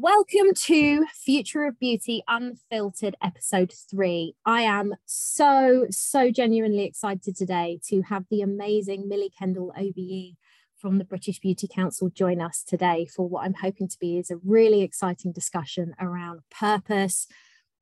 Welcome 0.00 0.54
to 0.54 1.06
Future 1.12 1.64
of 1.64 1.80
Beauty 1.80 2.22
Unfiltered 2.28 3.16
episode 3.20 3.72
three. 3.90 4.36
I 4.46 4.62
am 4.62 4.94
so, 5.06 5.86
so 5.90 6.30
genuinely 6.30 6.84
excited 6.84 7.34
today 7.34 7.80
to 7.88 8.02
have 8.02 8.26
the 8.30 8.40
amazing 8.40 9.08
Millie 9.08 9.32
Kendall 9.36 9.72
OBE 9.76 10.36
from 10.76 10.98
the 10.98 11.04
British 11.04 11.40
Beauty 11.40 11.66
Council 11.66 12.10
join 12.10 12.40
us 12.40 12.62
today 12.62 13.06
for 13.06 13.28
what 13.28 13.44
I'm 13.44 13.54
hoping 13.54 13.88
to 13.88 13.98
be 13.98 14.18
is 14.18 14.30
a 14.30 14.36
really 14.36 14.82
exciting 14.82 15.32
discussion 15.32 15.96
around 16.00 16.42
purpose, 16.48 17.26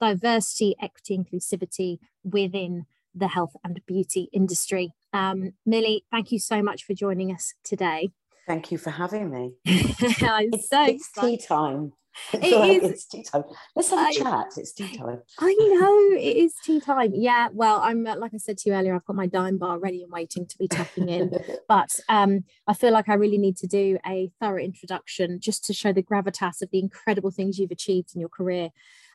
diversity, 0.00 0.74
equity, 0.80 1.18
inclusivity 1.18 1.98
within 2.24 2.86
the 3.14 3.28
health 3.28 3.56
and 3.62 3.78
beauty 3.84 4.30
industry. 4.32 4.94
Um, 5.12 5.52
Millie, 5.66 6.06
thank 6.10 6.32
you 6.32 6.38
so 6.38 6.62
much 6.62 6.82
for 6.82 6.94
joining 6.94 7.30
us 7.30 7.52
today. 7.62 8.08
Thank 8.46 8.72
you 8.72 8.78
for 8.78 8.90
having 8.90 9.30
me. 9.30 9.52
I'm 9.66 10.48
it's, 10.54 10.70
so 10.70 10.84
it's 10.84 11.12
tea 11.12 11.36
time. 11.36 11.92
It 12.32 12.82
is. 12.82 12.90
It's 12.90 13.06
tea 13.06 13.22
time. 13.22 13.44
Let's 13.74 13.90
have 13.90 14.10
a 14.10 14.12
chat. 14.12 14.46
It's 14.56 14.72
tea 14.72 14.96
time. 14.96 15.22
I 15.38 15.54
know 15.54 16.16
it 16.18 16.36
is 16.36 16.54
tea 16.64 16.80
time. 16.80 17.12
Yeah, 17.14 17.48
well, 17.52 17.80
I'm 17.82 18.06
uh, 18.06 18.16
like 18.16 18.32
I 18.34 18.38
said 18.38 18.58
to 18.58 18.70
you 18.70 18.76
earlier, 18.76 18.94
I've 18.94 19.04
got 19.04 19.16
my 19.16 19.26
dime 19.26 19.58
bar 19.58 19.78
ready 19.78 20.02
and 20.02 20.10
waiting 20.10 20.46
to 20.46 20.58
be 20.58 20.68
tucking 20.68 21.08
in. 21.08 21.32
but 21.68 21.98
um, 22.08 22.44
I 22.66 22.74
feel 22.74 22.92
like 22.92 23.08
I 23.08 23.14
really 23.14 23.38
need 23.38 23.56
to 23.58 23.66
do 23.66 23.98
a 24.06 24.30
thorough 24.40 24.62
introduction 24.62 25.40
just 25.40 25.64
to 25.66 25.72
show 25.72 25.92
the 25.92 26.02
gravitas 26.02 26.62
of 26.62 26.70
the 26.70 26.78
incredible 26.78 27.30
things 27.30 27.58
you've 27.58 27.70
achieved 27.70 28.14
in 28.14 28.20
your 28.20 28.30
career. 28.30 28.70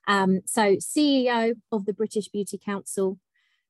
Um, 0.07 0.41
so, 0.45 0.75
CEO 0.77 1.55
of 1.71 1.85
the 1.85 1.93
British 1.93 2.27
Beauty 2.27 2.59
Council, 2.63 3.19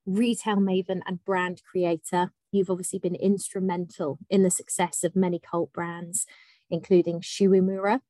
retail 0.06 0.58
maven, 0.58 1.02
and 1.06 1.24
brand 1.26 1.62
creator. 1.70 2.32
You've 2.52 2.70
obviously 2.70 3.00
been 3.00 3.16
instrumental 3.16 4.20
in 4.30 4.44
the 4.44 4.52
success 4.52 5.04
of 5.04 5.16
many 5.16 5.40
cult 5.40 5.72
brands, 5.72 6.26
including 6.70 7.22
Shu 7.22 7.50
Uemura, 7.50 8.02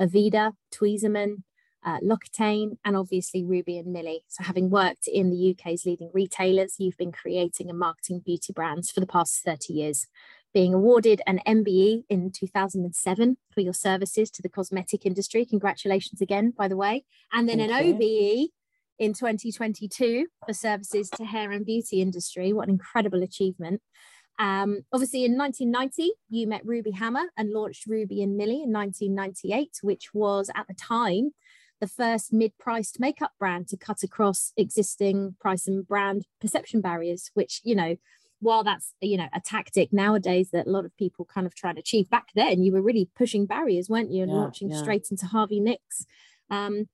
Aveda, 0.00 0.52
Tweezerman, 0.74 1.42
uh, 1.84 1.98
L'Occitane, 2.02 2.76
and 2.84 2.96
obviously 2.96 3.44
Ruby 3.44 3.78
and 3.78 3.92
Millie. 3.92 4.22
So, 4.28 4.44
having 4.44 4.70
worked 4.70 5.06
in 5.06 5.30
the 5.30 5.50
UK's 5.50 5.84
leading 5.86 6.10
retailers, 6.12 6.76
you've 6.78 6.96
been 6.96 7.12
creating 7.12 7.70
and 7.70 7.78
marketing 7.78 8.22
beauty 8.24 8.52
brands 8.52 8.90
for 8.90 9.00
the 9.00 9.06
past 9.06 9.42
30 9.44 9.72
years, 9.72 10.06
being 10.52 10.74
awarded 10.74 11.22
an 11.26 11.40
MBE 11.46 12.04
in 12.08 12.30
2007 12.32 13.36
for 13.50 13.60
your 13.60 13.72
services 13.72 14.30
to 14.32 14.42
the 14.42 14.48
cosmetic 14.48 15.06
industry. 15.06 15.44
Congratulations 15.44 16.20
again, 16.20 16.52
by 16.56 16.68
the 16.68 16.76
way. 16.76 17.04
And 17.32 17.48
then 17.48 17.58
Thank 17.58 17.72
an 17.72 17.86
you. 17.86 17.94
OBE 17.94 18.50
in 18.98 19.14
2022 19.14 20.26
for 20.46 20.52
services 20.52 21.08
to 21.10 21.24
hair 21.24 21.50
and 21.50 21.64
beauty 21.64 22.02
industry. 22.02 22.52
What 22.52 22.68
an 22.68 22.74
incredible 22.74 23.22
achievement. 23.22 23.80
Um, 24.40 24.80
obviously, 24.90 25.26
in 25.26 25.36
1990, 25.36 26.12
you 26.30 26.46
met 26.46 26.64
Ruby 26.64 26.92
Hammer 26.92 27.24
and 27.36 27.52
launched 27.52 27.86
Ruby 27.86 28.22
and 28.22 28.38
Millie 28.38 28.62
in 28.62 28.72
1998, 28.72 29.80
which 29.82 30.14
was 30.14 30.50
at 30.56 30.66
the 30.66 30.74
time 30.74 31.32
the 31.78 31.86
first 31.86 32.32
mid-priced 32.32 32.98
makeup 32.98 33.32
brand 33.38 33.68
to 33.68 33.76
cut 33.76 34.02
across 34.02 34.52
existing 34.56 35.36
price 35.40 35.68
and 35.68 35.86
brand 35.86 36.24
perception 36.40 36.80
barriers. 36.80 37.30
Which 37.34 37.60
you 37.64 37.74
know, 37.74 37.96
while 38.40 38.64
that's 38.64 38.94
you 39.02 39.18
know 39.18 39.28
a 39.34 39.40
tactic 39.40 39.92
nowadays 39.92 40.48
that 40.52 40.66
a 40.66 40.70
lot 40.70 40.86
of 40.86 40.96
people 40.96 41.26
kind 41.26 41.46
of 41.46 41.54
try 41.54 41.74
to 41.74 41.80
achieve, 41.80 42.08
back 42.08 42.28
then 42.34 42.62
you 42.62 42.72
were 42.72 42.82
really 42.82 43.10
pushing 43.14 43.44
barriers, 43.44 43.90
weren't 43.90 44.10
you, 44.10 44.22
and 44.22 44.32
Yeah, 44.32 44.38
launching 44.38 44.70
yeah. 44.70 44.78
straight 44.78 45.08
into 45.10 45.26
Harvey 45.26 45.60
Nicks. 45.60 46.06
Um, 46.48 46.88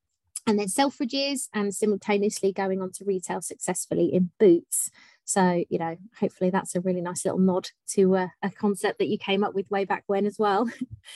and 0.48 0.58
then 0.58 0.68
Selfridges, 0.68 1.48
and 1.52 1.74
simultaneously 1.74 2.52
going 2.52 2.80
on 2.80 2.92
to 2.92 3.04
retail 3.04 3.40
successfully 3.40 4.06
in 4.12 4.30
Boots. 4.38 4.90
So, 5.26 5.64
you 5.68 5.78
know, 5.78 5.96
hopefully 6.18 6.50
that's 6.50 6.76
a 6.76 6.80
really 6.80 7.00
nice 7.00 7.24
little 7.24 7.40
nod 7.40 7.68
to 7.88 8.16
uh, 8.16 8.28
a 8.44 8.50
concept 8.50 9.00
that 9.00 9.08
you 9.08 9.18
came 9.18 9.42
up 9.42 9.54
with 9.54 9.68
way 9.70 9.84
back 9.84 10.04
when 10.06 10.24
as 10.24 10.38
well. 10.38 10.70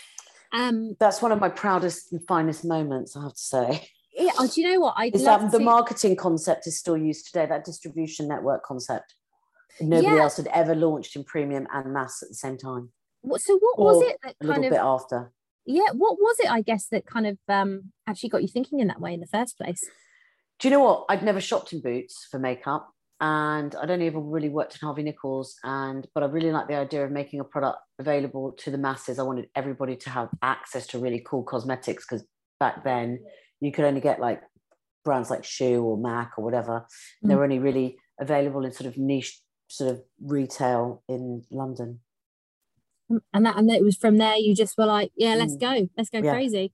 um, 0.53 0.97
That's 0.99 1.23
one 1.23 1.31
of 1.31 1.39
my 1.39 1.49
proudest 1.49 2.13
and 2.13 2.21
finest 2.27 2.65
moments, 2.65 3.17
I 3.17 3.23
have 3.23 3.35
to 3.35 3.41
say. 3.41 3.89
yeah, 4.13 4.33
oh, 4.37 4.49
do 4.53 4.61
you 4.61 4.73
know 4.73 4.81
what? 4.81 4.97
Is 5.15 5.23
that 5.25 5.53
the 5.53 5.59
to- 5.59 5.65
marketing 5.65 6.17
concept 6.17 6.67
is 6.67 6.77
still 6.77 6.97
used 6.97 7.27
today, 7.27 7.47
that 7.47 7.65
distribution 7.65 8.27
network 8.27 8.65
concept. 8.65 9.15
Nobody 9.81 10.09
Yeah. 10.17 10.23
else 10.25 10.39
had 10.39 10.49
ever 10.49 10.75
launched 10.75 11.15
in 11.15 11.23
premium 11.23 11.69
and 11.73 11.93
mass 11.93 12.21
at 12.21 12.29
the 12.31 12.35
same 12.35 12.59
time, 12.59 12.91
what- 13.23 13.41
So, 13.41 13.59
what 13.61 13.79
was 13.79 14.03
it 14.03 14.19
that 14.25 14.35
a 14.41 14.45
little 14.45 14.55
kind 14.55 14.65
of, 14.65 14.71
bit 14.73 14.81
after. 14.81 15.33
yeah, 15.67 15.91
what 15.93 16.19
was 16.19 16.41
it, 16.41 16.51
I 16.51 16.63
guess, 16.63 16.89
that 16.89 17.07
kind 17.07 17.29
of 17.29 17.39
um, 17.49 17.93
actually 18.09 18.31
got 18.31 18.43
you 18.43 18.49
thinking 18.49 18.81
in 18.81 18.89
that 18.89 19.01
way 19.01 19.15
in 19.15 19.21
the 19.21 19.29
first 19.29 19.57
place? 19.57 19.89
Do 20.59 20.67
you 20.69 20.73
know 20.75 20.83
what? 20.83 21.07
I'd 21.09 21.23
never 21.23 21.41
shopped 21.41 21.73
in 21.73 21.81
Boots 21.81 22.27
for 22.29 22.41
makeup, 22.41 22.93
and 23.21 23.75
I'd 23.75 23.91
only 23.91 24.07
ever 24.07 24.21
really 24.21 24.49
worked 24.49 24.75
in 24.75 24.87
Harvey 24.87 25.03
Nichols. 25.03 25.57
And 25.63 26.07
but 26.15 26.23
I 26.23 26.27
really 26.27 26.53
like 26.53 26.69
the 26.69 26.77
idea 26.77 27.05
of 27.05 27.11
making 27.11 27.41
a 27.41 27.45
product 27.45 27.79
available 27.99 28.53
to 28.61 28.71
the 28.71 28.79
masses. 28.79 29.19
I 29.19 29.23
wanted 29.25 29.49
everybody 29.55 29.97
to 29.97 30.11
have 30.11 30.29
access 30.43 30.87
to 30.89 30.99
really 30.99 31.23
cool 31.27 31.43
cosmetics 31.43 32.07
because 32.09 32.27
back 32.59 32.85
then 32.85 33.21
you 33.61 33.73
could 33.73 33.85
only 33.85 34.01
get 34.01 34.21
like 34.21 34.41
brands 35.05 35.31
like 35.31 35.45
Shu 35.45 35.83
or 35.83 35.99
Mac 35.99 36.33
or 36.39 36.45
whatever. 36.45 36.87
They 37.23 37.35
Mm. 37.35 37.37
were 37.37 37.45
only 37.45 37.59
really 37.59 37.99
available 38.21 38.65
in 38.65 38.73
sort 38.73 38.87
of 38.89 38.97
niche 38.99 39.41
sort 39.69 39.91
of 39.91 40.03
retail 40.23 41.03
in 41.09 41.43
London. 41.51 42.01
Um, 43.11 43.23
and 43.35 43.47
that 43.47 43.57
and 43.57 43.69
that 43.69 43.77
it 43.79 43.85
was 43.85 43.97
from 43.97 44.19
there 44.19 44.37
you 44.37 44.55
just 44.55 44.79
were 44.79 44.87
like 44.87 45.11
yeah 45.17 45.35
let's 45.35 45.57
Mm. 45.57 45.61
go 45.61 45.89
let's 45.97 46.11
go 46.11 46.23
Yeah. 46.23 46.33
crazy 46.33 46.73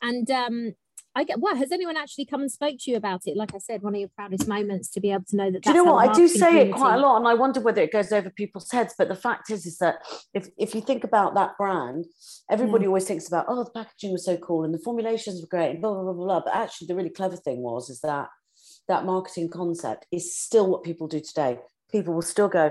and 0.00 0.30
um 0.30 0.74
i 1.14 1.24
get 1.24 1.38
what 1.40 1.56
has 1.56 1.72
anyone 1.72 1.96
actually 1.96 2.24
come 2.24 2.40
and 2.40 2.50
spoke 2.50 2.76
to 2.78 2.90
you 2.90 2.96
about 2.96 3.22
it 3.26 3.36
like 3.36 3.54
i 3.54 3.58
said 3.58 3.82
one 3.82 3.94
of 3.94 4.00
your 4.00 4.10
proudest 4.16 4.46
moments 4.46 4.88
to 4.90 5.00
be 5.00 5.10
able 5.10 5.24
to 5.24 5.36
know 5.36 5.50
that 5.50 5.62
Do 5.62 5.70
you 5.70 5.76
know 5.76 5.92
what? 5.92 6.08
I 6.08 6.12
do 6.12 6.28
say 6.28 6.68
it 6.68 6.72
quite 6.72 6.96
a 6.96 6.98
lot, 6.98 7.16
and 7.16 7.28
I 7.28 7.34
wonder 7.34 7.60
whether 7.60 7.82
it 7.82 7.92
goes 7.92 8.12
over 8.12 8.30
people's 8.30 8.70
heads. 8.70 8.94
But 8.96 9.08
the 9.08 9.16
fact 9.16 9.50
is, 9.50 9.66
is 9.66 9.78
that 9.78 9.96
if 10.34 10.48
if 10.58 10.74
you 10.74 10.80
think 10.80 11.04
about 11.04 11.34
that 11.34 11.56
brand, 11.58 12.06
everybody 12.50 12.84
mm. 12.84 12.88
always 12.88 13.06
thinks 13.06 13.28
about, 13.28 13.46
oh, 13.48 13.64
the 13.64 13.70
packaging 13.70 14.12
was 14.12 14.24
so 14.24 14.36
cool 14.36 14.64
and 14.64 14.74
the 14.74 14.78
formulations 14.78 15.40
were 15.40 15.48
great, 15.48 15.70
and 15.70 15.80
blah 15.80 15.92
blah 15.92 16.02
blah 16.02 16.12
blah. 16.12 16.24
blah. 16.26 16.40
But 16.40 16.54
actually, 16.54 16.86
the 16.88 16.94
really 16.94 17.10
clever 17.10 17.36
thing 17.36 17.58
was 17.58 17.90
is 17.90 18.00
that 18.00 18.28
that 18.88 19.04
marketing 19.04 19.48
concept 19.48 20.06
is 20.10 20.36
still 20.36 20.68
what 20.68 20.82
people 20.82 21.06
do 21.06 21.20
today. 21.20 21.58
People 21.90 22.14
will 22.14 22.22
still 22.22 22.48
go, 22.48 22.70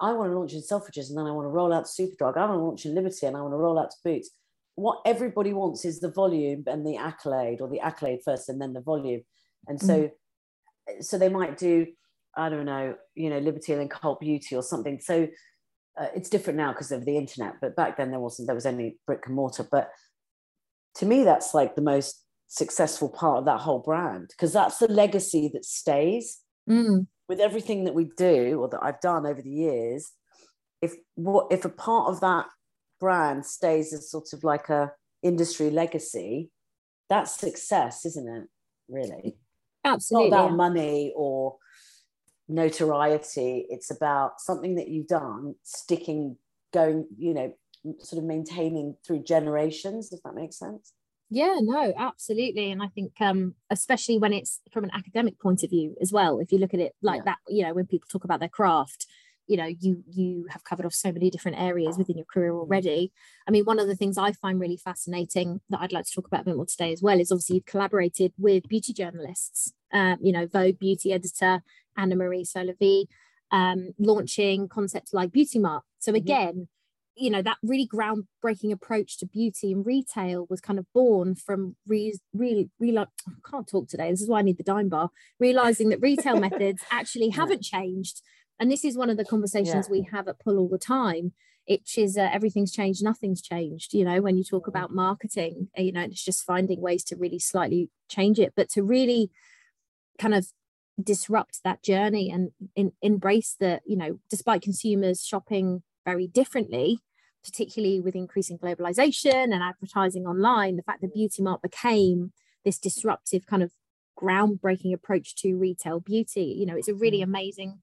I 0.00 0.12
want 0.12 0.30
to 0.30 0.38
launch 0.38 0.52
in 0.52 0.60
Selfridges, 0.60 1.08
and 1.08 1.18
then 1.18 1.26
I 1.26 1.32
want 1.32 1.46
to 1.46 1.50
roll 1.50 1.72
out 1.72 1.86
Superdrug. 1.86 2.36
I 2.36 2.46
want 2.46 2.58
to 2.60 2.64
launch 2.64 2.86
in 2.86 2.94
Liberty, 2.94 3.26
and 3.26 3.36
I 3.36 3.40
want 3.40 3.52
to 3.52 3.58
roll 3.58 3.78
out 3.78 3.90
to 3.90 3.96
Boots. 4.04 4.30
What 4.74 5.00
everybody 5.04 5.52
wants 5.52 5.84
is 5.84 6.00
the 6.00 6.10
volume 6.10 6.64
and 6.66 6.86
the 6.86 6.96
accolade, 6.96 7.60
or 7.60 7.68
the 7.68 7.80
accolade 7.80 8.20
first, 8.24 8.48
and 8.48 8.60
then 8.60 8.72
the 8.72 8.80
volume. 8.80 9.22
And 9.66 9.80
so, 9.80 10.10
so 11.00 11.18
they 11.18 11.28
might 11.28 11.58
do 11.58 11.86
I 12.36 12.48
don't 12.48 12.64
know, 12.64 12.94
you 13.14 13.30
know, 13.30 13.38
Liberty 13.38 13.72
and 13.72 13.80
then 13.80 13.88
Cult 13.88 14.20
Beauty 14.20 14.54
or 14.54 14.62
something. 14.62 15.00
So 15.00 15.28
uh, 16.00 16.06
it's 16.14 16.30
different 16.30 16.56
now 16.56 16.72
because 16.72 16.92
of 16.92 17.04
the 17.04 17.16
internet, 17.16 17.54
but 17.60 17.76
back 17.76 17.96
then 17.96 18.10
there 18.10 18.20
wasn't, 18.20 18.46
there 18.46 18.54
was 18.54 18.66
only 18.66 18.98
brick 19.06 19.22
and 19.26 19.34
mortar. 19.34 19.66
But 19.70 19.90
to 20.96 21.06
me, 21.06 21.24
that's 21.24 21.54
like 21.54 21.74
the 21.74 21.82
most 21.82 22.24
successful 22.46 23.08
part 23.08 23.38
of 23.38 23.44
that 23.46 23.60
whole 23.60 23.80
brand 23.80 24.28
because 24.30 24.52
that's 24.52 24.78
the 24.78 24.88
legacy 24.88 25.50
that 25.52 25.64
stays 25.64 26.38
Mm, 26.68 27.06
with 27.28 27.40
everything 27.40 27.84
that 27.84 27.94
we 27.94 28.10
do 28.16 28.60
or 28.60 28.68
that 28.68 28.80
I've 28.82 29.00
done 29.00 29.26
over 29.26 29.40
the 29.42 29.50
years. 29.50 30.12
If 30.82 30.94
what 31.14 31.46
if 31.50 31.64
a 31.64 31.68
part 31.68 32.08
of 32.08 32.20
that 32.20 32.46
brand 33.00 33.44
stays 33.46 33.92
as 33.92 34.10
sort 34.10 34.32
of 34.32 34.44
like 34.44 34.68
a 34.68 34.92
industry 35.22 35.70
legacy, 35.70 36.50
that's 37.08 37.38
success, 37.38 38.04
isn't 38.06 38.28
it? 38.28 38.48
Really 38.88 39.36
Absolutely. 39.84 40.26
it's 40.28 40.32
not 40.32 40.44
about 40.46 40.56
money 40.56 41.12
or 41.16 41.56
notoriety 42.48 43.64
it's 43.70 43.90
about 43.90 44.40
something 44.40 44.74
that 44.74 44.88
you've 44.88 45.06
done 45.06 45.54
sticking 45.62 46.36
going 46.72 47.06
you 47.16 47.32
know 47.32 47.52
sort 48.00 48.18
of 48.18 48.24
maintaining 48.24 48.96
through 49.06 49.22
generations 49.22 50.12
if 50.12 50.20
that 50.24 50.34
makes 50.34 50.58
sense 50.58 50.92
yeah 51.30 51.58
no 51.60 51.92
absolutely 51.96 52.72
and 52.72 52.82
i 52.82 52.88
think 52.88 53.12
um 53.20 53.54
especially 53.70 54.18
when 54.18 54.32
it's 54.32 54.60
from 54.72 54.82
an 54.82 54.90
academic 54.92 55.38
point 55.38 55.62
of 55.62 55.70
view 55.70 55.94
as 56.02 56.12
well 56.12 56.40
if 56.40 56.50
you 56.50 56.58
look 56.58 56.74
at 56.74 56.80
it 56.80 56.92
like 57.02 57.18
Yeah. 57.18 57.22
that 57.26 57.38
you 57.48 57.62
know 57.62 57.72
when 57.72 57.86
people 57.86 58.08
talk 58.10 58.24
about 58.24 58.40
their 58.40 58.48
craft 58.48 59.06
you 59.50 59.56
know 59.56 59.70
you 59.84 59.92
you 60.18 60.46
have 60.52 60.62
covered 60.64 60.86
off 60.86 60.94
so 60.94 61.10
many 61.10 61.28
different 61.34 61.58
areas 61.60 61.98
within 61.98 62.16
your 62.16 62.30
career 62.32 62.54
already. 62.54 63.00
I 63.48 63.50
mean 63.50 63.64
one 63.64 63.80
of 63.80 63.88
the 63.88 63.96
things 64.00 64.16
i 64.16 64.30
find 64.32 64.60
really 64.60 64.76
fascinating 64.88 65.60
that 65.70 65.80
i'd 65.80 65.92
like 65.96 66.06
to 66.06 66.14
talk 66.14 66.26
about 66.28 66.42
a 66.42 66.44
bit 66.44 66.56
more 66.56 66.66
today 66.66 66.92
as 66.92 67.02
well 67.02 67.18
is 67.20 67.32
obviously 67.32 67.56
you've 67.56 67.66
collaborated 67.74 68.32
with 68.38 68.68
beauty 68.68 68.92
journalists 68.92 69.72
um, 69.92 70.16
you 70.26 70.32
know 70.32 70.46
vogue 70.46 70.78
beauty 70.78 71.12
editor 71.12 71.62
anna 71.96 72.14
marie 72.14 72.44
Solowij 72.44 73.06
um, 73.50 73.80
launching 73.98 74.68
concepts 74.68 75.12
like 75.12 75.32
beauty 75.32 75.58
mart. 75.58 75.82
So 75.98 76.12
Mhm. 76.12 76.16
again 76.24 76.68
you 77.16 77.30
know 77.34 77.42
that 77.42 77.58
really 77.62 77.88
groundbreaking 77.96 78.72
approach 78.72 79.18
to 79.18 79.26
beauty 79.26 79.72
and 79.72 79.84
retail 79.84 80.46
was 80.48 80.60
kind 80.60 80.78
of 80.78 80.86
born 80.94 81.34
from 81.34 81.76
re- 81.86 82.18
really 82.32 82.70
re- 82.78 82.96
I 82.96 83.06
can't 83.50 83.66
talk 83.66 83.88
today. 83.88 84.10
This 84.10 84.22
is 84.22 84.28
why 84.28 84.38
I 84.38 84.42
need 84.42 84.58
the 84.58 84.62
dime 84.74 84.88
bar. 84.88 85.10
Realizing 85.38 85.88
that 85.90 86.00
retail 86.00 86.38
methods 86.46 86.82
actually 86.90 87.30
haven't 87.30 87.62
changed 87.62 88.22
and 88.60 88.70
this 88.70 88.84
is 88.84 88.96
one 88.96 89.10
of 89.10 89.16
the 89.16 89.24
conversations 89.24 89.88
we 89.90 90.06
have 90.12 90.28
at 90.28 90.38
pull 90.38 90.58
all 90.58 90.68
the 90.68 90.78
time 90.78 91.32
it 91.66 91.82
is 91.96 92.16
uh, 92.16 92.28
everything's 92.32 92.72
changed 92.72 93.02
nothing's 93.02 93.42
changed 93.42 93.92
you 93.92 94.04
know 94.04 94.20
when 94.20 94.36
you 94.36 94.44
talk 94.44 94.66
Mm. 94.66 94.68
about 94.68 94.92
marketing 94.92 95.68
uh, 95.78 95.82
you 95.82 95.92
know 95.92 96.02
it's 96.02 96.24
just 96.24 96.44
finding 96.44 96.80
ways 96.80 97.02
to 97.04 97.16
really 97.16 97.38
slightly 97.38 97.90
change 98.08 98.38
it 98.38 98.52
but 98.54 98.68
to 98.68 98.82
really 98.82 99.30
kind 100.18 100.34
of 100.34 100.46
disrupt 101.02 101.60
that 101.64 101.82
journey 101.82 102.30
and 102.30 102.50
in, 102.76 102.92
embrace 103.02 103.56
that 103.58 103.82
you 103.86 103.96
know 103.96 104.18
despite 104.28 104.62
consumers 104.62 105.24
shopping 105.24 105.82
very 106.04 106.26
differently 106.26 107.00
particularly 107.42 108.00
with 108.00 108.14
increasing 108.14 108.58
globalization 108.58 109.44
and 109.44 109.62
advertising 109.62 110.26
online, 110.26 110.76
the 110.76 110.82
fact 110.82 111.00
that 111.00 111.14
Beauty 111.14 111.42
Mart 111.42 111.62
became 111.62 112.32
this 112.64 112.78
disruptive 112.78 113.46
kind 113.46 113.62
of 113.62 113.72
groundbreaking 114.18 114.92
approach 114.92 115.34
to 115.36 115.56
retail 115.56 116.00
beauty. 116.00 116.54
You 116.58 116.66
know, 116.66 116.76
it's 116.76 116.88
a 116.88 116.94
really 116.94 117.20
mm. 117.20 117.24
amazing. 117.24 117.80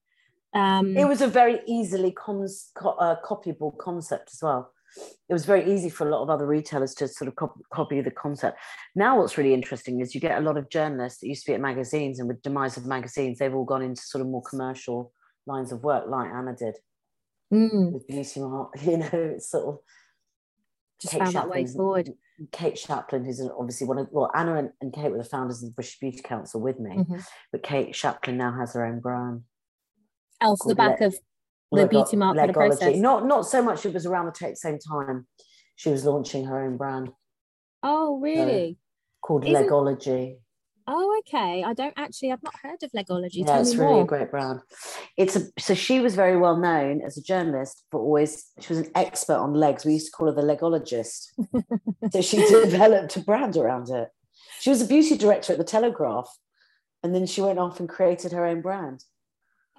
Um, 0.53 0.97
it 0.97 1.07
was 1.07 1.21
a 1.21 1.27
very 1.27 1.59
easily 1.67 2.11
cons- 2.11 2.71
co- 2.75 2.91
uh, 2.91 3.17
copyable 3.23 3.77
concept 3.77 4.31
as 4.33 4.39
well. 4.41 4.71
It 5.29 5.33
was 5.33 5.45
very 5.45 5.71
easy 5.71 5.89
for 5.89 6.07
a 6.07 6.11
lot 6.11 6.23
of 6.23 6.29
other 6.29 6.47
retailers 6.47 6.95
to 6.95 7.07
sort 7.07 7.27
of 7.27 7.35
cop- 7.35 7.59
copy 7.71 8.01
the 8.01 8.09
concept. 8.09 8.57
Now, 8.95 9.19
what's 9.19 9.37
really 9.37 9.53
interesting 9.53 9.99
is 9.99 10.15
you 10.15 10.21
get 10.21 10.37
a 10.37 10.41
lot 10.41 10.57
of 10.57 10.69
journalists 10.69 11.19
that 11.19 11.27
used 11.27 11.45
to 11.45 11.51
be 11.51 11.55
at 11.55 11.61
magazines, 11.61 12.19
and 12.19 12.27
with 12.27 12.41
demise 12.41 12.77
of 12.77 12.85
magazines, 12.85 13.37
they've 13.37 13.53
all 13.53 13.65
gone 13.65 13.83
into 13.83 14.01
sort 14.01 14.21
of 14.21 14.27
more 14.27 14.41
commercial 14.41 15.11
lines 15.45 15.71
of 15.71 15.83
work, 15.83 16.05
like 16.07 16.29
Anna 16.31 16.55
did 16.55 16.75
mm. 17.53 17.91
with 17.91 18.07
Beauty 18.07 18.39
Mart. 18.39 18.71
You 18.81 18.97
know, 18.97 19.09
it's 19.11 19.49
sort 19.49 19.67
of 19.67 19.79
just 21.01 21.13
Kate 21.13 21.23
found 21.23 21.35
that 21.35 21.49
way 21.49 21.65
forward. 21.65 22.11
Kate 22.51 22.75
Shapland, 22.75 23.25
who's 23.25 23.41
obviously 23.41 23.87
one 23.87 23.97
of 23.97 24.07
well, 24.11 24.31
Anna 24.35 24.55
and, 24.55 24.69
and, 24.81 24.93
Kate 24.93 25.11
were 25.11 25.17
the 25.17 25.23
founders 25.23 25.63
of 25.63 25.69
the 25.69 25.73
British 25.73 25.99
Beauty 25.99 26.21
Council 26.21 26.61
with 26.61 26.79
me, 26.79 26.97
mm-hmm. 26.97 27.17
but 27.51 27.63
Kate 27.63 27.93
Shapland 27.93 28.35
now 28.35 28.55
has 28.57 28.73
her 28.73 28.85
own 28.85 28.99
brand. 28.99 29.41
Oh, 30.41 30.55
the 30.65 30.75
back 30.75 30.99
Le- 30.99 31.07
of 31.07 31.13
the 31.13 31.19
Lego- 31.71 31.89
Beauty 31.89 32.17
Mart 32.17 32.37
for 32.37 32.47
the 32.47 32.53
process. 32.53 32.95
Not 32.97 33.25
not 33.25 33.45
so 33.45 33.61
much. 33.61 33.85
It 33.85 33.93
was 33.93 34.05
around 34.05 34.33
the 34.33 34.55
same 34.55 34.79
time 34.79 35.27
she 35.75 35.89
was 35.89 36.05
launching 36.05 36.45
her 36.45 36.63
own 36.63 36.77
brand. 36.77 37.11
Oh, 37.83 38.19
really? 38.19 38.77
called 39.21 39.45
Isn't, 39.45 39.67
Legology. 39.67 40.37
Oh, 40.89 41.19
okay. 41.19 41.63
I 41.63 41.73
don't 41.73 41.93
actually. 41.97 42.31
I've 42.31 42.43
not 42.43 42.55
heard 42.63 42.81
of 42.81 42.91
Legology. 42.93 43.39
Yeah, 43.39 43.45
Tell 43.47 43.61
it's 43.61 43.75
really 43.75 43.93
more. 43.93 44.03
a 44.03 44.07
great 44.07 44.31
brand. 44.31 44.61
It's 45.17 45.35
a 45.35 45.41
so 45.59 45.73
she 45.73 45.99
was 45.99 46.15
very 46.15 46.37
well 46.37 46.55
known 46.57 47.01
as 47.01 47.17
a 47.17 47.21
journalist, 47.21 47.83
but 47.91 47.97
always 47.99 48.45
she 48.61 48.69
was 48.73 48.79
an 48.79 48.91
expert 48.95 49.35
on 49.35 49.53
legs. 49.53 49.85
We 49.85 49.93
used 49.93 50.07
to 50.07 50.11
call 50.13 50.27
her 50.27 50.33
the 50.33 50.41
legologist. 50.41 51.33
so 52.11 52.21
she 52.21 52.37
developed 52.37 53.17
a 53.17 53.19
brand 53.19 53.57
around 53.57 53.89
it. 53.89 54.09
She 54.59 54.69
was 54.69 54.81
a 54.81 54.87
beauty 54.87 55.17
director 55.17 55.51
at 55.53 55.59
the 55.59 55.65
Telegraph, 55.65 56.29
and 57.03 57.13
then 57.13 57.25
she 57.25 57.41
went 57.41 57.59
off 57.59 57.79
and 57.81 57.89
created 57.89 58.31
her 58.31 58.45
own 58.45 58.61
brand 58.61 59.03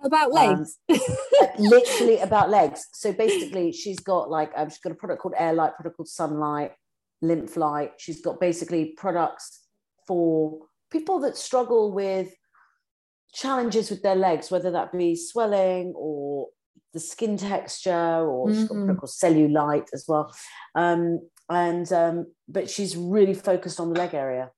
about 0.03 0.33
legs. 0.33 0.79
Um, 1.41 1.65
literally 1.67 2.19
about 2.19 2.51
legs. 2.51 2.85
So 2.93 3.13
basically, 3.13 3.71
she's 3.71 4.01
got 4.01 4.29
like 4.29 4.51
um, 4.57 4.69
she's 4.69 4.79
got 4.79 4.91
a 4.91 4.97
product 4.97 5.23
called 5.23 5.35
Airlight, 5.39 5.77
product 5.77 5.97
called 5.97 6.09
Sunlight, 6.09 6.73
Lymph 7.23 7.57
Light. 7.57 7.93
She's 7.99 8.21
got 8.21 8.41
basically 8.41 8.95
products 8.97 9.61
for 10.07 10.59
people 10.91 11.21
that 11.21 11.37
struggle 11.37 11.93
with 11.93 12.35
challenges 13.33 13.91
with 13.91 14.03
their 14.03 14.17
legs, 14.17 14.51
whether 14.51 14.71
that 14.73 14.93
be 14.93 15.15
swelling 15.15 15.93
or 15.97 16.49
the 16.93 17.01
skin 17.01 17.37
texture, 17.37 17.93
or 17.93 18.53
she's 18.53 18.65
got 18.65 18.75
a 18.75 18.85
product 18.85 18.91
mm-hmm. 18.91 18.99
called 18.99 19.37
Cellulite 19.37 19.89
as 19.93 20.05
well. 20.09 20.35
Um, 20.75 21.21
and 21.49 21.93
um, 21.93 22.27
but 22.49 22.69
she's 22.69 22.97
really 22.97 23.35
focused 23.35 23.81
on 23.81 23.93
the 23.93 23.99
leg 23.99 24.15
area. 24.15 24.51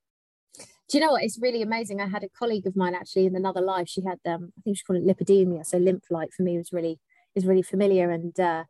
Do 0.91 0.97
you 0.97 1.05
know 1.05 1.13
what? 1.13 1.23
It's 1.23 1.39
really 1.41 1.61
amazing. 1.61 2.01
I 2.01 2.07
had 2.07 2.25
a 2.25 2.29
colleague 2.29 2.67
of 2.67 2.75
mine 2.75 2.93
actually 2.93 3.25
in 3.25 3.35
another 3.35 3.61
life. 3.61 3.87
She 3.87 4.01
had 4.03 4.19
um, 4.25 4.51
I 4.57 4.61
think 4.61 4.77
she 4.77 4.83
called 4.83 4.99
it 4.99 5.07
lipodemia. 5.07 5.65
So 5.65 5.77
lymph 5.77 6.03
light 6.09 6.33
for 6.33 6.43
me 6.43 6.57
was 6.57 6.73
really 6.73 6.99
is 7.33 7.45
really 7.45 7.61
familiar. 7.61 8.11
And 8.11 8.37
uh, 8.37 8.65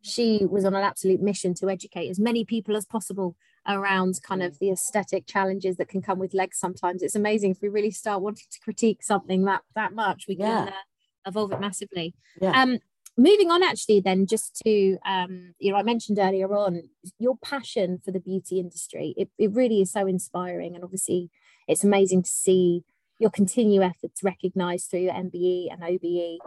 she 0.00 0.46
was 0.48 0.64
on 0.64 0.74
an 0.74 0.82
absolute 0.82 1.20
mission 1.20 1.52
to 1.54 1.68
educate 1.68 2.08
as 2.08 2.18
many 2.18 2.46
people 2.46 2.76
as 2.76 2.86
possible 2.86 3.36
around 3.68 4.18
kind 4.22 4.42
of 4.42 4.58
the 4.58 4.70
aesthetic 4.70 5.26
challenges 5.26 5.76
that 5.76 5.88
can 5.88 6.00
come 6.00 6.18
with 6.18 6.32
legs 6.32 6.58
sometimes 6.58 7.02
it's 7.02 7.16
amazing 7.16 7.50
if 7.50 7.60
we 7.60 7.68
really 7.68 7.90
start 7.90 8.22
wanting 8.22 8.46
to 8.50 8.60
critique 8.60 9.02
something 9.02 9.44
that 9.44 9.62
that 9.74 9.92
much 9.92 10.26
we 10.28 10.36
yeah. 10.36 10.46
can 10.46 10.68
uh, 10.68 11.26
evolve 11.26 11.50
it 11.50 11.60
massively 11.60 12.14
yeah. 12.40 12.62
um 12.62 12.78
moving 13.16 13.50
on 13.50 13.64
actually 13.64 14.00
then 14.00 14.26
just 14.26 14.60
to 14.64 14.96
um 15.04 15.54
you 15.58 15.72
know 15.72 15.78
i 15.78 15.82
mentioned 15.82 16.18
earlier 16.18 16.54
on 16.54 16.82
your 17.18 17.36
passion 17.38 17.98
for 18.04 18.12
the 18.12 18.20
beauty 18.20 18.60
industry 18.60 19.12
it, 19.16 19.28
it 19.38 19.50
really 19.52 19.80
is 19.80 19.90
so 19.90 20.06
inspiring 20.06 20.76
and 20.76 20.84
obviously 20.84 21.28
it's 21.66 21.84
amazing 21.84 22.22
to 22.22 22.30
see 22.30 22.84
your 23.18 23.30
continued 23.30 23.82
efforts 23.82 24.22
recognized 24.22 24.90
through 24.90 25.00
your 25.00 25.14
mbe 25.14 25.68
and 25.72 25.82
obe 25.82 26.38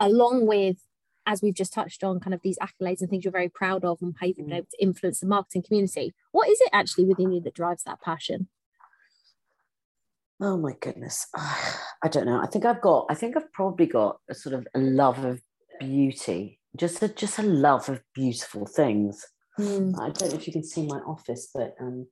along 0.00 0.46
with 0.46 0.78
as 1.26 1.42
we've 1.42 1.54
just 1.54 1.72
touched 1.72 2.04
on, 2.04 2.20
kind 2.20 2.32
of 2.32 2.40
these 2.42 2.58
accolades 2.58 3.00
and 3.00 3.10
things 3.10 3.24
you're 3.24 3.32
very 3.32 3.48
proud 3.48 3.84
of 3.84 4.00
and 4.00 4.14
how 4.20 4.26
you've 4.26 4.36
been 4.36 4.46
mm. 4.46 4.56
able 4.56 4.68
to 4.70 4.82
influence 4.82 5.20
the 5.20 5.26
marketing 5.26 5.62
community. 5.66 6.14
What 6.30 6.48
is 6.48 6.60
it 6.60 6.70
actually 6.72 7.04
within 7.04 7.32
you 7.32 7.40
that 7.40 7.54
drives 7.54 7.82
that 7.82 8.00
passion? 8.00 8.48
Oh 10.40 10.56
my 10.56 10.74
goodness. 10.80 11.26
I 11.36 12.08
don't 12.08 12.26
know. 12.26 12.40
I 12.40 12.46
think 12.46 12.64
I've 12.64 12.80
got, 12.80 13.06
I 13.10 13.14
think 13.14 13.36
I've 13.36 13.52
probably 13.52 13.86
got 13.86 14.18
a 14.30 14.34
sort 14.34 14.54
of 14.54 14.66
a 14.74 14.78
love 14.78 15.24
of 15.24 15.40
beauty, 15.80 16.60
just 16.76 17.02
a, 17.02 17.08
just 17.08 17.38
a 17.38 17.42
love 17.42 17.88
of 17.88 18.00
beautiful 18.14 18.66
things. 18.66 19.26
Mm. 19.58 19.98
I 19.98 20.10
don't 20.10 20.30
know 20.30 20.38
if 20.38 20.46
you 20.46 20.52
can 20.52 20.64
see 20.64 20.86
my 20.86 20.98
office, 20.98 21.48
but 21.52 21.74
um, 21.80 22.06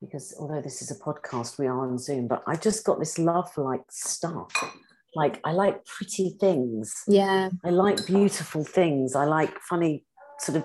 because 0.00 0.34
although 0.38 0.60
this 0.60 0.82
is 0.82 0.90
a 0.90 0.98
podcast, 0.98 1.58
we 1.58 1.66
are 1.66 1.78
on 1.78 1.98
Zoom, 1.98 2.28
but 2.28 2.42
I 2.46 2.56
just 2.56 2.84
got 2.84 2.98
this 2.98 3.18
love 3.18 3.52
for 3.52 3.64
like 3.64 3.82
stuff 3.90 4.52
like 5.16 5.40
I 5.44 5.52
like 5.52 5.84
pretty 5.86 6.36
things. 6.38 7.02
Yeah. 7.08 7.48
I 7.64 7.70
like 7.70 8.06
beautiful 8.06 8.62
things. 8.62 9.16
I 9.16 9.24
like 9.24 9.58
funny 9.60 10.04
sort 10.38 10.58
of 10.58 10.64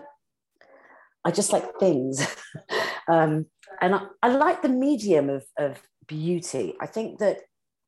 I 1.24 1.32
just 1.32 1.54
like 1.54 1.80
things. 1.80 2.28
um, 3.08 3.46
and 3.80 3.96
I, 3.96 4.02
I 4.22 4.28
like 4.30 4.62
the 4.62 4.70
medium 4.70 5.30
of, 5.30 5.46
of 5.58 5.82
beauty. 6.08 6.74
I 6.82 6.88
think 6.88 7.20
that 7.20 7.42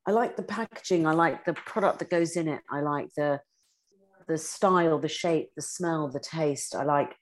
I 0.08 0.12
like 0.12 0.38
the 0.38 0.44
packaging, 0.44 1.06
I 1.06 1.12
like 1.12 1.44
the 1.46 1.54
product 1.54 2.00
that 2.00 2.10
goes 2.10 2.38
in 2.38 2.48
it, 2.48 2.62
I 2.72 2.82
like 2.82 3.10
the 3.16 3.42
the 4.26 4.38
style, 4.38 5.00
the 5.00 5.10
shape, 5.10 5.50
the 5.58 5.62
smell, 5.62 6.08
the 6.08 6.20
taste. 6.20 6.76
I 6.76 6.84
like 6.86 7.14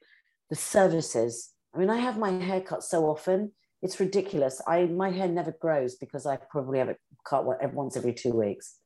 the 0.51 0.55
services. 0.55 1.51
I 1.73 1.79
mean, 1.79 1.89
I 1.89 1.97
have 1.97 2.19
my 2.19 2.29
hair 2.29 2.61
cut 2.61 2.83
so 2.83 3.05
often. 3.05 3.53
It's 3.81 3.99
ridiculous. 3.99 4.61
I 4.67 4.85
my 4.85 5.09
hair 5.09 5.27
never 5.27 5.51
grows 5.59 5.95
because 5.95 6.25
I 6.25 6.37
probably 6.37 6.79
have 6.79 6.89
it 6.89 6.99
cut 7.25 7.45
once 7.73 7.97
every 7.97 8.13
two 8.13 8.31
weeks. 8.31 8.77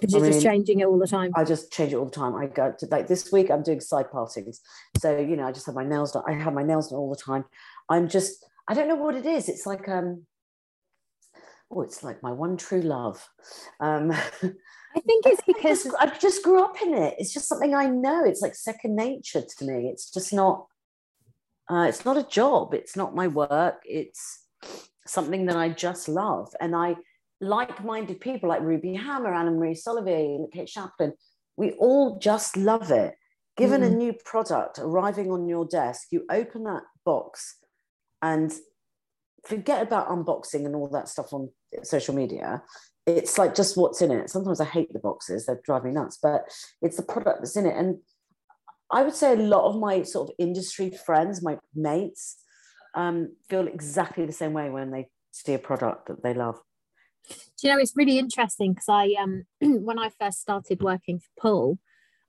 Because 0.00 0.12
you're 0.12 0.20
I 0.20 0.24
mean, 0.24 0.32
just 0.32 0.44
changing 0.44 0.80
it 0.80 0.86
all 0.86 0.98
the 0.98 1.06
time. 1.06 1.30
I 1.36 1.44
just 1.44 1.72
change 1.72 1.92
it 1.92 1.96
all 1.96 2.06
the 2.06 2.10
time. 2.10 2.34
I 2.34 2.46
go 2.46 2.74
to 2.78 2.86
like 2.86 3.06
this 3.06 3.30
week, 3.30 3.50
I'm 3.50 3.62
doing 3.62 3.80
side 3.80 4.10
partings. 4.10 4.60
So, 4.98 5.16
you 5.18 5.36
know, 5.36 5.46
I 5.46 5.52
just 5.52 5.66
have 5.66 5.74
my 5.74 5.84
nails 5.84 6.12
done. 6.12 6.24
I 6.26 6.32
have 6.32 6.54
my 6.54 6.62
nails 6.62 6.90
done 6.90 6.98
all 6.98 7.10
the 7.10 7.16
time. 7.16 7.44
I'm 7.88 8.08
just, 8.08 8.44
I 8.68 8.74
don't 8.74 8.88
know 8.88 8.96
what 8.96 9.14
it 9.14 9.26
is. 9.26 9.48
It's 9.48 9.66
like, 9.66 9.88
um, 9.88 10.26
oh, 11.70 11.82
it's 11.82 12.02
like 12.02 12.22
my 12.22 12.32
one 12.32 12.56
true 12.56 12.80
love. 12.82 13.28
Um, 13.80 14.10
I 14.96 15.00
think 15.00 15.26
it's 15.26 15.42
because 15.46 15.86
I 15.86 16.06
just, 16.06 16.16
I 16.16 16.18
just 16.18 16.42
grew 16.42 16.62
up 16.62 16.76
in 16.82 16.94
it. 16.94 17.14
It's 17.18 17.32
just 17.32 17.48
something 17.48 17.74
I 17.74 17.86
know. 17.86 18.24
It's 18.24 18.40
like 18.40 18.54
second 18.54 18.96
nature 18.96 19.42
to 19.42 19.64
me. 19.64 19.88
It's 19.88 20.10
just 20.10 20.32
not, 20.32 20.66
uh, 21.70 21.86
it's 21.88 22.04
not 22.04 22.16
a 22.16 22.24
job. 22.24 22.74
It's 22.74 22.96
not 22.96 23.14
my 23.14 23.28
work. 23.28 23.82
It's 23.84 24.44
something 25.06 25.46
that 25.46 25.56
I 25.56 25.68
just 25.70 26.08
love. 26.08 26.52
And 26.60 26.74
I, 26.76 26.96
like-minded 27.40 28.20
people 28.20 28.48
like 28.48 28.62
Ruby 28.62 28.94
Hammer, 28.94 29.32
Anna 29.32 29.52
Marie 29.52 29.74
Solowij, 29.74 30.50
Kate 30.52 30.68
Shapland, 30.68 31.12
we 31.56 31.72
all 31.72 32.18
just 32.18 32.56
love 32.56 32.90
it. 32.90 33.14
Given 33.56 33.82
mm. 33.82 33.86
a 33.86 33.90
new 33.90 34.12
product 34.24 34.78
arriving 34.78 35.30
on 35.30 35.48
your 35.48 35.64
desk, 35.64 36.08
you 36.10 36.24
open 36.30 36.64
that 36.64 36.82
box 37.04 37.56
and 38.22 38.52
forget 39.46 39.82
about 39.82 40.08
unboxing 40.08 40.66
and 40.66 40.74
all 40.74 40.88
that 40.88 41.08
stuff 41.08 41.32
on 41.32 41.50
social 41.82 42.14
media. 42.14 42.62
It's 43.06 43.38
like 43.38 43.54
just 43.54 43.76
what's 43.76 44.02
in 44.02 44.10
it. 44.10 44.30
Sometimes 44.30 44.60
I 44.60 44.64
hate 44.64 44.92
the 44.92 44.98
boxes, 44.98 45.46
they 45.46 45.54
drive 45.64 45.84
me 45.84 45.92
nuts, 45.92 46.18
but 46.22 46.42
it's 46.82 46.96
the 46.96 47.02
product 47.02 47.38
that's 47.40 47.56
in 47.56 47.66
it. 47.66 47.76
And 47.76 47.98
I 48.90 49.02
would 49.02 49.14
say 49.14 49.32
a 49.32 49.36
lot 49.36 49.68
of 49.68 49.78
my 49.78 50.02
sort 50.02 50.28
of 50.28 50.34
industry 50.38 50.90
friends, 50.90 51.42
my 51.42 51.58
mates, 51.74 52.36
um, 52.94 53.36
feel 53.48 53.66
exactly 53.66 54.26
the 54.26 54.32
same 54.32 54.52
way 54.52 54.70
when 54.70 54.90
they 54.90 55.08
see 55.30 55.54
a 55.54 55.58
product 55.58 56.08
that 56.08 56.22
they 56.22 56.34
love. 56.34 56.60
Do 57.28 57.66
you 57.66 57.72
know 57.72 57.78
it's 57.78 57.96
really 57.96 58.18
interesting 58.18 58.72
because 58.72 58.88
I 58.88 59.14
um 59.20 59.44
when 59.60 59.98
I 59.98 60.10
first 60.18 60.40
started 60.40 60.82
working 60.82 61.18
for 61.18 61.28
Paul, 61.38 61.78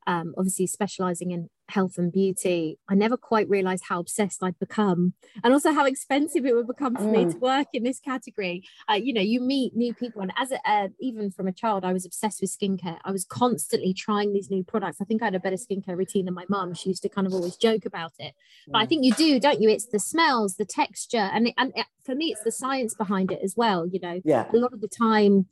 um, 0.08 0.34
obviously 0.38 0.68
specializing 0.68 1.32
in 1.32 1.50
health 1.70 1.98
and 1.98 2.12
beauty, 2.12 2.78
I 2.90 2.96
never 2.96 3.18
quite 3.18 3.50
realized 3.50 3.86
how 3.88 4.00
obsessed 4.00 4.44
I'd 4.44 4.60
become 4.60 5.14
and 5.44 5.54
also 5.54 5.72
how 5.72 5.86
expensive 5.86 6.46
it 6.46 6.56
would 6.56 6.68
become 6.68 6.96
for 6.96 7.04
mm. 7.04 7.28
me 7.28 7.34
to 7.34 7.38
work 7.40 7.68
in 7.74 7.84
this 7.84 8.00
category. 8.00 8.64
Uh, 8.90 8.94
you 8.94 9.14
know, 9.14 9.22
you 9.22 9.40
meet 9.40 9.76
new 9.76 9.94
people, 9.94 10.22
and 10.22 10.34
as 10.38 10.52
a, 10.52 10.60
uh, 10.70 10.88
even 11.00 11.32
from 11.32 11.48
a 11.48 11.52
child, 11.52 11.86
I 11.86 11.94
was 11.94 12.06
obsessed 12.06 12.42
with 12.42 12.56
skincare. 12.56 12.98
I 13.04 13.12
was 13.12 13.26
constantly 13.26 13.94
trying 13.94 14.34
these 14.34 14.50
new 14.50 14.64
products. 14.64 14.98
I 15.02 15.06
think 15.06 15.22
I 15.22 15.26
had 15.26 15.36
a 15.36 15.40
better 15.40 15.56
skincare 15.56 15.98
routine 15.98 16.26
than 16.26 16.34
my 16.34 16.46
mum. 16.50 16.74
She 16.74 16.90
used 16.90 17.04
to 17.04 17.10
kind 17.10 17.28
of 17.28 17.34
always 17.34 17.56
joke 17.56 17.86
about 17.86 18.14
it, 18.20 18.34
but 18.68 18.80
I 18.80 18.86
mm. 18.86 18.90
think 18.90 19.06
you 19.06 19.14
do, 19.14 19.40
don't 19.40 19.62
you? 19.62 19.70
It's 19.70 19.86
the 19.86 20.00
smells, 20.00 20.56
the 20.56 20.66
texture, 20.66 21.18
and 21.18 21.48
it, 21.48 21.54
and 21.58 21.72
it, 21.76 21.86
for 22.04 22.16
me, 22.16 22.32
it's 22.32 22.44
the 22.44 22.52
science 22.52 22.94
behind 22.94 23.32
it 23.32 23.40
as 23.44 23.56
well. 23.56 23.88
You 23.88 24.00
know, 24.00 24.22
yeah. 24.26 24.46
a 24.54 24.58
lot 24.58 24.74
of 24.74 24.82
the 24.82 24.88
time, 24.88 25.48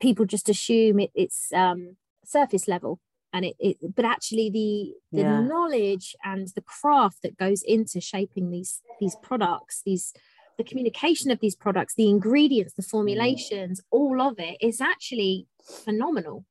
people 0.00 0.24
just 0.24 0.48
assume 0.48 1.00
it, 1.00 1.10
it's 1.14 1.52
um, 1.52 1.96
surface 2.24 2.68
level 2.68 3.00
and 3.34 3.44
it, 3.44 3.56
it 3.58 3.76
but 3.94 4.06
actually 4.06 4.48
the 4.48 4.94
the 5.12 5.22
yeah. 5.22 5.40
knowledge 5.40 6.16
and 6.24 6.48
the 6.54 6.62
craft 6.62 7.18
that 7.22 7.36
goes 7.36 7.62
into 7.62 8.00
shaping 8.00 8.50
these 8.50 8.80
these 9.00 9.16
products 9.22 9.82
these 9.84 10.14
the 10.56 10.64
communication 10.64 11.30
of 11.30 11.40
these 11.40 11.56
products 11.56 11.94
the 11.96 12.08
ingredients 12.08 12.72
the 12.74 12.82
formulations 12.82 13.82
all 13.90 14.22
of 14.22 14.36
it 14.38 14.56
is 14.60 14.80
actually 14.80 15.46
phenomenal 15.84 16.46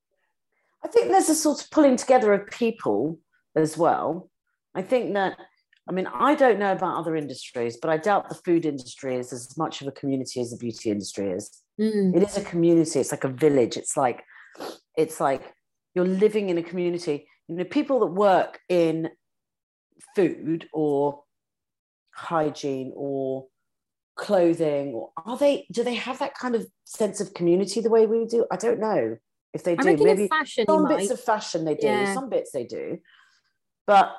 i 0.84 0.88
think 0.88 1.08
there's 1.08 1.30
a 1.30 1.36
sort 1.36 1.63
of 1.63 1.72
pulling 1.72 1.96
together 1.96 2.34
of 2.34 2.46
people 2.52 3.18
as 3.56 3.78
well 3.78 4.30
i 4.75 4.82
think 4.82 5.13
that 5.13 5.38
I 5.86 5.92
mean, 5.92 6.08
I 6.08 6.34
don't 6.34 6.60
know 6.60 6.72
about 6.72 6.98
other 6.98 7.13
industries, 7.13 7.75
but 7.75 7.90
I 7.90 7.98
doubt 7.98 8.30
the 8.30 8.36
food 8.36 8.66
industry 8.66 9.18
is 9.18 9.34
as 9.34 9.58
much 9.58 9.82
of 9.82 9.88
a 9.90 9.92
community 9.92 10.40
as 10.40 10.52
the 10.52 10.56
beauty 10.56 10.90
industry 10.90 11.32
is. 11.32 11.62
Mm. 11.78 12.16
It 12.16 12.24
is 12.24 12.38
a 12.38 12.42
community. 12.42 13.02
It's 13.02 13.12
like 13.12 13.25
a 13.25 13.28
village. 13.28 13.75
It's 13.75 13.98
like, 13.98 14.24
it's 14.96 15.20
like 15.20 15.44
you're 15.96 16.06
living 16.06 16.50
in 16.50 16.58
a 16.58 16.64
community. 16.64 17.28
You 17.48 17.56
know, 17.56 17.64
people 17.64 18.00
that 18.02 18.08
work 18.08 18.60
in 18.70 19.10
food 20.16 20.68
or 20.74 21.24
hygiene 22.12 22.92
or 22.96 23.48
clothing, 24.16 24.94
or 24.94 25.12
are 25.26 25.38
they? 25.38 25.68
Do 25.72 25.84
they 25.84 25.96
have 25.96 26.20
that 26.20 26.36
kind 26.36 26.56
of 26.56 26.66
sense 26.86 27.20
of 27.22 27.34
community 27.34 27.82
the 27.82 27.90
way 27.90 28.06
we 28.06 28.26
do? 28.26 28.46
I 28.52 28.56
don't 28.56 28.80
know 28.80 29.18
if 29.54 29.64
they 29.64 29.76
do. 29.76 29.98
Maybe 29.98 30.28
fashion, 30.28 30.66
some 30.68 30.88
bits 30.88 31.12
of 31.12 31.20
fashion 31.20 31.66
they 31.66 31.76
do. 31.76 31.88
Yeah. 31.88 32.14
Some 32.14 32.30
bits 32.30 32.52
they 32.52 32.66
do, 32.66 33.00
but 33.86 34.16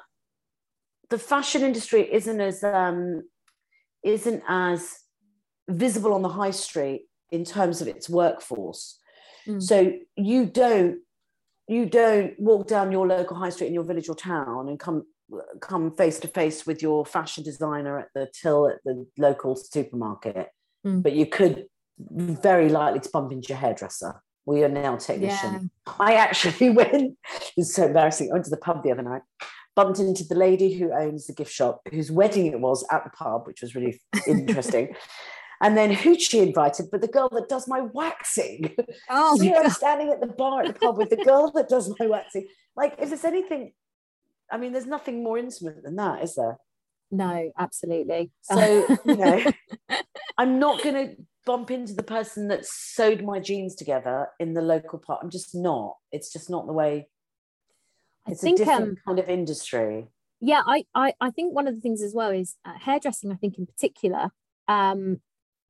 the 1.11 1.19
fashion 1.19 1.62
industry 1.62 2.12
isn't 2.12 2.40
as 2.40 2.62
um, 2.62 3.23
isn't 4.02 4.43
as 4.49 4.99
visible 5.69 6.12
on 6.12 6.23
the 6.23 6.28
high 6.28 6.50
street 6.50 7.07
in 7.31 7.45
terms 7.45 7.81
of 7.81 7.88
its 7.88 8.09
workforce. 8.09 8.99
Mm. 9.47 9.62
So 9.62 9.93
you 10.16 10.47
don't 10.47 10.99
you 11.68 11.87
don't 11.87 12.38
walk 12.38 12.66
down 12.68 12.92
your 12.92 13.06
local 13.06 13.37
high 13.37 13.50
street 13.50 13.68
in 13.68 13.75
your 13.75 13.85
village 13.85 14.09
or 14.09 14.14
town 14.14 14.68
and 14.68 14.78
come 14.78 15.04
come 15.61 15.90
face 15.90 16.21
to 16.21 16.28
face 16.28 16.66
with 16.66 16.83
your 16.83 17.04
fashion 17.06 17.42
designer 17.42 17.99
at 17.99 18.09
the 18.14 18.28
till 18.40 18.68
at 18.68 18.76
the 18.85 19.06
local 19.18 19.56
supermarket, 19.56 20.49
Mm. 20.87 21.02
but 21.02 21.14
you 21.14 21.25
could 21.25 21.64
very 21.99 22.68
likely 22.68 23.00
to 23.00 23.09
bump 23.11 23.33
into 23.33 23.49
your 23.49 23.56
hairdresser 23.59 24.21
or 24.44 24.59
your 24.59 24.68
nail 24.68 24.99
technician. 24.99 25.71
Yeah. 25.87 25.92
I 25.99 26.14
actually 26.14 26.71
went, 26.80 27.16
it's 27.56 27.75
so 27.75 27.87
embarrassing. 27.87 28.28
I 28.30 28.35
went 28.35 28.44
to 28.44 28.50
the 28.50 28.59
pub 28.59 28.83
the 28.83 28.92
other 28.92 29.02
night, 29.02 29.23
bumped 29.75 29.99
into 29.99 30.25
the 30.25 30.35
lady 30.35 30.75
who 30.75 30.92
owns 30.92 31.26
the 31.26 31.33
gift 31.33 31.52
shop, 31.52 31.80
whose 31.90 32.11
wedding 32.12 32.47
it 32.47 32.61
was 32.61 32.87
at 32.92 33.04
the 33.04 33.11
pub, 33.11 33.47
which 33.47 33.62
was 33.62 33.75
really 33.75 33.99
interesting. 34.26 34.94
And 35.61 35.76
then 35.76 35.92
who'd 35.92 36.20
she 36.20 36.40
invited? 36.40 36.87
But 36.90 37.00
the 37.00 37.08
girl 37.08 37.28
that 37.30 37.49
does 37.49 37.66
my 37.68 37.80
waxing. 37.80 38.75
Oh, 39.11 39.37
so 39.37 39.54
I'm 39.56 39.70
standing 39.70 40.11
at 40.11 40.20
the 40.20 40.26
bar 40.26 40.62
at 40.62 40.68
the 40.68 40.78
pub 40.78 40.96
with 40.99 41.11
the 41.11 41.16
girl 41.16 41.50
that 41.52 41.68
does 41.68 41.92
my 41.99 42.06
waxing. 42.06 42.46
Like, 42.76 42.94
if 42.99 43.08
there's 43.11 43.25
anything, 43.25 43.73
I 44.50 44.56
mean, 44.56 44.73
there's 44.73 44.87
nothing 44.87 45.23
more 45.23 45.38
intimate 45.38 45.82
than 45.82 45.96
that, 45.96 46.23
is 46.23 46.34
there? 46.34 46.58
no, 47.11 47.52
absolutely. 47.58 48.32
So, 48.42 48.87
you 49.04 49.16
know, 49.16 49.44
I'm 50.37 50.58
not 50.58 50.82
going 50.82 50.94
to 50.94 51.16
bump 51.46 51.70
into 51.70 51.92
the 51.92 52.02
person 52.02 52.49
that 52.49 52.64
sewed 52.66 53.23
my 53.25 53.38
jeans 53.38 53.75
together 53.76 54.28
in 54.40 54.54
the 54.54 54.62
local 54.62 54.99
pub. 54.99 55.18
I'm 55.23 55.30
just 55.30 55.54
not. 55.54 55.96
It's 56.11 56.32
just 56.32 56.50
not 56.50 56.66
the 56.66 56.73
way. 56.73 57.08
I 58.26 58.32
It's 58.32 58.40
think 58.42 58.58
a 58.61 58.64
different 58.64 58.88
um, 58.90 58.96
kind 59.06 59.18
of 59.18 59.28
industry. 59.28 60.08
yeah 60.40 60.62
I, 60.66 60.84
I 60.94 61.14
i 61.20 61.30
think 61.30 61.54
one 61.54 61.68
of 61.68 61.75
the 61.75 61.80
things 61.80 62.02
as 62.02 62.14
well 62.14 62.30
is 62.30 62.56
uh, 62.64 62.73
hairdressing 62.80 63.30
i 63.32 63.37
think 63.37 63.58
in 63.58 63.66
particular 63.66 64.30
um 64.68 65.20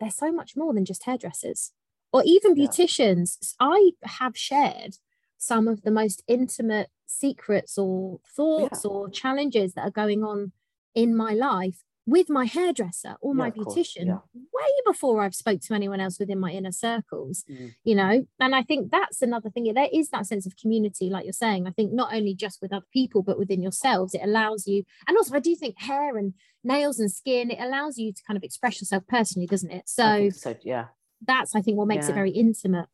there's 0.01 0.17
so 0.17 0.33
much 0.33 0.57
more 0.57 0.73
than 0.75 0.85
just 0.85 1.05
hairdressers 1.05 1.73
or 2.13 2.23
even 2.25 2.55
Yeah. 2.57 2.67
beauticians 2.67 3.55
i 3.61 3.93
have 4.05 4.37
shared 4.37 4.97
some 5.39 5.69
of 5.69 5.83
the 5.83 5.91
most 5.91 6.23
intimate 6.27 6.89
secrets 7.07 7.77
or 7.79 8.21
thoughts 8.37 8.85
or 8.85 9.09
challenges 9.11 9.75
that 9.75 9.83
are 9.87 9.91
going 9.91 10.23
on 10.25 10.53
in 10.95 11.15
my 11.15 11.33
life 11.33 11.83
with 12.07 12.29
my 12.29 12.45
hairdresser 12.45 13.17
or 13.21 13.35
Yeah, 13.35 13.39
my 13.39 13.51
beautician 13.51 14.07
yeah. 14.07 14.19
way 14.35 14.71
before 14.87 15.23
i've 15.23 15.35
spoke 15.35 15.61
to 15.63 15.75
anyone 15.75 16.01
else 16.01 16.19
within 16.19 16.39
my 16.39 16.51
inner 16.51 16.73
circles 16.73 17.45
Mm. 17.51 17.75
you 17.85 17.95
know 17.95 18.27
and 18.41 18.55
i 18.55 18.63
think 18.63 18.91
that's 18.91 19.23
another 19.23 19.51
thing 19.51 19.73
there 19.75 19.89
is 19.93 20.11
that 20.11 20.27
sense 20.27 20.47
of 20.47 20.57
community 20.57 21.09
like 21.11 21.25
you're 21.25 21.33
saying 21.33 21.67
i 21.67 21.71
think 21.71 21.93
not 21.93 22.13
only 22.15 22.35
just 22.35 22.61
with 22.61 22.73
other 22.73 22.87
people 22.93 23.23
but 23.23 23.39
within 23.39 23.63
yourselves 23.63 24.15
it 24.15 24.21
allows 24.23 24.67
you 24.67 24.85
and 25.09 25.17
also 25.17 25.35
i 25.35 25.41
do 25.41 25.55
think 25.57 25.79
hair 25.79 26.17
and 26.17 26.35
nails 26.63 26.99
and 27.01 27.11
skin 27.11 27.51
it 27.51 27.59
allows 27.61 27.99
you 27.99 28.13
to 28.13 28.23
kind 28.27 28.37
of 28.37 28.43
express 28.43 28.81
yourself 28.81 29.03
personally 29.09 29.47
doesn't 29.47 29.71
it 29.71 29.89
so 29.89 30.29
so 30.31 30.55
yeah. 30.63 30.87
that's 31.27 31.55
i 31.55 31.61
think 31.61 31.77
what 31.77 31.89
makes 31.89 32.09
it 32.09 32.15
very 32.15 32.31
intimate 32.31 32.87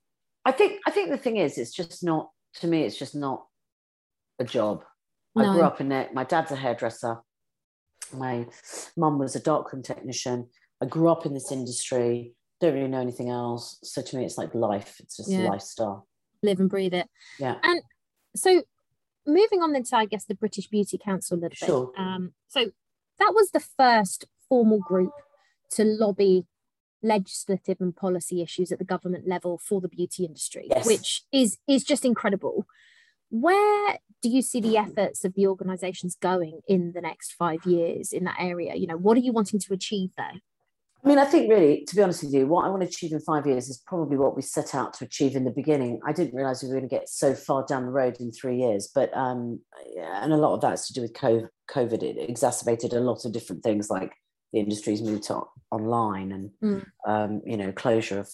I 0.45 0.53
think 0.53 0.81
I 0.87 0.91
think 0.91 1.11
the 1.11 1.19
thing 1.19 1.37
is, 1.37 1.59
it's 1.59 1.71
just 1.73 2.03
not 2.03 2.31
to 2.61 2.67
me. 2.67 2.85
It's 2.85 2.97
just 2.97 3.15
not 3.15 3.45
a 4.39 4.45
job. 4.45 4.85
I 5.37 5.45
grew 5.45 5.61
up 5.63 5.83
in 5.83 5.93
it. 5.93 6.15
My 6.15 6.25
dad's 6.25 6.51
a 6.51 6.57
hairdresser. 6.57 7.19
My 8.13 8.47
mum 8.97 9.19
was 9.19 9.37
a 9.37 9.41
darkroom 9.41 9.83
technician. 9.83 10.49
I 10.83 10.87
grew 10.87 11.09
up 11.09 11.27
in 11.27 11.35
this 11.35 11.53
industry. 11.53 12.35
Don't 12.61 12.75
really 12.75 12.89
know 12.89 13.01
anything 13.01 13.29
else. 13.31 13.79
So 13.83 14.03
to 14.03 14.17
me, 14.17 14.25
it's 14.25 14.39
like 14.39 14.55
life. 14.55 14.97
It's 15.01 15.17
just 15.17 15.31
Yeah. 15.31 15.49
lifestyle. 15.49 16.07
live 16.43 16.59
and 16.59 16.71
breathe 16.71 16.95
it 16.95 17.07
Yeah. 17.39 17.59
And 17.63 17.83
so 18.35 18.63
moving 19.27 19.61
on 19.63 19.73
then 19.75 19.83
to 19.85 19.95
i 19.97 20.07
guess 20.07 20.25
the 20.25 20.35
british 20.35 20.69
beauty 20.69 20.97
council 20.97 21.37
a 21.37 21.41
little 21.41 21.55
Sure. 21.67 21.87
bit 21.89 22.01
um 22.01 22.33
so 22.49 22.71
that 23.19 23.33
was 23.35 23.51
the 23.51 23.61
first 23.61 24.25
formal 24.49 24.79
group 24.79 25.13
to 25.73 25.85
lobby 25.85 26.47
legislative 27.03 27.77
and 27.81 27.95
policy 27.95 28.41
issues 28.41 28.73
at 28.73 28.79
the 28.79 28.85
government 28.87 29.29
level 29.29 29.59
for 29.59 29.83
the 29.83 29.89
beauty 29.89 30.25
industry 30.25 30.67
Yes. 30.71 30.87
which 30.87 31.25
is 31.31 31.59
is 31.69 31.85
just 31.85 32.07
incredible 32.07 32.65
where 33.31 33.99
do 34.23 34.29
you 34.29 34.43
see 34.43 34.61
the 34.61 34.77
efforts 34.77 35.25
of 35.25 35.35
the 35.35 35.47
organizations 35.47 36.17
going 36.21 36.61
in 36.69 36.93
the 36.93 37.01
next 37.01 37.33
five 37.33 37.65
years 37.65 38.13
in 38.13 38.25
that 38.25 38.37
area 38.39 38.75
you 38.75 38.87
know 38.87 38.97
what 38.97 39.17
are 39.17 39.21
you 39.21 39.33
wanting 39.33 39.59
to 39.59 39.73
achieve 39.73 40.11
there 40.17 40.35
I 41.03 41.09
mean, 41.09 41.19
I 41.19 41.25
think 41.25 41.51
really, 41.51 41.85
to 41.87 41.97
be 41.97 42.03
honest 42.03 42.23
with 42.23 42.35
you, 42.35 42.47
what 42.47 42.67
I 42.67 42.69
want 42.69 42.83
to 42.83 42.89
achieve 42.89 43.13
in 43.13 43.21
five 43.21 43.47
years 43.47 43.71
is 43.71 43.83
probably 43.87 44.19
what 44.19 44.37
we 44.37 44.43
set 44.43 44.75
out 44.75 44.93
to 44.95 45.05
achieve 45.07 45.35
in 45.35 45.45
the 45.45 45.51
beginning. 45.51 45.99
I 46.07 46.13
didn't 46.13 46.35
realize 46.35 46.63
we 46.63 46.69
were 46.69 46.75
going 46.75 46.89
to 46.89 46.95
get 46.95 47.09
so 47.09 47.35
far 47.35 47.65
down 47.65 47.87
the 47.87 47.91
road 47.91 48.19
in 48.21 48.31
three 48.31 48.59
years, 48.59 48.91
but 48.95 49.11
um, 49.17 49.61
yeah, 49.95 50.23
and 50.23 50.31
a 50.31 50.37
lot 50.37 50.53
of 50.53 50.61
that's 50.61 50.89
to 50.89 50.93
do 50.93 51.01
with 51.01 51.15
COVID. 51.15 52.03
It 52.03 52.29
exacerbated 52.29 52.93
a 52.93 53.01
lot 53.01 53.25
of 53.25 53.33
different 53.33 53.63
things, 53.63 53.89
like 53.89 54.13
the 54.53 54.61
industry's 54.61 55.01
moved 55.01 55.23
to 55.25 55.41
online 55.71 56.33
and 56.33 56.51
Mm. 56.63 56.87
um, 57.07 57.41
you 57.47 57.57
know 57.57 57.73
closure 57.73 58.19
of 58.19 58.29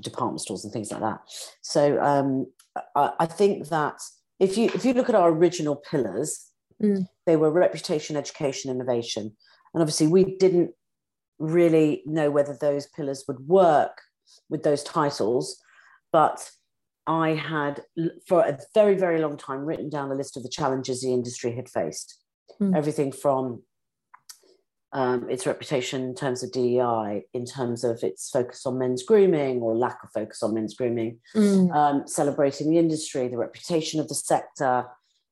department 0.00 0.42
stores 0.42 0.64
and 0.64 0.72
things 0.72 0.92
like 0.92 1.00
that. 1.00 1.20
So 1.62 1.98
um, 2.02 2.46
I, 2.94 3.12
I 3.20 3.26
think 3.26 3.68
that 3.68 4.00
if 4.38 4.56
you 4.56 4.66
if 4.74 4.84
you 4.84 4.92
look 4.94 5.08
at 5.08 5.14
our 5.14 5.30
original 5.30 5.76
pillars, 5.76 6.46
Mm. 6.82 7.06
they 7.26 7.36
were 7.36 7.50
reputation, 7.50 8.16
education, 8.16 8.70
innovation, 8.70 9.36
and 9.74 9.82
obviously 9.82 10.06
we 10.06 10.38
didn't 10.38 10.70
really 11.38 12.02
know 12.06 12.30
whether 12.30 12.56
those 12.58 12.86
pillars 12.86 13.24
would 13.28 13.40
work 13.46 14.00
with 14.48 14.62
those 14.62 14.82
titles, 14.82 15.60
but 16.10 16.50
I 17.06 17.34
had 17.34 17.82
for 18.26 18.40
a 18.40 18.58
very 18.72 18.94
very 18.94 19.20
long 19.20 19.36
time 19.36 19.66
written 19.66 19.90
down 19.90 20.10
a 20.10 20.14
list 20.14 20.38
of 20.38 20.42
the 20.42 20.48
challenges 20.48 21.02
the 21.02 21.12
industry 21.12 21.54
had 21.54 21.68
faced, 21.68 22.18
Mm. 22.60 22.74
everything 22.74 23.12
from 23.12 23.62
um, 24.92 25.28
its 25.30 25.46
reputation 25.46 26.02
in 26.02 26.14
terms 26.14 26.42
of 26.42 26.50
DEI, 26.52 27.22
in 27.32 27.44
terms 27.44 27.84
of 27.84 28.02
its 28.02 28.28
focus 28.30 28.66
on 28.66 28.78
men's 28.78 29.02
grooming 29.02 29.60
or 29.60 29.76
lack 29.76 29.98
of 30.02 30.10
focus 30.12 30.42
on 30.42 30.54
men's 30.54 30.74
grooming, 30.74 31.18
Mm. 31.36 31.74
um, 31.74 32.06
celebrating 32.08 32.70
the 32.70 32.78
industry, 32.78 33.28
the 33.28 33.36
reputation 33.36 34.00
of 34.00 34.08
the 34.08 34.14
sector, 34.14 34.86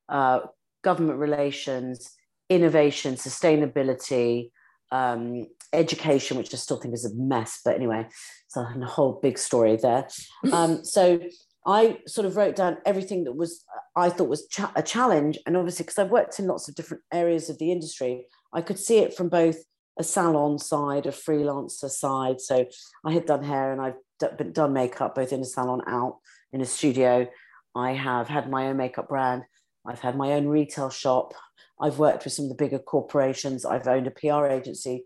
uh, 0.09 0.41
government 0.85 1.19
relations, 1.19 2.11
innovation, 2.49 3.15
sustainability, 3.17 4.51
um, 4.93 5.47
education, 5.73 6.39
which 6.39 6.55
I 6.55 6.57
still 6.57 6.79
think 6.79 6.95
is 6.95 7.05
a 7.05 7.15
mess, 7.15 7.61
but 7.65 7.75
anyway, 7.75 8.07
it's 8.47 8.57
a 8.57 8.65
whole 8.87 9.19
big 9.23 9.39
story 9.39 9.77
there. 9.77 10.09
Um, 10.53 10.85
so 10.85 11.21
I 11.67 11.99
sort 12.07 12.27
of 12.27 12.37
wrote 12.37 12.57
down 12.57 12.79
everything 12.87 13.25
that 13.25 13.37
was 13.37 13.65
I 13.97 14.09
thought 14.11 14.29
was 14.29 14.47
cha- 14.47 14.73
a 14.77 14.83
challenge, 14.83 15.39
and 15.45 15.57
obviously 15.57 15.83
because 15.85 15.99
I've 15.99 16.11
worked 16.11 16.39
in 16.39 16.47
lots 16.47 16.69
of 16.69 16.75
different 16.77 17.03
areas 17.13 17.51
of 17.51 17.59
the 17.59 17.73
industry, 17.73 18.27
I 18.53 18.63
could 18.63 18.79
see 18.79 18.99
it 18.99 19.15
from 19.15 19.29
both 19.29 19.57
a 19.99 20.05
salon 20.05 20.59
side, 20.59 21.07
a 21.07 21.11
freelancer 21.11 21.91
side. 21.91 22.41
So 22.41 22.67
I 23.05 23.13
had 23.13 23.27
done 23.27 23.43
hair 23.43 23.73
and 23.73 23.81
I've 23.81 24.53
done 24.53 24.73
makeup 24.73 25.15
both 25.15 25.33
in 25.33 25.41
a 25.41 25.45
salon, 25.45 25.83
out 25.87 26.19
in 26.53 26.61
a 26.61 26.67
studio. 26.67 27.29
I 27.75 27.93
have 27.93 28.29
had 28.29 28.49
my 28.49 28.69
own 28.69 28.77
makeup 28.77 29.09
brand. 29.09 29.43
I've 29.87 30.01
had 30.01 30.17
my 30.17 30.33
own 30.33 30.47
retail 30.47 30.91
shop. 30.91 31.35
I've 31.81 31.99
worked 31.99 32.25
with 32.25 32.33
some 32.33 32.45
of 32.45 32.49
the 32.51 32.57
bigger 32.57 32.79
corporations. 32.79 33.65
I've 33.65 33.87
owned 33.87 34.07
a 34.07 34.11
PR 34.11 34.47
agency 34.47 35.05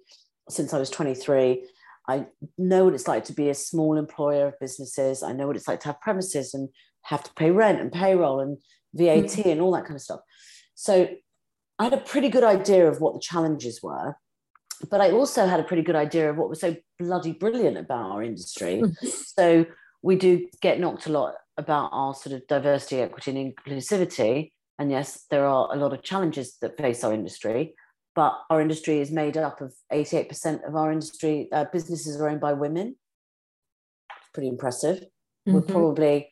since 0.49 0.73
I 0.73 0.79
was 0.79 0.91
23. 0.91 1.67
I 2.09 2.27
know 2.59 2.85
what 2.85 2.95
it's 2.95 3.09
like 3.09 3.25
to 3.25 3.33
be 3.33 3.49
a 3.49 3.55
small 3.55 3.97
employer 3.97 4.49
of 4.49 4.59
businesses. 4.59 5.23
I 5.23 5.33
know 5.33 5.47
what 5.47 5.57
it's 5.57 5.69
like 5.69 5.81
to 5.81 5.89
have 5.89 6.01
premises 6.01 6.53
and 6.53 6.69
have 7.03 7.23
to 7.25 7.33
pay 7.35 7.51
rent 7.51 7.81
and 7.81 7.93
payroll 7.93 8.41
and 8.41 8.59
VAT 8.95 9.25
mm. 9.25 9.53
and 9.53 9.61
all 9.61 9.73
that 9.73 9.85
kind 9.85 9.95
of 9.95 10.03
stuff. 10.03 10.21
So 10.75 11.09
I 11.83 11.87
had 11.87 11.95
a 11.95 11.97
pretty 12.13 12.29
good 12.29 12.45
idea 12.45 12.87
of 12.89 13.01
what 13.01 13.13
the 13.13 13.19
challenges 13.19 13.83
were, 13.83 14.15
but 14.89 15.01
I 15.01 15.11
also 15.11 15.47
had 15.47 15.59
a 15.59 15.65
pretty 15.65 15.83
good 15.83 15.97
idea 15.97 16.31
of 16.31 16.37
what 16.37 16.49
was 16.49 16.61
so 16.61 16.77
bloody 16.97 17.33
brilliant 17.33 17.77
about 17.77 18.13
our 18.13 18.23
industry. 18.23 18.85
so 19.37 19.67
we 20.01 20.15
do 20.15 20.47
get 20.61 20.79
knocked 20.79 21.07
a 21.07 21.11
lot 21.13 21.35
about 21.57 21.91
our 21.93 22.15
sort 22.15 22.37
of 22.37 22.47
diversity, 22.47 23.01
equity, 23.01 23.33
and 23.33 23.57
inclusivity. 23.57 24.53
And 24.79 24.93
yes, 24.93 25.27
there 25.29 25.45
are 25.45 25.75
a 25.75 25.77
lot 25.77 25.93
of 25.93 26.05
challenges 26.05 26.57
that 26.61 26.77
face 26.79 27.03
our 27.03 27.13
industry, 27.13 27.75
but 28.15 28.39
our 28.49 28.61
industry 28.61 29.01
is 29.01 29.11
made 29.11 29.37
up 29.37 29.61
of 29.61 29.75
88% 29.93 30.65
of 30.65 30.77
our 30.77 30.93
industry 30.93 31.49
uh, 31.51 31.65
businesses 31.73 32.21
are 32.21 32.29
owned 32.29 32.41
by 32.41 32.53
women. 32.53 32.95
Pretty 34.33 34.49
impressive. 34.49 35.03
We're 35.47 35.63
Mhm. 35.63 35.69
probably 35.69 36.32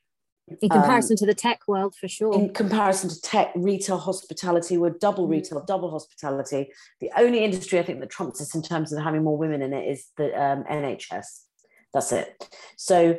in 0.50 0.72
Um, 0.72 0.80
comparison 0.80 1.16
to 1.16 1.26
the 1.26 1.34
tech 1.34 1.60
world 1.68 1.94
for 1.94 2.08
sure 2.08 2.34
in 2.34 2.52
comparison 2.52 3.08
to 3.10 3.20
tech, 3.20 3.52
retail, 3.54 3.98
hospitality, 3.98 4.76
we're 4.78 4.90
double 4.90 5.26
Mm. 5.26 5.30
retail, 5.30 5.60
double 5.64 5.90
hospitality. 5.90 6.72
The 7.00 7.10
only 7.16 7.44
industry 7.44 7.78
I 7.78 7.82
think 7.82 8.00
that 8.00 8.10
trumps 8.10 8.40
us 8.40 8.54
in 8.54 8.62
terms 8.62 8.92
of 8.92 9.02
having 9.02 9.22
more 9.22 9.36
women 9.38 9.62
in 9.62 9.72
it 9.72 9.88
is 9.88 10.08
the 10.16 10.28
um, 10.40 10.64
NHS. 10.64 11.44
That's 11.92 12.12
it. 12.12 12.48
So, 12.76 13.18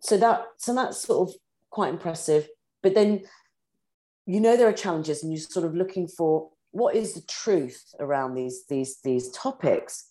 so 0.00 0.16
that 0.16 0.46
so 0.58 0.74
that's 0.74 0.98
sort 0.98 1.28
of 1.28 1.34
quite 1.70 1.90
impressive. 1.90 2.48
But 2.82 2.94
then, 2.94 3.24
you 4.26 4.40
know, 4.40 4.56
there 4.56 4.68
are 4.68 4.72
challenges, 4.72 5.22
and 5.22 5.32
you're 5.32 5.40
sort 5.40 5.66
of 5.66 5.74
looking 5.74 6.08
for 6.08 6.50
what 6.72 6.94
is 6.94 7.14
the 7.14 7.22
truth 7.22 7.94
around 7.98 8.34
these 8.34 8.64
these 8.66 9.00
these 9.02 9.30
topics. 9.30 10.06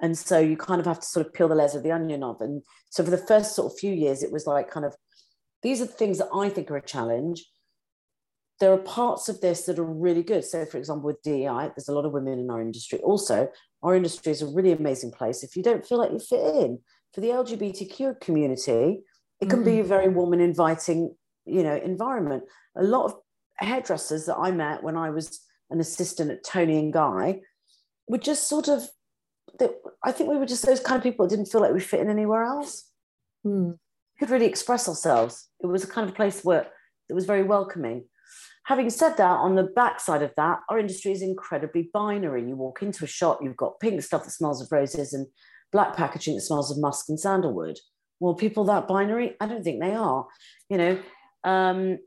And 0.00 0.18
so 0.18 0.38
you 0.38 0.56
kind 0.56 0.80
of 0.80 0.86
have 0.86 1.00
to 1.00 1.06
sort 1.06 1.24
of 1.26 1.32
peel 1.32 1.48
the 1.48 1.54
layers 1.54 1.74
of 1.74 1.82
the 1.82 1.92
onion 1.92 2.22
off. 2.22 2.40
And 2.40 2.62
so 2.90 3.02
for 3.04 3.10
the 3.10 3.16
first 3.16 3.54
sort 3.54 3.72
of 3.72 3.78
few 3.78 3.92
years, 3.92 4.22
it 4.22 4.32
was 4.32 4.46
like 4.46 4.70
kind 4.70 4.84
of 4.84 4.94
these 5.64 5.80
are 5.80 5.86
the 5.86 5.92
things 5.92 6.18
that 6.18 6.28
I 6.32 6.48
think 6.50 6.70
are 6.70 6.76
a 6.76 6.82
challenge. 6.82 7.44
There 8.60 8.72
are 8.72 8.78
parts 8.78 9.28
of 9.28 9.40
this 9.40 9.66
that 9.66 9.80
are 9.80 9.84
really 9.84 10.22
good. 10.22 10.44
So, 10.44 10.64
for 10.66 10.78
example, 10.78 11.06
with 11.06 11.22
DEI, 11.22 11.70
there's 11.74 11.88
a 11.88 11.94
lot 11.94 12.04
of 12.04 12.12
women 12.12 12.38
in 12.38 12.50
our 12.50 12.60
industry. 12.60 13.00
Also, 13.00 13.48
our 13.82 13.96
industry 13.96 14.30
is 14.30 14.42
a 14.42 14.46
really 14.46 14.70
amazing 14.70 15.10
place. 15.10 15.42
If 15.42 15.56
you 15.56 15.62
don't 15.62 15.84
feel 15.84 15.98
like 15.98 16.12
you 16.12 16.20
fit 16.20 16.54
in 16.62 16.78
for 17.12 17.20
the 17.20 17.30
LGBTQ 17.30 18.20
community, 18.20 19.00
it 19.40 19.50
can 19.50 19.64
be 19.64 19.80
a 19.80 19.84
very 19.84 20.08
warm 20.08 20.34
and 20.34 20.42
inviting, 20.42 21.16
you 21.46 21.62
know, 21.62 21.74
environment. 21.74 22.44
A 22.76 22.84
lot 22.84 23.06
of 23.06 23.16
hairdressers 23.56 24.26
that 24.26 24.36
I 24.36 24.52
met 24.52 24.82
when 24.84 24.96
I 24.96 25.10
was 25.10 25.40
an 25.70 25.80
assistant 25.80 26.30
at 26.30 26.44
Toni 26.44 26.78
and 26.78 26.92
Guy 26.92 27.40
were 28.06 28.18
just 28.18 28.48
sort 28.48 28.68
of, 28.68 28.88
I 30.04 30.12
think 30.12 30.30
we 30.30 30.36
were 30.36 30.46
just 30.46 30.64
those 30.64 30.80
kind 30.80 30.98
of 30.98 31.02
people 31.02 31.26
that 31.26 31.34
didn't 31.34 31.50
feel 31.50 31.62
like 31.62 31.72
we 31.72 31.80
fit 31.80 32.00
in 32.00 32.10
anywhere 32.10 32.44
else 32.44 32.90
Mm. 33.46 33.78
Could 34.18 34.30
really 34.30 34.46
express 34.46 34.88
ourselves. 34.88 35.48
It 35.60 35.66
was 35.66 35.84
a 35.84 35.88
kind 35.88 36.08
of 36.08 36.14
place 36.14 36.44
where 36.44 36.66
it 37.08 37.14
was 37.14 37.26
very 37.26 37.42
welcoming. 37.42 38.04
Having 38.66 38.90
said 38.90 39.16
that, 39.16 39.38
on 39.38 39.56
the 39.56 39.64
backside 39.64 40.22
of 40.22 40.32
that, 40.36 40.60
our 40.70 40.78
industry 40.78 41.12
is 41.12 41.20
incredibly 41.20 41.90
binary. 41.92 42.46
You 42.46 42.56
walk 42.56 42.82
into 42.82 43.04
a 43.04 43.08
shop, 43.08 43.40
you've 43.42 43.56
got 43.56 43.78
pink 43.80 44.02
stuff 44.02 44.24
that 44.24 44.30
smells 44.30 44.62
of 44.62 44.72
roses 44.72 45.12
and 45.12 45.26
black 45.70 45.94
packaging 45.96 46.34
that 46.36 46.40
smells 46.40 46.70
of 46.70 46.78
musk 46.78 47.08
and 47.08 47.20
sandalwood. 47.20 47.78
Well, 48.20 48.34
people 48.34 48.64
that 48.64 48.88
binary, 48.88 49.36
I 49.40 49.46
don't 49.46 49.62
think 49.62 49.82
they 49.82 49.92
are. 49.92 50.26
You 50.70 50.78
know, 50.78 51.02
um, 51.44 51.98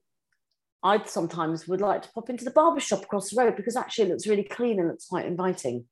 I 0.84 1.04
sometimes 1.04 1.68
would 1.68 1.82
like 1.82 2.02
to 2.04 2.10
pop 2.12 2.30
into 2.30 2.46
the 2.46 2.52
barber 2.52 2.80
shop 2.80 3.04
across 3.04 3.30
the 3.30 3.42
road 3.42 3.56
because 3.56 3.76
actually 3.76 4.06
it 4.06 4.12
looks 4.12 4.28
really 4.28 4.44
clean 4.44 4.80
and 4.80 4.88
looks 4.88 5.06
quite 5.08 5.26
inviting. 5.26 5.86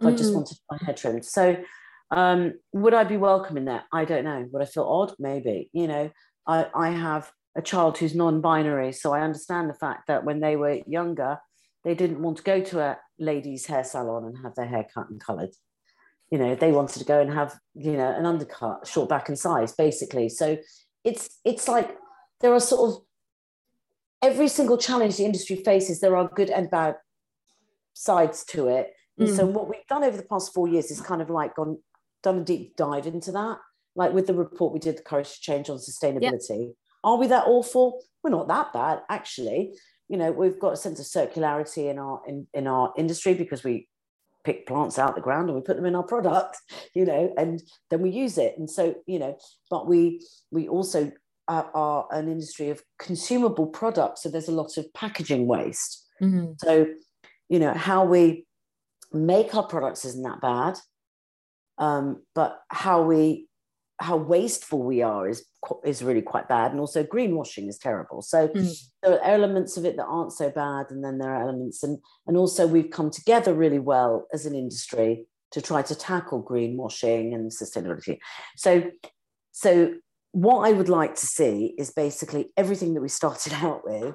If 0.00 0.06
I 0.06 0.10
just 0.10 0.32
Mm. 0.32 0.36
wanted 0.36 0.58
my 0.70 0.78
hair 0.84 0.94
trimmed. 0.94 1.24
So 1.24 1.56
um, 2.12 2.52
would 2.72 2.92
I 2.92 3.04
be 3.04 3.16
welcome 3.16 3.56
in 3.56 3.64
that? 3.64 3.84
I 3.90 4.04
don't 4.04 4.24
know. 4.24 4.46
Would 4.52 4.62
I 4.62 4.66
feel 4.66 4.84
odd? 4.84 5.14
Maybe. 5.18 5.70
You 5.72 5.88
know, 5.88 6.10
I, 6.46 6.66
I 6.74 6.90
have 6.90 7.32
a 7.56 7.62
child 7.62 7.96
who's 7.96 8.14
non-binary, 8.14 8.92
so 8.92 9.12
I 9.12 9.22
understand 9.22 9.70
the 9.70 9.74
fact 9.74 10.08
that 10.08 10.24
when 10.24 10.40
they 10.40 10.56
were 10.56 10.80
younger, 10.86 11.38
they 11.84 11.94
didn't 11.94 12.22
want 12.22 12.36
to 12.36 12.42
go 12.42 12.60
to 12.60 12.80
a 12.80 12.98
ladies' 13.18 13.66
hair 13.66 13.82
salon 13.82 14.24
and 14.24 14.36
have 14.42 14.54
their 14.54 14.66
hair 14.66 14.86
cut 14.92 15.08
and 15.08 15.20
coloured. 15.20 15.50
You 16.30 16.38
know, 16.38 16.54
they 16.54 16.70
wanted 16.70 16.98
to 16.98 17.04
go 17.04 17.20
and 17.20 17.32
have, 17.32 17.58
you 17.74 17.92
know, 17.92 18.10
an 18.10 18.26
undercut, 18.26 18.86
short 18.86 19.08
back 19.08 19.28
and 19.28 19.38
size, 19.38 19.72
basically. 19.72 20.28
So 20.28 20.58
it's 21.04 21.40
it's 21.44 21.66
like 21.66 21.96
there 22.40 22.52
are 22.52 22.60
sort 22.60 22.90
of 22.90 23.02
every 24.22 24.48
single 24.48 24.76
challenge 24.76 25.16
the 25.16 25.24
industry 25.24 25.56
faces, 25.56 26.00
there 26.00 26.16
are 26.16 26.28
good 26.28 26.50
and 26.50 26.70
bad 26.70 26.96
sides 27.94 28.44
to 28.44 28.68
it. 28.68 28.92
And 29.18 29.28
so 29.28 29.46
what 29.46 29.68
we've 29.68 29.86
done 29.88 30.02
over 30.02 30.16
the 30.16 30.24
past 30.24 30.52
four 30.52 30.66
years 30.66 30.90
is 30.90 31.00
kind 31.00 31.22
of 31.22 31.30
like 31.30 31.54
gone 31.54 31.78
done 32.22 32.38
a 32.38 32.44
deep 32.44 32.76
dive 32.76 33.06
into 33.06 33.32
that. 33.32 33.58
Like 33.94 34.12
with 34.12 34.26
the 34.26 34.34
report 34.34 34.72
we 34.72 34.78
did, 34.78 34.98
the 34.98 35.02
Courage 35.02 35.34
to 35.34 35.40
Change 35.40 35.68
on 35.68 35.78
Sustainability. 35.78 36.72
Are 37.04 37.16
we 37.16 37.26
that 37.26 37.46
awful? 37.46 38.02
We're 38.22 38.30
not 38.30 38.48
that 38.48 38.72
bad, 38.72 39.02
actually. 39.08 39.74
You 40.08 40.16
know, 40.16 40.32
we've 40.32 40.58
got 40.58 40.72
a 40.72 40.76
sense 40.76 41.00
of 41.00 41.06
circularity 41.06 41.90
in 41.90 41.98
our 41.98 42.22
in, 42.26 42.46
in 42.54 42.66
our 42.66 42.92
industry 42.96 43.34
because 43.34 43.64
we 43.64 43.88
pick 44.44 44.66
plants 44.66 44.98
out 44.98 45.14
the 45.14 45.20
ground 45.20 45.48
and 45.48 45.56
we 45.56 45.62
put 45.62 45.76
them 45.76 45.86
in 45.86 45.94
our 45.94 46.02
product, 46.02 46.58
you 46.94 47.04
know, 47.04 47.32
and 47.36 47.62
then 47.90 48.00
we 48.00 48.10
use 48.10 48.38
it. 48.38 48.56
And 48.56 48.70
so, 48.70 48.94
you 49.06 49.18
know, 49.18 49.36
but 49.70 49.86
we 49.86 50.24
we 50.50 50.68
also 50.68 51.12
are, 51.48 51.70
are 51.74 52.06
an 52.12 52.28
industry 52.28 52.70
of 52.70 52.82
consumable 52.98 53.66
products. 53.66 54.22
So 54.22 54.28
there's 54.28 54.48
a 54.48 54.52
lot 54.52 54.78
of 54.78 54.92
packaging 54.94 55.46
waste. 55.46 56.08
Mhm. 56.20 56.58
So, 56.60 56.86
you 57.48 57.58
know, 57.58 57.74
how 57.74 58.04
we 58.04 58.46
make 59.12 59.54
our 59.54 59.66
products 59.66 60.04
isn't 60.04 60.22
that 60.22 60.40
bad, 60.40 60.78
um, 61.82 62.22
but 62.34 62.60
how 62.68 63.02
we 63.02 63.48
how 63.98 64.16
wasteful 64.16 64.82
we 64.82 65.02
are 65.02 65.28
is 65.28 65.44
is 65.84 66.02
really 66.02 66.22
quite 66.22 66.48
bad, 66.48 66.70
and 66.70 66.80
also 66.80 67.02
greenwashing 67.04 67.68
is 67.68 67.78
terrible. 67.78 68.20
So 68.22 68.48
Mm. 68.48 68.72
there 69.02 69.12
are 69.14 69.24
elements 69.36 69.76
of 69.76 69.84
it 69.84 69.96
that 69.96 70.06
aren't 70.16 70.32
so 70.32 70.48
bad, 70.50 70.86
and 70.90 71.00
then 71.04 71.18
there 71.18 71.32
are 71.34 71.42
elements, 71.42 71.82
and 71.82 71.98
and 72.26 72.36
also 72.36 72.66
we've 72.66 72.90
come 72.98 73.10
together 73.10 73.52
really 73.64 73.80
well 73.92 74.26
as 74.32 74.46
an 74.46 74.54
industry 74.54 75.26
to 75.54 75.60
try 75.60 75.82
to 75.82 75.94
tackle 75.94 76.40
greenwashing 76.50 77.34
and 77.34 77.50
sustainability. 77.50 78.18
So, 78.56 78.70
so 79.50 79.94
what 80.30 80.60
I 80.68 80.72
would 80.72 80.88
like 80.88 81.14
to 81.16 81.26
see 81.26 81.74
is 81.82 81.90
basically 82.04 82.50
everything 82.56 82.94
that 82.94 83.02
we 83.02 83.08
started 83.20 83.52
out 83.68 83.82
with, 83.84 84.14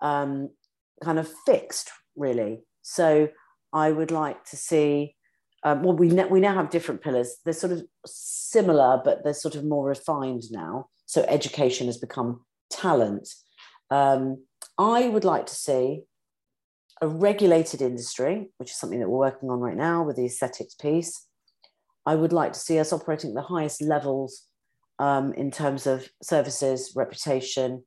um, 0.00 0.48
kind 1.06 1.18
of 1.18 1.28
fixed, 1.44 1.90
really. 2.16 2.52
So 2.82 3.28
I 3.72 3.90
would 3.98 4.12
like 4.22 4.40
to 4.52 4.56
see. 4.56 5.16
Um, 5.62 5.82
well, 5.82 5.96
we 5.96 6.08
ne- 6.08 6.26
we 6.26 6.40
now 6.40 6.54
have 6.54 6.70
different 6.70 7.02
pillars. 7.02 7.36
They're 7.44 7.52
sort 7.52 7.72
of 7.72 7.84
similar, 8.06 9.00
but 9.04 9.24
they're 9.24 9.34
sort 9.34 9.54
of 9.54 9.64
more 9.64 9.86
refined 9.86 10.44
now. 10.50 10.88
So 11.06 11.24
education 11.28 11.86
has 11.86 11.98
become 11.98 12.44
talent. 12.70 13.28
Um, 13.90 14.44
I 14.78 15.08
would 15.08 15.24
like 15.24 15.46
to 15.46 15.54
see 15.54 16.04
a 17.02 17.08
regulated 17.08 17.82
industry, 17.82 18.50
which 18.58 18.70
is 18.70 18.76
something 18.76 19.00
that 19.00 19.08
we're 19.08 19.18
working 19.18 19.50
on 19.50 19.60
right 19.60 19.76
now 19.76 20.02
with 20.02 20.16
the 20.16 20.26
aesthetics 20.26 20.74
piece. 20.74 21.26
I 22.06 22.14
would 22.14 22.32
like 22.32 22.52
to 22.52 22.58
see 22.58 22.78
us 22.78 22.92
operating 22.92 23.30
at 23.30 23.34
the 23.34 23.42
highest 23.42 23.82
levels 23.82 24.46
um, 24.98 25.32
in 25.34 25.50
terms 25.50 25.86
of 25.86 26.08
services, 26.22 26.92
reputation. 26.94 27.84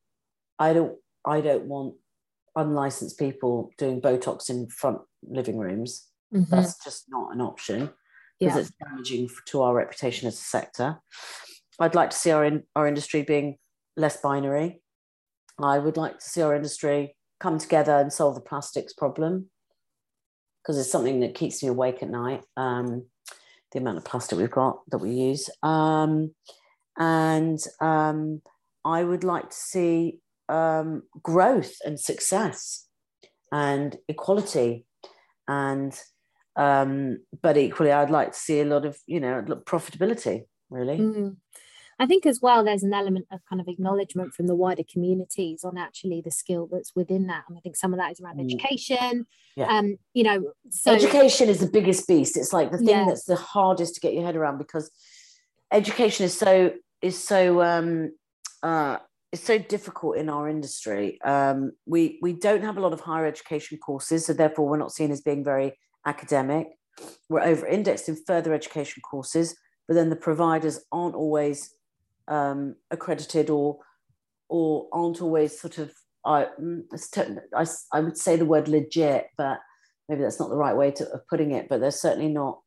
I 0.58 0.72
don't 0.72 0.96
I 1.24 1.40
don't 1.40 1.64
want 1.64 1.94
unlicensed 2.56 3.18
people 3.18 3.70
doing 3.78 4.00
Botox 4.00 4.50
in 4.50 4.68
front 4.68 4.98
living 5.22 5.58
rooms. 5.58 6.06
Mhm. 6.32 6.48
That's 6.48 6.82
just 6.82 7.04
not 7.08 7.32
an 7.32 7.40
option 7.40 7.92
because 8.38 8.54
Yeah. 8.56 8.60
it's 8.60 8.72
damaging 8.72 9.28
to 9.46 9.62
our 9.62 9.74
reputation 9.74 10.28
as 10.28 10.34
a 10.34 10.42
sector. 10.42 11.00
I'd 11.78 11.94
like 11.94 12.10
to 12.10 12.16
see 12.16 12.30
our 12.30 12.44
in, 12.44 12.66
our 12.76 12.86
industry 12.86 13.22
being 13.22 13.58
less 13.96 14.20
binary. 14.20 14.82
I 15.58 15.78
would 15.78 15.96
like 15.96 16.18
to 16.18 16.28
see 16.28 16.42
our 16.42 16.54
industry 16.54 17.16
come 17.40 17.58
together 17.58 17.92
and 17.98 18.12
solve 18.12 18.34
the 18.34 18.40
plastics 18.40 18.92
problem 18.92 19.50
because 20.62 20.78
it's 20.78 20.90
something 20.90 21.20
that 21.20 21.34
keeps 21.34 21.62
me 21.62 21.68
awake 21.68 22.02
at 22.02 22.10
night. 22.10 22.44
Um, 22.56 23.06
the 23.72 23.80
amount 23.80 23.98
of 23.98 24.04
plastic 24.04 24.38
we've 24.38 24.50
got 24.50 24.88
that 24.90 24.98
we 24.98 25.10
use, 25.10 25.50
um, 25.62 26.34
and 26.96 27.58
um, 27.80 28.40
I 28.84 29.02
would 29.02 29.24
like 29.24 29.50
to 29.50 29.56
see 29.56 30.20
um, 30.48 31.02
growth 31.22 31.76
and 31.84 31.98
success 31.98 32.86
and 33.50 33.96
equality 34.08 34.86
and 35.48 35.98
um, 36.56 37.18
but 37.42 37.56
equally 37.56 37.90
i'd 37.92 38.10
like 38.10 38.32
to 38.32 38.38
see 38.38 38.60
a 38.60 38.64
lot 38.64 38.84
of 38.84 38.98
you 39.06 39.20
know 39.20 39.42
profitability 39.66 40.44
really 40.70 40.98
Mm. 40.98 41.36
I 41.96 42.06
think 42.06 42.26
as 42.26 42.40
well, 42.42 42.64
there's 42.64 42.82
an 42.82 42.92
element 42.92 43.26
of 43.30 43.38
kind 43.48 43.60
of 43.60 43.68
acknowledgement 43.68 44.34
from 44.34 44.48
the 44.48 44.56
wider 44.56 44.82
communities 44.82 45.62
on 45.62 45.78
actually 45.78 46.20
the 46.20 46.30
skill 46.32 46.68
that's 46.68 46.90
within 46.96 47.28
that, 47.28 47.44
and 47.48 47.56
I 47.56 47.60
think 47.60 47.76
some 47.76 47.92
of 47.94 48.00
that 48.00 48.10
is 48.10 48.20
around 48.20 48.38
Mm. 48.40 48.46
education. 48.46 49.26
Yeah. 49.54 49.68
Um, 49.78 49.98
you 50.12 50.24
know, 50.24 50.52
so 50.70 50.92
education 50.92 51.48
is 51.48 51.60
the 51.60 51.68
biggest 51.68 52.08
beast 52.08 52.36
it's 52.36 52.52
like 52.52 52.72
the 52.72 52.78
thing 52.78 52.88
Yeah. 52.88 53.04
that's 53.06 53.26
the 53.26 53.36
hardest 53.36 53.94
to 53.94 54.00
get 54.00 54.12
your 54.12 54.24
head 54.24 54.34
around 54.34 54.58
because 54.58 54.90
education 55.70 56.24
is 56.26 56.36
so 56.36 56.72
is 57.00 57.16
so 57.22 57.62
um 57.62 58.10
uh 58.64 58.96
it's 59.32 59.44
so 59.44 59.58
difficult 59.58 60.16
in 60.16 60.28
our 60.28 60.48
industry 60.48 61.20
um 61.22 61.72
we 61.86 62.18
we 62.22 62.32
don't 62.32 62.62
have 62.64 62.76
a 62.76 62.80
lot 62.80 62.92
of 62.92 63.00
higher 63.00 63.26
education 63.26 63.78
courses 63.78 64.26
so 64.26 64.32
therefore 64.32 64.66
we're 64.68 64.76
not 64.76 64.92
seen 64.92 65.12
as 65.12 65.20
being 65.20 65.44
very 65.44 65.78
academic 66.06 66.68
we're 67.28 67.42
over 67.42 67.66
indexed 67.66 68.08
in 68.08 68.16
further 68.26 68.52
education 68.54 69.02
courses 69.02 69.56
but 69.88 69.94
then 69.94 70.10
the 70.10 70.16
providers 70.16 70.80
aren't 70.92 71.14
always 71.14 71.74
um 72.28 72.74
accredited 72.90 73.50
or 73.50 73.78
or 74.48 74.88
aren't 74.92 75.20
always 75.22 75.58
sort 75.58 75.78
of 75.78 75.92
I, 76.26 76.46
te- 77.12 77.22
I, 77.54 77.66
I 77.92 78.00
would 78.00 78.16
say 78.16 78.36
the 78.36 78.46
word 78.46 78.66
legit, 78.66 79.26
but 79.36 79.58
maybe 80.08 80.22
that's 80.22 80.40
not 80.40 80.48
the 80.48 80.56
right 80.56 80.74
way 80.74 80.90
to, 80.92 81.04
of 81.10 81.20
putting 81.28 81.50
it. 81.52 81.68
But 81.68 81.82
they're 81.82 81.90
certainly 81.90 82.32
not. 82.32 82.60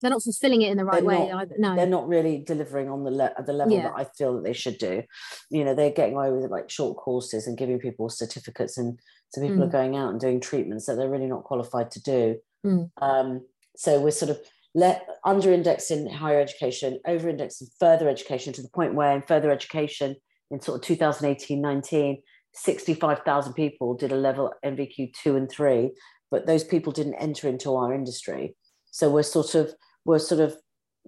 they're 0.00 0.10
not 0.10 0.22
fulfilling 0.22 0.62
it 0.62 0.70
in 0.70 0.78
the 0.78 0.84
right 0.86 1.04
way. 1.04 1.28
not- 1.28 1.42
either. 1.42 1.54
No, 1.58 1.76
They're 1.76 1.86
not 1.86 2.08
really 2.08 2.38
delivering 2.38 2.88
on 2.88 3.04
the 3.04 3.10
le- 3.10 3.34
at 3.36 3.44
the 3.44 3.52
level 3.52 3.74
Yeah. 3.74 3.82
that 3.88 3.94
I 3.96 4.04
feel 4.16 4.36
that 4.36 4.44
they 4.44 4.54
should 4.54 4.78
do. 4.78 5.02
You 5.50 5.62
know, 5.62 5.74
they're 5.74 5.90
getting 5.90 6.14
away 6.16 6.30
with 6.32 6.50
like 6.50 6.70
short 6.70 6.96
courses 6.96 7.46
and 7.46 7.58
giving 7.58 7.78
people 7.78 8.08
certificates, 8.08 8.78
and 8.78 8.98
so 9.28 9.42
people 9.42 9.62
are 9.62 9.66
Mm. 9.68 9.72
going 9.72 9.96
out 9.96 10.08
and 10.10 10.18
doing 10.20 10.40
treatments 10.40 10.86
that 10.86 10.94
they're 10.96 11.10
really 11.10 11.26
not 11.26 11.44
qualified 11.44 11.90
to 11.90 12.00
do. 12.02 12.36
Mm. 12.64 12.90
Um, 13.00 13.46
so 13.76 14.00
we're 14.00 14.10
sort 14.10 14.30
of 14.30 14.38
let 14.74 15.06
under 15.24 15.52
indexed 15.52 15.90
in 15.90 16.08
higher 16.08 16.40
education, 16.40 17.00
over 17.06 17.28
indexed 17.28 17.62
in 17.62 17.68
further 17.78 18.08
education 18.08 18.52
to 18.54 18.62
the 18.62 18.70
point 18.70 18.94
where 18.94 19.14
in 19.14 19.22
further 19.22 19.50
education 19.50 20.16
in 20.50 20.60
sort 20.60 20.76
of 20.76 20.86
2018 20.86 21.60
19 21.60 22.22
65,000 22.54 23.54
people 23.54 23.94
did 23.94 24.12
a 24.12 24.16
level 24.16 24.52
NVQ 24.64 25.14
two 25.14 25.36
and 25.36 25.50
three, 25.50 25.92
but 26.30 26.46
those 26.46 26.64
people 26.64 26.92
didn't 26.92 27.14
enter 27.14 27.48
into 27.48 27.74
our 27.74 27.94
industry. 27.94 28.54
So 28.90 29.10
we're 29.10 29.22
sort 29.22 29.54
of 29.54 29.74
we're 30.04 30.18
sort 30.18 30.40
of 30.40 30.56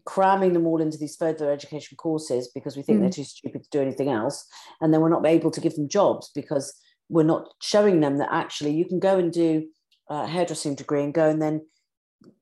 cramming 0.04 0.52
them 0.52 0.66
all 0.66 0.80
into 0.80 0.98
these 0.98 1.16
further 1.16 1.50
education 1.50 1.96
courses 1.96 2.50
because 2.54 2.76
we 2.76 2.82
think 2.82 2.98
mm. 2.98 3.02
they're 3.02 3.10
too 3.10 3.24
stupid 3.24 3.62
to 3.62 3.70
do 3.70 3.82
anything 3.82 4.08
else, 4.08 4.46
and 4.80 4.92
then 4.92 5.00
we're 5.00 5.08
not 5.08 5.26
able 5.26 5.50
to 5.50 5.60
give 5.60 5.74
them 5.74 5.88
jobs 5.88 6.30
because 6.34 6.74
we're 7.08 7.22
not 7.22 7.48
showing 7.60 8.00
them 8.00 8.16
that 8.18 8.32
actually 8.32 8.72
you 8.72 8.86
can 8.86 8.98
go 8.98 9.18
and 9.18 9.32
do 9.32 9.66
a 10.08 10.26
hairdressing 10.26 10.74
degree 10.74 11.02
and 11.02 11.14
go 11.14 11.28
and 11.28 11.40
then 11.40 11.66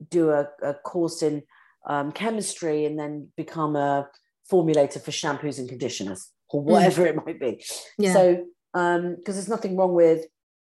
do 0.09 0.31
a, 0.31 0.49
a 0.63 0.75
course 0.75 1.23
in 1.23 1.43
um, 1.87 2.13
chemistry 2.13 2.85
and 2.85 2.99
then 2.99 3.29
become 3.37 3.77
a 3.77 4.09
formulator 4.51 5.01
for 5.01 5.11
shampoos 5.11 5.59
and 5.59 5.69
conditioners 5.69 6.31
or 6.51 6.63
mm. 6.63 6.67
whatever 6.67 7.05
mm. 7.05 7.09
it 7.09 7.17
might 7.17 7.41
be. 7.41 7.65
Yeah. 7.99 8.13
So 8.13 8.45
because 8.73 8.99
um, 8.99 9.17
there's 9.25 9.49
nothing 9.49 9.77
wrong 9.77 9.95
with 9.95 10.27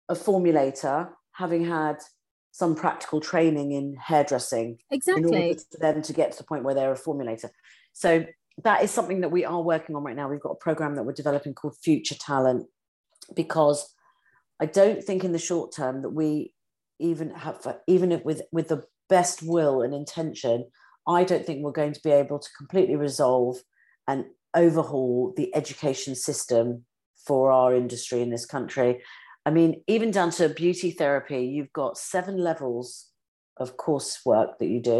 a 0.08 0.14
formulator 0.14 1.10
having 1.32 1.64
had 1.64 1.98
some 2.50 2.74
practical 2.74 3.20
training 3.20 3.72
in 3.72 3.96
hairdressing 3.96 4.78
exactly 4.90 5.22
in 5.22 5.48
order 5.48 5.60
for 5.70 5.78
them 5.78 6.02
to 6.02 6.12
get 6.12 6.32
to 6.32 6.38
the 6.38 6.44
point 6.44 6.64
where 6.64 6.74
they're 6.74 6.92
a 6.92 6.98
formulator 6.98 7.48
so 7.92 8.24
that 8.62 8.82
is 8.82 8.90
something 8.90 9.22
that 9.22 9.30
we 9.30 9.44
are 9.44 9.62
working 9.62 9.96
on 9.96 10.04
right 10.04 10.16
now 10.16 10.28
we've 10.28 10.40
got 10.40 10.50
a 10.50 10.56
program 10.56 10.94
that 10.94 11.04
we're 11.04 11.12
developing 11.12 11.54
called 11.54 11.74
future 11.82 12.14
talent 12.14 12.66
because 13.34 13.94
i 14.60 14.66
don't 14.66 15.02
think 15.02 15.24
in 15.24 15.32
the 15.32 15.38
short 15.38 15.74
term 15.74 16.02
that 16.02 16.10
we 16.10 16.52
even 16.98 17.30
have 17.30 17.76
even 17.86 18.12
if 18.12 18.24
with 18.24 18.42
with 18.52 18.68
the 18.68 18.82
best 19.08 19.42
will 19.42 19.82
and 19.82 19.94
intention 19.94 20.64
i 21.06 21.24
don't 21.24 21.44
think 21.44 21.62
we're 21.62 21.72
going 21.72 21.92
to 21.92 22.00
be 22.02 22.10
able 22.10 22.38
to 22.38 22.48
completely 22.56 22.96
resolve 22.96 23.58
and 24.08 24.24
overhaul 24.54 25.32
the 25.36 25.54
education 25.54 26.14
system 26.14 26.84
for 27.26 27.52
our 27.52 27.74
industry 27.74 28.20
in 28.20 28.30
this 28.30 28.46
country. 28.46 29.02
I 29.44 29.50
mean, 29.50 29.82
even 29.86 30.10
down 30.10 30.30
to 30.32 30.48
beauty 30.48 30.90
therapy, 30.90 31.44
you've 31.44 31.72
got 31.72 31.98
seven 31.98 32.36
levels 32.36 33.08
of 33.56 33.76
coursework 33.76 34.58
that 34.58 34.68
you 34.68 34.80
do. 34.80 34.90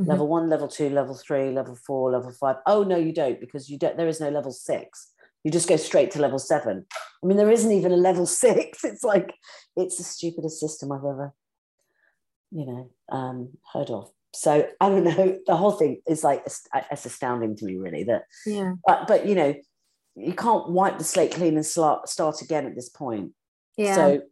Mm-hmm. 0.00 0.10
Level 0.10 0.28
one, 0.28 0.48
level 0.48 0.68
two, 0.68 0.88
level 0.90 1.14
three, 1.14 1.50
level 1.50 1.76
four, 1.86 2.12
level 2.12 2.32
five. 2.32 2.56
Oh 2.66 2.82
no, 2.82 2.96
you 2.96 3.12
don't, 3.12 3.40
because 3.40 3.68
you 3.68 3.78
don't. 3.78 3.96
There 3.96 4.08
is 4.08 4.20
no 4.20 4.30
level 4.30 4.52
six. 4.52 5.11
You 5.44 5.50
just 5.50 5.68
go 5.68 5.76
straight 5.76 6.10
to 6.12 6.20
level 6.20 6.38
seven. 6.38 6.86
I 7.22 7.26
mean, 7.26 7.36
there 7.36 7.50
isn't 7.50 7.72
even 7.72 7.92
a 7.92 7.96
level 7.96 8.26
six. 8.26 8.84
It's 8.84 9.04
like 9.04 9.34
it's 9.76 9.96
the 9.96 10.04
stupidest 10.04 10.60
system 10.60 10.92
I've 10.92 11.04
ever, 11.04 11.34
you 12.50 12.66
know, 12.66 12.90
um, 13.10 13.50
heard 13.72 13.90
of. 13.90 14.10
So 14.34 14.68
I 14.80 14.88
don't 14.88 15.04
know. 15.04 15.38
The 15.46 15.56
whole 15.56 15.72
thing 15.72 16.00
is 16.06 16.24
like 16.24 16.44
it's 16.46 17.06
astounding 17.06 17.56
to 17.56 17.64
me, 17.64 17.76
really. 17.76 18.04
That 18.04 18.24
yeah. 18.46 18.74
But 18.86 19.06
but 19.06 19.26
you 19.26 19.34
know, 19.34 19.54
you 20.14 20.34
can't 20.34 20.70
wipe 20.70 20.98
the 20.98 21.04
slate 21.04 21.32
clean 21.32 21.56
and 21.56 21.66
start 21.66 22.08
start 22.08 22.40
again 22.42 22.66
at 22.66 22.74
this 22.74 22.88
point. 22.88 23.32
Yeah. 23.76 23.94
So 23.94 24.22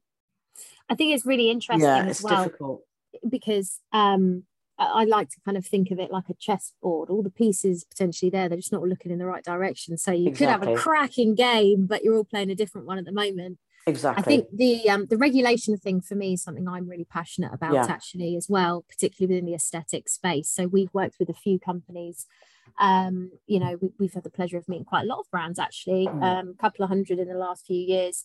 I 0.88 0.94
think 0.94 1.14
it's 1.14 1.24
really 1.24 1.50
interesting 1.50 1.86
yeah, 1.86 2.04
as 2.04 2.22
well 2.22 2.44
difficult. 2.44 2.82
because 3.28 3.78
um, 3.92 4.44
I 4.84 5.04
like 5.04 5.28
to 5.30 5.40
kind 5.44 5.56
of 5.56 5.66
think 5.66 5.90
of 5.90 5.98
it 5.98 6.10
like 6.10 6.28
a 6.28 6.34
chessboard. 6.34 7.10
All 7.10 7.22
the 7.22 7.30
pieces 7.30 7.84
potentially 7.84 8.30
there, 8.30 8.48
they're 8.48 8.56
just 8.56 8.72
not 8.72 8.82
looking 8.82 9.12
in 9.12 9.18
the 9.18 9.26
right 9.26 9.44
direction. 9.44 9.96
So 9.98 10.12
you 10.12 10.28
exactly. 10.28 10.46
could 10.46 10.68
have 10.68 10.76
a 10.76 10.80
cracking 10.80 11.34
game, 11.34 11.86
but 11.86 12.02
you're 12.02 12.16
all 12.16 12.24
playing 12.24 12.50
a 12.50 12.54
different 12.54 12.86
one 12.86 12.98
at 12.98 13.04
the 13.04 13.12
moment. 13.12 13.58
Exactly. 13.86 14.22
I 14.22 14.24
think 14.24 14.46
the 14.52 14.90
um, 14.90 15.06
the 15.06 15.16
regulation 15.16 15.76
thing 15.76 16.00
for 16.00 16.14
me 16.14 16.34
is 16.34 16.42
something 16.42 16.68
I'm 16.68 16.88
really 16.88 17.06
passionate 17.10 17.52
about 17.52 17.74
yeah. 17.74 17.86
actually 17.88 18.36
as 18.36 18.46
well, 18.48 18.84
particularly 18.88 19.34
within 19.34 19.46
the 19.46 19.54
aesthetic 19.54 20.08
space. 20.08 20.50
So 20.50 20.66
we've 20.66 20.92
worked 20.92 21.16
with 21.18 21.30
a 21.30 21.34
few 21.34 21.58
companies 21.58 22.26
um, 22.78 23.32
you 23.46 23.60
know, 23.60 23.78
we, 23.98 24.06
have 24.06 24.14
had 24.14 24.22
the 24.22 24.30
pleasure 24.30 24.56
of 24.56 24.68
meeting 24.68 24.84
quite 24.84 25.02
a 25.02 25.06
lot 25.06 25.18
of 25.18 25.30
brands 25.30 25.58
actually, 25.58 26.06
mm. 26.06 26.22
um, 26.22 26.54
a 26.56 26.60
couple 26.60 26.84
of 26.84 26.88
hundred 26.88 27.18
in 27.18 27.28
the 27.28 27.34
last 27.34 27.66
few 27.66 27.76
years 27.76 28.24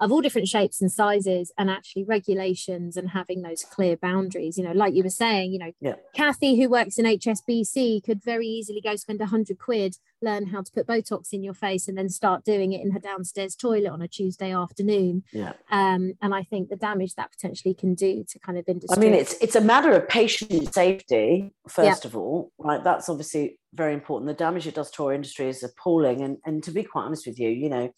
of 0.00 0.10
all 0.10 0.20
different 0.20 0.48
shapes 0.48 0.80
and 0.80 0.90
sizes 0.90 1.52
and 1.58 1.70
actually 1.70 2.04
regulations 2.04 2.96
and 2.96 3.10
having 3.10 3.42
those 3.42 3.64
clear 3.64 3.96
boundaries 3.96 4.56
you 4.58 4.64
know 4.64 4.72
like 4.72 4.94
you 4.94 5.02
were 5.02 5.10
saying 5.10 5.52
you 5.52 5.58
know 5.58 5.72
yeah. 5.80 5.94
kathy 6.14 6.60
who 6.60 6.68
works 6.68 6.98
in 6.98 7.04
hsbc 7.04 8.02
could 8.04 8.22
very 8.22 8.46
easily 8.46 8.80
go 8.80 8.96
spend 8.96 9.20
100 9.20 9.58
quid 9.58 9.96
learn 10.22 10.46
how 10.46 10.62
to 10.62 10.70
put 10.72 10.86
botox 10.86 11.32
in 11.32 11.42
your 11.42 11.54
face 11.54 11.88
and 11.88 11.96
then 11.96 12.08
start 12.08 12.44
doing 12.44 12.72
it 12.72 12.82
in 12.82 12.90
her 12.90 13.00
downstairs 13.00 13.56
toilet 13.56 13.88
on 13.88 14.02
a 14.02 14.08
tuesday 14.08 14.54
afternoon. 14.54 15.22
Yeah. 15.32 15.52
Um, 15.70 16.12
and 16.20 16.34
i 16.34 16.42
think 16.42 16.68
the 16.68 16.76
damage 16.76 17.14
that 17.14 17.30
potentially 17.32 17.74
can 17.74 17.94
do 17.94 18.24
to 18.28 18.38
kind 18.38 18.58
of 18.58 18.64
industry 18.68 18.96
i 18.96 19.00
mean 19.00 19.14
it's 19.14 19.34
it's 19.40 19.56
a 19.56 19.60
matter 19.60 19.92
of 19.92 20.08
patient 20.08 20.72
safety 20.74 21.52
first 21.68 22.04
yeah. 22.04 22.08
of 22.08 22.16
all 22.16 22.50
right? 22.58 22.82
That's 22.84 23.08
obviously 23.08 23.58
very 23.72 23.94
important. 23.94 24.28
The 24.28 24.34
damage 24.34 24.66
it 24.66 24.74
does 24.74 24.90
to 24.92 25.06
our 25.06 25.12
industry 25.12 25.48
is 25.48 25.62
appalling. 25.62 26.22
And 26.22 26.38
and 26.44 26.62
to 26.64 26.70
be 26.70 26.84
quite 26.84 27.04
honest 27.04 27.26
with 27.26 27.38
you 27.38 27.48
you 27.48 27.68
know 27.68 27.92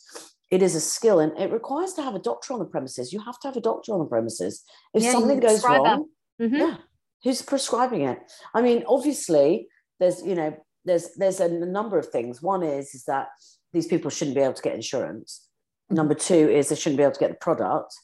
it 0.53 0.63
is 0.63 0.75
a 0.75 0.81
skill 0.81 1.19
and 1.19 1.33
it 1.39 1.51
requires 1.51 1.95
to 1.95 2.03
have 2.03 2.15
a 2.15 2.19
doctor 2.19 2.53
on 2.53 2.59
the 2.59 2.67
premises. 2.67 3.11
You 3.11 3.21
have 3.21 3.41
to 3.41 3.49
have 3.49 3.57
a 3.57 3.61
doctor 3.61 3.95
on 3.95 4.01
the 4.01 4.05
premises. 4.05 4.63
If 4.93 5.03
yeah, 5.03 5.13
something 5.13 5.41
goes 5.41 5.65
wrong, 5.65 6.09
mm-hmm. 6.41 6.55
yeah, 6.55 6.77
who's 7.25 7.41
prescribing 7.41 8.03
it? 8.03 8.19
I 8.55 8.61
mean, 8.61 8.85
obviously, 8.87 9.69
there's 9.99 10.23
you 10.23 10.35
know, 10.35 10.55
there's 10.85 11.09
there's 11.17 11.41
a 11.41 11.49
number 11.49 11.99
of 11.99 12.09
things. 12.11 12.43
One 12.43 12.63
is 12.63 12.95
is 12.95 13.05
that 13.05 13.29
these 13.73 13.87
people 13.87 14.11
shouldn't 14.11 14.37
be 14.37 14.43
able 14.43 14.53
to 14.53 14.63
get 14.63 14.75
insurance. 14.75 15.49
Mm-hmm. 15.87 15.97
Number 15.97 16.15
two 16.15 16.51
is 16.51 16.69
they 16.69 16.77
shouldn't 16.77 16.99
be 16.99 17.03
able 17.03 17.15
to 17.15 17.21
get 17.21 17.31
the 17.31 17.37
product. 17.37 17.95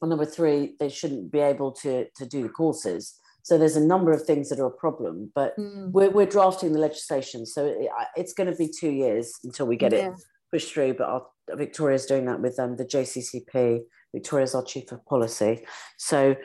And 0.00 0.10
number 0.10 0.26
three, 0.26 0.76
they 0.78 0.88
shouldn't 0.88 1.32
be 1.32 1.40
able 1.40 1.72
to 1.82 2.06
to 2.14 2.26
do 2.26 2.44
the 2.44 2.48
courses. 2.48 3.18
So 3.42 3.58
there's 3.58 3.76
a 3.76 3.84
number 3.84 4.12
of 4.12 4.22
things 4.22 4.50
that 4.50 4.60
are 4.60 4.66
a 4.66 4.70
problem, 4.70 5.32
but 5.34 5.54
mm. 5.58 5.90
we're, 5.90 6.08
we're 6.08 6.24
drafting 6.24 6.72
the 6.72 6.78
legislation. 6.78 7.44
So 7.44 7.66
it, 7.66 7.90
it's 8.16 8.32
going 8.32 8.50
to 8.50 8.56
be 8.56 8.68
two 8.68 8.88
years 8.88 9.34
until 9.44 9.66
we 9.66 9.76
get 9.76 9.92
yeah. 9.92 10.12
it 10.12 10.14
push 10.54 10.70
through, 10.70 10.94
but 10.94 11.08
our, 11.08 11.26
Victoria's 11.50 12.06
doing 12.06 12.26
that 12.26 12.40
with 12.40 12.58
um, 12.60 12.76
the 12.76 12.84
JCCP. 12.84 13.80
Victoria's 14.14 14.54
our 14.54 14.62
chief 14.62 14.92
of 14.92 15.04
policy. 15.04 15.66
So 15.98 16.36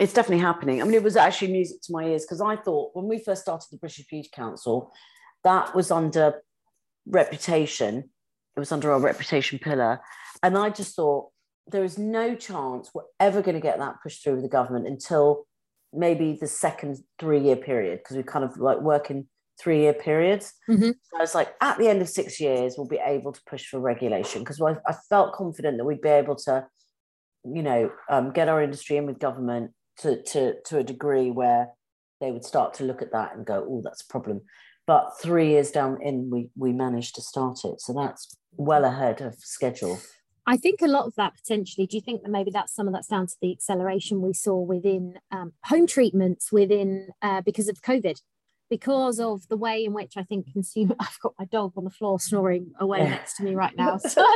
it's 0.00 0.12
definitely 0.12 0.42
happening. 0.42 0.80
I 0.80 0.84
mean, 0.84 0.94
it 0.94 1.02
was 1.04 1.16
actually 1.16 1.52
music 1.52 1.80
to 1.82 1.92
my 1.92 2.06
ears 2.06 2.24
because 2.24 2.40
I 2.40 2.56
thought 2.56 2.90
when 2.94 3.06
we 3.06 3.22
first 3.22 3.42
started 3.42 3.68
the 3.70 3.78
British 3.78 4.04
Beauty 4.08 4.30
Council, 4.34 4.92
that 5.44 5.76
was 5.76 5.92
under 5.92 6.42
reputation. 7.06 8.10
It 8.56 8.60
was 8.60 8.72
under 8.72 8.90
our 8.92 8.98
reputation 8.98 9.60
pillar. 9.60 10.00
And 10.42 10.58
I 10.58 10.70
just 10.70 10.96
thought 10.96 11.28
there 11.68 11.84
is 11.84 11.98
no 11.98 12.34
chance 12.34 12.90
we're 12.92 13.02
ever 13.20 13.42
going 13.42 13.54
to 13.54 13.60
get 13.60 13.78
that 13.78 14.02
pushed 14.02 14.24
through 14.24 14.34
with 14.34 14.42
the 14.42 14.48
government 14.48 14.88
until 14.88 15.46
maybe 15.92 16.36
the 16.40 16.48
second 16.48 16.98
three 17.20 17.38
year 17.38 17.54
period 17.54 18.00
because 18.00 18.16
we 18.16 18.24
kind 18.24 18.44
of 18.44 18.56
like 18.56 18.80
working 18.80 19.28
three 19.60 19.80
year 19.80 19.92
periods. 19.92 20.54
Mm-hmm. 20.68 20.90
So 20.90 21.16
I 21.16 21.20
was 21.20 21.34
like, 21.34 21.54
at 21.60 21.78
the 21.78 21.88
end 21.88 22.02
of 22.02 22.08
six 22.08 22.40
years, 22.40 22.74
we'll 22.76 22.88
be 22.88 23.00
able 23.04 23.32
to 23.32 23.40
push 23.46 23.66
for 23.66 23.80
regulation 23.80 24.42
because 24.42 24.60
I, 24.60 24.76
I, 24.86 24.94
felt 25.08 25.34
confident 25.34 25.78
that 25.78 25.84
we'd 25.84 26.00
be 26.00 26.08
able 26.08 26.36
to, 26.36 26.66
you 27.44 27.62
know, 27.62 27.90
um, 28.10 28.32
get 28.32 28.48
our 28.48 28.62
industry 28.62 28.96
in 28.96 29.06
with 29.06 29.18
government 29.18 29.72
to, 29.98 30.22
to, 30.22 30.54
to 30.66 30.78
a 30.78 30.84
degree 30.84 31.30
where 31.30 31.70
they 32.20 32.30
would 32.30 32.44
start 32.44 32.74
to 32.74 32.84
look 32.84 33.02
at 33.02 33.12
that 33.12 33.36
and 33.36 33.44
go, 33.44 33.66
oh, 33.68 33.80
that's 33.84 34.02
a 34.02 34.06
problem. 34.06 34.42
But 34.86 35.12
three 35.20 35.50
years 35.50 35.70
down 35.70 36.02
in, 36.02 36.30
we, 36.30 36.50
we 36.56 36.72
managed 36.72 37.14
to 37.16 37.22
start 37.22 37.64
it. 37.64 37.80
So 37.80 37.92
that's 37.92 38.36
well 38.56 38.84
ahead 38.84 39.20
of 39.20 39.34
schedule. 39.36 40.00
I 40.46 40.56
think 40.56 40.82
a 40.82 40.88
lot 40.88 41.06
of 41.06 41.14
that 41.16 41.34
potentially, 41.36 41.86
do 41.86 41.96
you 41.96 42.00
think 42.00 42.22
that 42.22 42.30
maybe 42.30 42.50
that's 42.50 42.74
some 42.74 42.88
of 42.88 42.94
that's 42.94 43.06
down 43.06 43.28
to 43.28 43.36
the 43.40 43.52
acceleration 43.52 44.20
we 44.20 44.32
saw 44.32 44.58
within 44.58 45.18
um, 45.30 45.52
home 45.64 45.86
treatments 45.86 46.50
within 46.50 47.08
uh, 47.22 47.42
because 47.42 47.68
of 47.68 47.80
COVID? 47.82 48.20
Because 48.72 49.20
of 49.20 49.46
the 49.48 49.56
way 49.58 49.84
in 49.84 49.92
which 49.92 50.16
I 50.16 50.22
think 50.22 50.50
consumer. 50.50 50.94
I've 51.00 51.20
got 51.20 51.34
my 51.38 51.44
dog 51.44 51.74
on 51.76 51.84
the 51.84 51.90
floor 51.90 52.18
snoring 52.18 52.72
away 52.80 53.00
yeah. 53.00 53.10
next 53.10 53.36
to 53.36 53.42
me 53.42 53.54
right 53.54 53.76
now, 53.76 53.98
so 53.98 54.26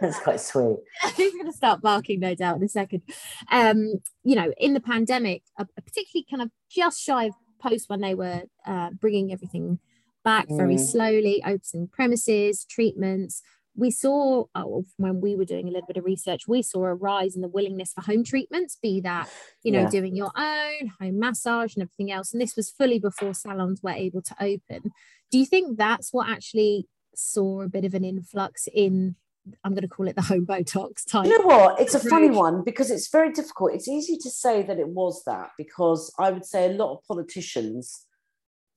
that's 0.00 0.18
quite 0.20 0.40
sweet. 0.40 0.78
He's 1.14 1.34
going 1.34 1.44
to 1.44 1.52
start 1.52 1.82
barking, 1.82 2.18
no 2.18 2.34
doubt, 2.34 2.56
in 2.56 2.62
a 2.62 2.68
second. 2.68 3.02
Um, 3.50 4.00
you 4.24 4.36
know, 4.36 4.54
in 4.56 4.72
the 4.72 4.80
pandemic, 4.80 5.42
uh, 5.58 5.66
particularly 5.76 6.24
kind 6.30 6.40
of 6.40 6.50
just 6.70 6.98
shy 6.98 7.24
of 7.24 7.34
post 7.60 7.90
when 7.90 8.00
they 8.00 8.14
were 8.14 8.44
uh, 8.64 8.88
bringing 8.98 9.32
everything 9.32 9.80
back 10.24 10.46
very 10.48 10.76
mm. 10.76 10.80
slowly, 10.80 11.42
opening 11.44 11.88
premises, 11.88 12.64
treatments, 12.64 13.42
we 13.78 13.90
saw 13.90 14.44
oh, 14.54 14.84
when 14.96 15.20
we 15.20 15.36
were 15.36 15.44
doing 15.44 15.68
a 15.68 15.70
little 15.70 15.86
bit 15.86 15.96
of 15.96 16.04
research 16.04 16.48
we 16.48 16.62
saw 16.62 16.84
a 16.84 16.94
rise 16.94 17.36
in 17.36 17.42
the 17.42 17.48
willingness 17.48 17.92
for 17.92 18.02
home 18.02 18.24
treatments 18.24 18.76
be 18.82 19.00
that 19.00 19.28
you 19.62 19.72
know 19.72 19.82
yeah. 19.82 19.90
doing 19.90 20.16
your 20.16 20.32
own 20.36 20.92
home 21.00 21.18
massage 21.18 21.74
and 21.74 21.82
everything 21.82 22.10
else 22.12 22.32
and 22.32 22.42
this 22.42 22.56
was 22.56 22.70
fully 22.70 22.98
before 22.98 23.32
salons 23.32 23.82
were 23.82 23.90
able 23.90 24.20
to 24.20 24.34
open 24.40 24.90
do 25.30 25.38
you 25.38 25.46
think 25.46 25.78
that's 25.78 26.12
what 26.12 26.28
actually 26.28 26.86
saw 27.14 27.62
a 27.62 27.68
bit 27.68 27.84
of 27.84 27.94
an 27.94 28.04
influx 28.04 28.68
in 28.72 29.16
I'm 29.64 29.72
going 29.72 29.82
to 29.82 29.88
call 29.88 30.08
it 30.08 30.16
the 30.16 30.20
home 30.20 30.44
Botox 30.44 31.06
type. 31.06 31.26
You 31.26 31.38
know 31.38 31.46
what? 31.46 31.80
It's 31.80 31.94
a 31.94 32.00
funny 32.00 32.28
one 32.28 32.62
because 32.64 32.90
it's 32.90 33.08
very 33.08 33.32
difficult. 33.32 33.72
It's 33.72 33.88
easy 33.88 34.18
to 34.18 34.30
say 34.30 34.62
that 34.62 34.78
it 34.78 34.88
was 34.88 35.22
that 35.24 35.52
because 35.56 36.12
I 36.18 36.30
would 36.30 36.44
say 36.44 36.66
a 36.66 36.74
lot 36.74 36.92
of 36.92 37.04
politicians 37.06 38.04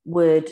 would 0.05 0.49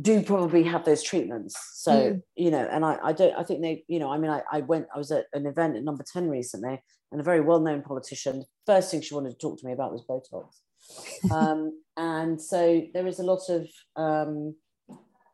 do 0.00 0.22
probably 0.22 0.62
have 0.62 0.84
those 0.84 1.02
treatments. 1.02 1.56
So, 1.74 1.92
mm. 1.92 2.22
you 2.36 2.50
know, 2.50 2.68
and 2.70 2.84
I, 2.84 2.98
I 3.02 3.12
don't, 3.12 3.34
I 3.36 3.42
think 3.42 3.62
they, 3.62 3.84
you 3.88 3.98
know, 3.98 4.10
I 4.10 4.18
mean, 4.18 4.30
I, 4.30 4.42
I 4.50 4.60
went, 4.60 4.86
I 4.94 4.98
was 4.98 5.10
at 5.10 5.26
an 5.32 5.46
event 5.46 5.76
at 5.76 5.82
number 5.82 6.04
10 6.12 6.28
recently 6.28 6.80
and 7.10 7.20
a 7.20 7.24
very 7.24 7.40
well-known 7.40 7.82
politician, 7.82 8.44
first 8.66 8.90
thing 8.90 9.00
she 9.00 9.14
wanted 9.14 9.30
to 9.30 9.38
talk 9.38 9.58
to 9.58 9.66
me 9.66 9.72
about 9.72 9.92
was 9.92 10.04
Botox. 10.08 11.32
um, 11.32 11.72
and 11.96 12.40
so 12.40 12.82
there 12.94 13.06
is 13.06 13.18
a 13.18 13.24
lot 13.24 13.42
of, 13.48 13.68
um, 13.96 14.54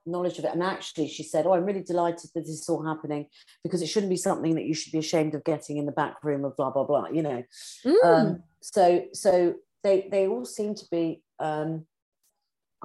knowledge 0.06 0.38
of 0.38 0.44
it. 0.44 0.52
And 0.52 0.62
actually, 0.62 1.08
she 1.08 1.22
said, 1.22 1.46
"Oh, 1.46 1.52
I'm 1.52 1.64
really 1.64 1.82
delighted 1.82 2.30
that 2.34 2.42
this 2.42 2.60
is 2.60 2.68
all 2.68 2.84
happening 2.84 3.26
because 3.62 3.82
it 3.82 3.88
shouldn't 3.88 4.10
be 4.10 4.16
something 4.16 4.54
that 4.54 4.64
you 4.64 4.74
should 4.74 4.92
be 4.92 4.98
ashamed 4.98 5.34
of 5.34 5.44
getting 5.44 5.76
in 5.76 5.86
the 5.86 5.92
back 5.92 6.22
room 6.22 6.44
of 6.44 6.56
blah 6.56 6.70
blah 6.70 6.84
blah." 6.84 7.08
You 7.08 7.22
know. 7.22 7.42
Mm. 7.84 8.04
Um, 8.04 8.42
so 8.62 9.04
so 9.12 9.54
they 9.82 10.08
they 10.10 10.26
all 10.26 10.44
seem 10.44 10.74
to 10.76 10.86
be. 10.90 11.22
Um, 11.38 11.86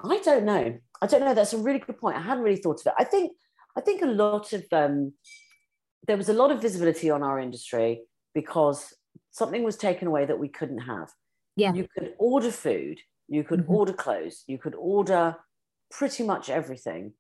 I 0.04 0.20
don't 0.20 0.46
know. 0.46 0.80
I 1.02 1.08
don't 1.08 1.22
know. 1.22 1.34
That's 1.34 1.54
a 1.54 1.58
really 1.58 1.80
good 1.80 1.98
point. 1.98 2.18
I 2.18 2.22
hadn't 2.22 2.44
really 2.44 2.62
thought 2.62 2.80
of 2.82 2.88
it. 2.88 2.94
I 2.98 3.04
think 3.04 3.32
I 3.78 3.82
think 3.82 4.02
a 4.02 4.06
lot 4.06 4.54
of 4.54 4.66
um, 4.72 5.14
there 6.08 6.18
was 6.18 6.30
a 6.30 6.34
lot 6.34 6.52
of 6.52 6.62
visibility 6.62 7.10
on 7.10 7.24
our 7.24 7.40
industry 7.40 8.02
because 8.34 8.94
something 9.32 9.64
was 9.64 9.78
taken 9.78 10.08
away 10.08 10.26
that 10.26 10.40
we 10.40 10.50
couldn't 10.50 10.80
have. 10.80 11.10
Yeah. 11.56 11.74
You 11.74 11.88
could 11.96 12.14
order 12.20 12.52
food, 12.52 13.00
you 13.28 13.44
could 13.44 13.62
Mhm. 13.62 13.70
order 13.70 13.94
clothes, 13.94 14.44
you 14.48 14.58
could 14.58 14.76
order 14.76 15.38
pretty 15.90 16.24
much 16.24 16.50
everything. 16.50 17.14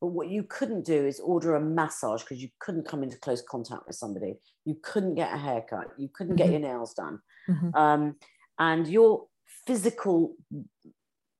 But 0.00 0.08
what 0.08 0.28
you 0.28 0.42
couldn't 0.44 0.84
do 0.84 1.06
is 1.06 1.20
order 1.20 1.54
a 1.56 1.60
massage 1.60 2.22
because 2.22 2.42
you 2.42 2.50
couldn't 2.60 2.86
come 2.86 3.02
into 3.02 3.18
close 3.18 3.42
contact 3.42 3.86
with 3.86 3.96
somebody. 3.96 4.38
You 4.64 4.76
couldn't 4.82 5.14
get 5.14 5.32
a 5.32 5.38
haircut. 5.38 5.88
You 5.96 6.08
couldn't 6.08 6.36
get 6.36 6.48
Mhm. 6.48 6.52
your 6.52 6.60
nails 6.60 6.94
done. 6.94 7.20
Mhm. 7.48 7.74
Um, 7.74 8.16
and 8.58 8.86
your 8.86 9.28
physical, 9.66 10.36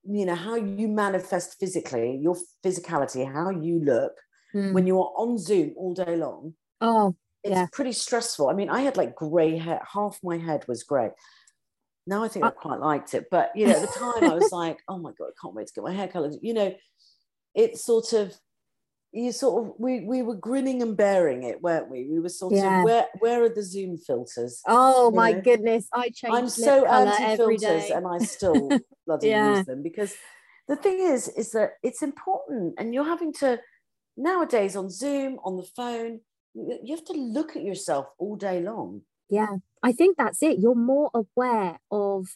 you 0.09 0.27
know, 0.27 0.35
how 0.35 0.55
you 0.57 0.88
manifest 0.88 1.59
physically, 1.59 2.16
your 2.23 2.37
physicality, 2.64 3.31
how 3.31 3.51
you 3.51 3.81
look 3.81 4.12
Mm. 4.55 4.77
when 4.77 4.87
you're 4.87 5.12
on 5.16 5.38
Zoom 5.38 5.75
all 5.77 5.95
day 5.95 6.16
long, 6.16 6.55
oh, 6.81 7.16
it's 7.45 7.61
Yeah. 7.61 7.69
pretty 7.73 7.92
stressful. 7.92 8.49
I 8.51 8.55
mean, 8.55 8.71
I 8.71 8.81
had 8.83 8.97
like 8.97 9.14
grey 9.16 9.59
hair, 9.59 9.81
half 9.92 10.21
my 10.25 10.38
head 10.38 10.66
was 10.69 10.83
grey. 10.85 11.11
Now 12.07 12.23
I 12.23 12.29
think 12.29 12.45
I 12.45 12.49
Uh, 12.49 12.51
quite 12.51 12.81
liked 12.81 13.14
it, 13.14 13.27
but 13.31 13.51
you 13.57 13.66
know, 13.66 13.75
at 13.77 13.83
the 13.83 13.88
time 13.88 14.27
I 14.27 14.35
was 14.35 14.53
like, 14.53 14.81
oh 14.88 14.99
my 14.99 15.12
god, 15.19 15.29
I 15.29 15.33
can't 15.40 15.55
wait 15.55 15.66
to 15.69 15.75
get 15.75 15.85
my 15.85 15.92
hair 15.92 16.09
colored. 16.09 16.35
You 16.40 16.55
know, 16.55 16.75
it's 17.55 17.85
sort 17.85 18.12
of 18.14 18.35
you 19.17 19.33
sort 19.33 19.65
of 19.67 19.75
we 19.79 20.01
we 20.01 20.23
were 20.23 20.35
grinning 20.35 20.83
and 20.83 20.97
bearing 20.97 21.43
it, 21.43 21.63
weren't 21.63 21.91
we? 21.91 22.07
We 22.11 22.21
were 22.21 22.29
sort 22.29 22.55
Yeah. 22.55 22.81
of 22.81 22.85
where 22.85 23.07
where 23.19 23.43
are 23.45 23.49
the 23.49 23.63
Zoom 23.63 23.97
filters? 23.97 24.61
oh 24.67 25.11
You 25.11 25.17
my 25.17 25.33
know, 25.33 25.41
goodness! 25.41 25.89
I 25.93 26.11
change 26.11 26.35
I'm 26.35 26.49
so 26.49 26.85
color 26.85 27.11
anti 27.11 27.25
every 27.25 27.59
filters 27.59 27.91
and 27.91 28.07
I 28.07 28.19
still 28.19 28.79
bloody 29.07 29.29
Yeah. 29.29 29.57
use 29.57 29.67
them 29.67 29.83
because 29.83 30.15
the 30.69 30.77
thing 30.77 30.99
is, 31.01 31.29
is 31.29 31.53
that 31.53 31.75
it's 31.83 32.03
important 32.03 32.75
and 32.79 32.93
you're 32.93 33.05
having 33.05 33.33
to 33.35 33.61
nowadays 34.17 34.77
on 34.77 34.91
Zoom, 34.91 35.39
on 35.45 35.57
the 35.57 35.63
phone, 35.63 36.21
you 36.55 36.95
have 36.97 37.05
to 37.05 37.13
look 37.13 37.57
at 37.57 37.63
yourself 37.63 38.07
all 38.19 38.37
day 38.37 38.61
long. 38.61 39.03
Yeah, 39.29 39.57
I 39.83 39.93
think 39.93 40.17
that's 40.17 40.43
it. 40.43 40.59
You're 40.59 40.75
more 40.75 41.11
aware 41.15 41.79
of 41.91 42.27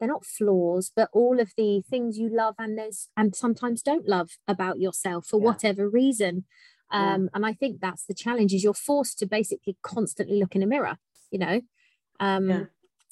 they're 0.00 0.08
not 0.08 0.24
flaws, 0.24 0.90
but 0.96 1.10
all 1.12 1.38
of 1.38 1.52
the 1.56 1.82
things 1.88 2.18
you 2.18 2.28
love 2.28 2.54
and 2.58 2.76
there's 2.78 3.08
and 3.16 3.36
sometimes 3.36 3.82
don't 3.82 4.08
love 4.08 4.30
about 4.48 4.80
yourself 4.80 5.26
for 5.26 5.38
Yeah. 5.38 5.44
whatever 5.46 5.88
reason. 5.88 6.46
Yeah. 6.92 7.14
Um, 7.14 7.30
and 7.34 7.46
I 7.46 7.52
think 7.52 7.80
that's 7.80 8.04
the 8.06 8.14
challenge 8.14 8.52
is 8.54 8.64
you're 8.64 8.74
forced 8.74 9.18
to 9.20 9.26
basically 9.26 9.76
constantly 9.82 10.38
look 10.40 10.56
in 10.56 10.62
a 10.62 10.66
mirror, 10.66 10.98
you 11.30 11.38
know. 11.38 11.60
Um 12.18 12.48
Yeah. 12.50 12.64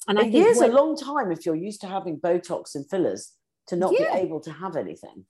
and 0.07 0.17
a 0.17 0.21
I 0.21 0.23
think 0.23 0.33
year's 0.35 0.57
when- 0.57 0.71
a 0.71 0.73
long 0.73 0.97
time 0.97 1.31
if 1.31 1.45
you're 1.45 1.55
used 1.55 1.81
to 1.81 1.87
having 1.87 2.19
Botox 2.19 2.75
and 2.75 2.89
fillers 2.89 3.33
to 3.67 3.75
not 3.75 3.93
Yeah. 3.93 4.13
be 4.15 4.21
able 4.21 4.39
to 4.41 4.51
have 4.51 4.75
anything. 4.75 5.25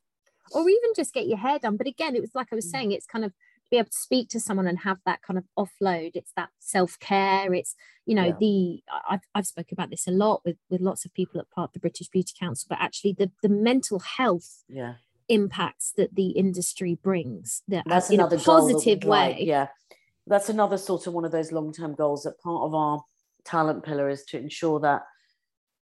or 0.52 0.68
even 0.68 0.90
just 0.96 1.14
get 1.14 1.28
your 1.28 1.38
hair 1.38 1.60
done. 1.60 1.78
But 1.78 1.86
again, 1.86 2.16
it 2.16 2.22
was 2.22 2.34
like 2.34 2.48
I 2.52 2.56
was 2.56 2.66
Mm. 2.66 2.72
saying, 2.72 2.92
it's 2.92 3.06
kind 3.06 3.24
of 3.24 3.34
be 3.70 3.78
able 3.78 3.90
to 3.90 3.98
speak 3.98 4.30
to 4.30 4.40
someone 4.40 4.68
and 4.68 4.80
have 4.80 4.98
that 5.06 5.22
kind 5.22 5.38
of 5.38 5.46
offload. 5.58 6.12
It's 6.16 6.32
that 6.36 6.50
self 6.60 6.98
care. 7.00 7.54
It's 7.54 7.76
you 8.06 8.16
know 8.16 8.28
Yeah. 8.28 8.36
the 8.40 8.84
I've 9.10 9.22
I've 9.36 9.48
spoken 9.48 9.76
about 9.76 9.90
this 9.90 10.08
a 10.08 10.12
lot 10.12 10.42
with 10.46 10.58
with 10.70 10.82
lots 10.82 11.06
of 11.06 11.14
people 11.14 11.40
at 11.40 11.50
part 11.52 11.70
of 11.70 11.74
the 11.74 11.80
British 11.80 12.10
Beauty 12.10 12.34
Council, 12.40 12.68
but 12.70 12.80
actually 12.82 13.14
the 13.14 13.32
the 13.42 13.50
mental 13.50 14.00
health 14.00 14.64
Yeah. 14.68 14.96
impacts 15.28 15.92
that 15.98 16.16
the 16.16 16.30
industry 16.32 16.96
brings 16.96 17.62
that 17.68 17.84
That's 17.88 18.10
in 18.10 18.16
another 18.20 18.38
a 18.38 18.40
positive 18.40 18.86
we'd 18.86 19.04
like, 19.06 19.38
way. 19.38 19.44
yeah. 19.46 19.68
That's 20.28 20.50
another 20.50 20.78
sort 20.78 21.08
of 21.08 21.14
one 21.14 21.26
of 21.26 21.32
those 21.32 21.52
long-term 21.52 21.96
goals 21.96 22.24
that 22.24 22.40
part 22.42 22.64
of 22.64 22.76
our 22.76 23.04
talent 23.46 23.84
pillar 23.84 24.10
is 24.10 24.24
to 24.26 24.38
ensure 24.38 24.80
that 24.82 25.04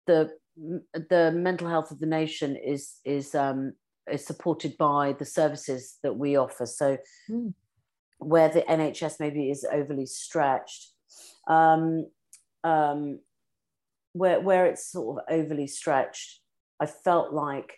the 0.06 0.32
the 0.56 1.32
mental 1.34 1.68
health 1.68 1.90
of 1.90 1.98
the 2.00 2.06
nation 2.06 2.56
is 2.56 2.98
is 3.04 3.34
um 3.34 3.72
is 4.10 4.24
supported 4.26 4.76
by 4.76 5.12
the 5.14 5.24
services 5.24 5.98
that 6.02 6.16
we 6.16 6.36
offer. 6.36 6.66
So 6.66 6.98
Mm. 7.30 7.54
Where 8.20 8.48
the 8.48 8.62
NHS 8.62 9.18
maybe 9.18 9.50
is 9.50 9.66
overly 9.70 10.06
stretched, 10.06 10.92
um, 11.48 12.06
um, 12.64 13.20
where 14.12 14.40
where 14.40 14.66
it's 14.66 14.90
sort 14.90 15.18
of 15.18 15.24
overly 15.28 15.66
stretched, 15.66 16.40
I 16.78 16.87
felt 16.87 17.33
like 17.33 17.72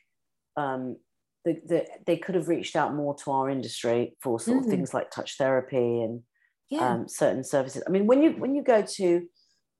um, 0.56 0.96
the, 1.44 1.60
the, 1.66 1.86
they 2.06 2.16
could 2.16 2.34
have 2.34 2.48
reached 2.48 2.76
out 2.76 2.94
more 2.94 3.14
to 3.16 3.30
our 3.30 3.48
industry 3.50 4.16
for 4.20 4.38
sort 4.38 4.58
of 4.58 4.66
Mm. 4.66 4.70
things 4.70 4.94
like 4.94 5.10
touch 5.10 5.36
therapy 5.38 6.02
and 6.02 6.22
Yeah. 6.68 6.92
um, 6.92 7.08
certain 7.08 7.44
services. 7.44 7.82
I 7.86 7.90
mean, 7.90 8.06
when 8.06 8.22
you 8.22 8.32
when 8.32 8.54
you 8.54 8.62
go 8.62 8.82
to, 8.82 9.28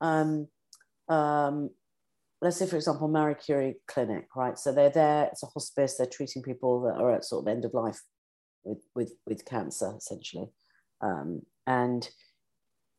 um, 0.01 0.49
um, 1.09 1.71
let's 2.41 2.57
say 2.57 2.67
for 2.67 2.77
example, 2.77 3.09
Marie 3.09 3.35
Curie 3.35 3.77
Clinic, 3.87 4.27
right? 4.37 4.59
So 4.59 4.73
they're 4.73 4.91
there. 4.91 5.27
It's 5.27 5.43
a 5.43 5.47
hospice. 5.47 5.97
They're 5.97 6.07
treating 6.07 6.43
people 6.43 6.83
that 6.83 7.01
are 7.01 7.13
at 7.15 7.25
sort 7.25 7.45
of 7.45 7.49
end 7.49 7.65
of 7.65 7.75
life 7.75 8.01
with 8.65 8.83
with 8.95 9.13
with 9.27 9.45
cancer, 9.45 9.95
essentially. 9.97 10.51
Um, 11.01 11.43
and 11.67 12.09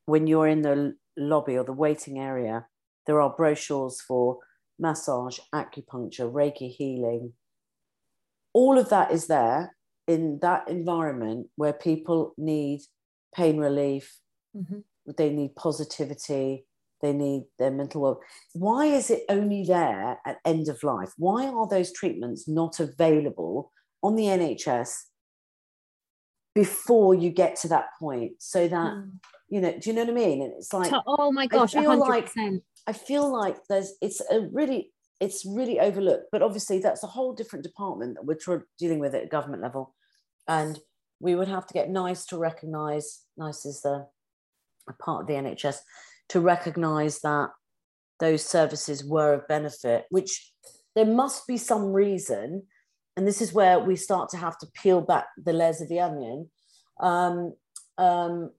when 0.05 0.27
you're 0.27 0.47
in 0.47 0.61
the 0.61 0.95
lobby 1.17 1.57
or 1.57 1.63
the 1.63 1.73
waiting 1.73 2.19
area, 2.19 2.67
there 3.07 3.21
are 3.21 3.33
brochures 3.35 4.01
for 4.01 4.39
massage, 4.79 5.39
acupuncture, 5.53 6.31
Reiki 6.31 6.69
healing. 6.69 7.33
All 8.53 8.77
of 8.77 8.89
that 8.89 9.11
is 9.11 9.27
there 9.27 9.75
in 10.07 10.39
that 10.41 10.67
environment 10.67 11.47
where 11.55 11.73
people 11.73 12.33
need 12.37 12.81
pain 13.35 13.57
relief, 13.57 14.19
Mhm. 14.55 14.83
they 15.17 15.29
need 15.31 15.55
positivity, 15.55 16.67
they 17.01 17.13
need 17.13 17.45
their 17.57 17.71
mental 17.71 18.01
well. 18.01 18.21
Why 18.53 18.85
is 18.85 19.09
it 19.09 19.23
only 19.29 19.63
there 19.63 20.19
at 20.25 20.39
end 20.45 20.69
of 20.69 20.83
life? 20.83 21.13
Why 21.17 21.47
are 21.47 21.67
those 21.67 21.91
treatments 21.91 22.47
not 22.47 22.79
available 22.79 23.71
on 24.01 24.15
the 24.15 24.27
NHS 24.27 25.09
before 26.55 27.15
you 27.15 27.29
get 27.29 27.55
to 27.57 27.67
that 27.69 27.87
point? 27.99 28.33
So 28.39 28.67
that 28.67 28.93
Mm. 28.93 29.19
you 29.49 29.61
know, 29.61 29.71
do 29.77 29.89
you 29.89 29.93
know 29.95 30.01
what 30.03 30.09
I 30.11 30.13
mean? 30.13 30.41
And 30.41 30.53
it's 30.53 30.73
like 30.73 30.91
oh 31.07 31.31
my 31.31 31.47
gosh, 31.47 31.75
I 31.75 31.81
feel 31.81 31.97
like- 31.97 32.33
100%. 32.33 32.63
I 32.85 32.93
feel 32.93 33.31
like 33.31 33.57
there's 33.69 33.93
it's 34.01 34.21
a 34.29 34.41
really 34.51 34.91
it's 35.19 35.45
really 35.45 35.79
overlooked, 35.79 36.25
but 36.31 36.41
obviously 36.41 36.79
that's 36.79 37.03
a 37.03 37.07
whole 37.07 37.33
different 37.33 37.63
department 37.63 38.15
that 38.15 38.25
we're 38.25 38.35
tr- 38.35 38.65
dealing 38.77 38.99
with 38.99 39.15
at 39.15 39.29
government 39.29 39.61
level, 39.61 39.95
and 40.47 40.79
we 41.19 41.33
would 41.35 41.47
have 41.47 41.65
to 41.67 41.73
get 41.73 41.89
NICE 41.89 42.25
to 42.27 42.37
recognise. 42.37 43.21
NICE 43.37 43.65
is 43.65 43.81
the 43.81 44.07
a 44.89 44.93
part 44.93 45.21
of 45.21 45.27
the 45.27 45.33
NHS 45.35 45.77
to 46.29 46.41
recognise 46.41 47.19
that 47.19 47.51
those 48.19 48.43
services 48.45 49.05
were 49.05 49.33
of 49.33 49.47
benefit, 49.47 50.05
which 50.09 50.51
there 50.95 51.05
must 51.05 51.47
be 51.47 51.55
some 51.57 51.93
reason, 51.93 52.63
and 53.15 53.27
this 53.27 53.41
is 53.41 53.53
where 53.53 53.79
we 53.79 53.95
start 53.95 54.29
to 54.29 54.37
have 54.37 54.57
to 54.59 54.67
peel 54.73 55.01
back 55.01 55.27
the 55.37 55.53
layers 55.53 55.81
of 55.81 55.89
the 55.89 55.99
onion. 55.99 56.49
Um, 56.99 57.53
um, 57.97 58.51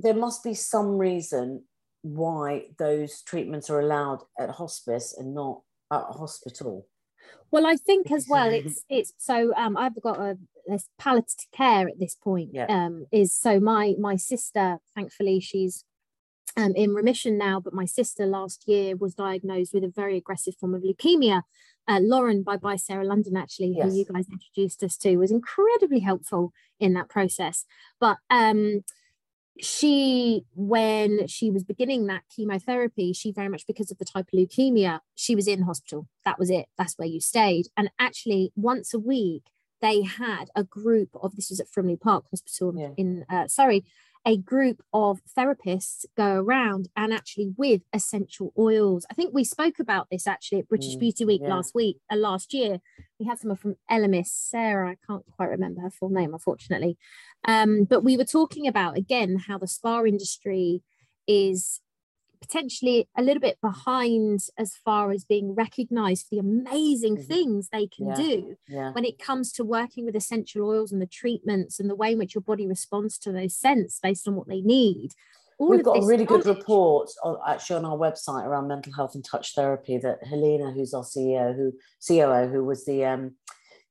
there 0.00 0.14
must 0.14 0.42
be 0.42 0.54
some 0.54 0.98
reason 0.98 1.64
why 2.02 2.66
those 2.78 3.22
treatments 3.22 3.70
are 3.70 3.80
allowed 3.80 4.22
at 4.38 4.50
hospice 4.50 5.14
and 5.16 5.34
not 5.34 5.62
at 5.92 6.02
a 6.08 6.12
hospital. 6.18 6.86
Well, 7.50 7.66
I 7.66 7.76
think 7.76 8.10
as 8.10 8.26
well, 8.28 8.50
it's 8.52 8.84
it's 8.88 9.12
so 9.18 9.52
um 9.56 9.76
I've 9.76 10.00
got 10.02 10.18
a 10.18 10.38
this 10.66 10.88
palliative 10.98 11.46
care 11.52 11.88
at 11.88 11.98
this 11.98 12.14
point. 12.14 12.50
Yeah. 12.52 12.66
Um, 12.68 13.06
is 13.12 13.34
so 13.34 13.60
my 13.60 13.94
my 13.98 14.16
sister, 14.16 14.78
thankfully, 14.94 15.40
she's 15.40 15.84
um 16.56 16.72
in 16.74 16.94
remission 16.94 17.38
now, 17.38 17.60
but 17.60 17.72
my 17.72 17.84
sister 17.84 18.26
last 18.26 18.64
year 18.66 18.96
was 18.96 19.14
diagnosed 19.14 19.74
with 19.74 19.84
a 19.84 19.92
very 19.94 20.16
aggressive 20.16 20.54
form 20.58 20.74
of 20.74 20.82
leukemia. 20.82 21.42
Uh, 21.88 21.98
Lauren 22.00 22.42
by 22.42 22.56
by 22.56 22.76
Sarah 22.76 23.04
London, 23.04 23.36
actually, 23.36 23.74
Yes. 23.76 23.90
who 23.90 23.98
you 23.98 24.04
guys 24.04 24.26
introduced 24.30 24.82
us 24.84 24.96
to, 24.98 25.16
was 25.16 25.30
incredibly 25.32 26.00
helpful 26.00 26.52
in 26.78 26.92
that 26.94 27.08
process. 27.08 27.64
But 28.00 28.18
um 28.30 28.82
she 29.60 30.44
when 30.54 31.26
she 31.26 31.50
was 31.50 31.62
beginning 31.62 32.06
that 32.06 32.22
chemotherapy 32.34 33.12
she 33.12 33.30
very 33.30 33.48
much 33.50 33.66
because 33.66 33.90
of 33.90 33.98
the 33.98 34.04
type 34.04 34.26
of 34.32 34.38
leukemia 34.38 35.00
she 35.14 35.34
was 35.36 35.46
in 35.46 35.62
hospital 35.62 36.08
that 36.24 36.38
was 36.38 36.48
it 36.48 36.66
that's 36.78 36.94
where 36.98 37.06
you 37.06 37.20
stayed 37.20 37.66
and 37.76 37.90
actually 37.98 38.50
once 38.56 38.94
a 38.94 38.98
week 38.98 39.42
they 39.82 40.02
had 40.02 40.46
a 40.56 40.64
group 40.64 41.10
of 41.22 41.36
this 41.36 41.50
was 41.50 41.60
at 41.60 41.66
Frimley 41.70 42.00
Park 42.00 42.24
Hospital 42.30 42.72
Yeah. 42.74 42.90
in 42.96 43.26
uh, 43.28 43.46
Surrey 43.46 43.84
a 44.24 44.36
group 44.36 44.82
of 44.92 45.20
therapists 45.36 46.04
go 46.16 46.36
around 46.36 46.88
and 46.96 47.12
actually 47.12 47.52
with 47.56 47.82
essential 47.92 48.52
oils. 48.56 49.04
I 49.10 49.14
think 49.14 49.34
we 49.34 49.44
spoke 49.44 49.78
about 49.80 50.08
this 50.10 50.26
actually 50.26 50.60
at 50.60 50.68
British 50.68 50.94
Mm, 50.94 51.00
Beauty 51.00 51.24
Week 51.24 51.40
yeah. 51.42 51.54
last 51.54 51.74
week 51.74 51.98
uh, 52.10 52.16
last 52.16 52.54
year. 52.54 52.78
We 53.18 53.26
had 53.26 53.38
someone 53.38 53.56
from 53.56 53.76
Elemis 53.90 54.28
Sarah 54.28 54.90
I 54.90 54.96
can't 55.06 55.24
quite 55.36 55.48
remember 55.50 55.80
her 55.80 55.90
full 55.90 56.10
name 56.10 56.32
unfortunately. 56.32 56.96
Um, 57.46 57.84
but 57.84 58.04
we 58.04 58.16
were 58.16 58.24
talking 58.24 58.68
about 58.68 58.96
again 58.96 59.42
how 59.48 59.58
the 59.58 59.66
spa 59.66 60.02
industry 60.04 60.82
is 61.26 61.80
potentially 62.42 63.08
a 63.16 63.22
little 63.22 63.40
bit 63.40 63.58
behind 63.62 64.40
as 64.58 64.74
far 64.74 65.12
as 65.12 65.24
being 65.24 65.54
recognized 65.54 66.26
for 66.26 66.34
the 66.34 66.40
amazing 66.40 67.16
Mhm. 67.16 67.26
things 67.26 67.68
they 67.68 67.86
can 67.86 68.08
Yeah. 68.08 68.14
do 68.14 68.56
Yeah. 68.68 68.92
when 68.92 69.04
it 69.04 69.18
comes 69.18 69.52
to 69.52 69.64
working 69.64 70.04
with 70.04 70.16
essential 70.16 70.68
oils 70.68 70.92
and 70.92 71.00
the 71.00 71.06
treatments 71.06 71.80
and 71.80 71.88
the 71.88 71.94
way 71.94 72.12
in 72.12 72.18
which 72.18 72.34
your 72.34 72.42
body 72.42 72.66
responds 72.66 73.16
to 73.20 73.32
those 73.32 73.54
scents 73.56 74.00
based 74.00 74.26
on 74.28 74.34
what 74.34 74.48
they 74.48 74.60
need. 74.60 75.14
All 75.58 75.68
We've 75.68 75.84
got 75.84 76.02
a 76.02 76.06
really 76.06 76.24
good 76.24 76.44
report 76.44 77.10
on, 77.22 77.38
actually 77.46 77.76
on 77.76 77.84
our 77.84 77.96
website 77.96 78.44
around 78.44 78.66
mental 78.66 78.92
health 78.92 79.14
and 79.14 79.24
touch 79.24 79.54
therapy 79.54 79.96
that 79.98 80.24
Helena, 80.24 80.72
who's 80.72 80.92
our 80.92 81.04
CEO, 81.04 81.52
who 81.52 81.72
COO, 82.00 82.48
who 82.48 82.64
was 82.64 82.84
the 82.84 83.04
um, 83.04 83.36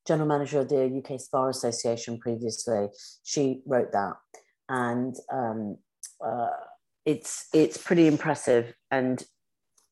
general 0.05 0.27
manager 0.27 0.59
of 0.59 0.67
the 0.67 0.87
UK 1.01 1.17
Spa 1.19 1.47
Association 1.47 2.19
previously, 2.19 2.89
she 3.23 3.61
wrote 3.65 3.93
that, 3.93 4.17
and 4.67 5.15
um, 5.31 5.77
uh, 6.19 6.49
it's 7.05 7.47
it's 7.53 7.77
pretty 7.77 8.07
impressive. 8.07 8.73
And 8.89 9.23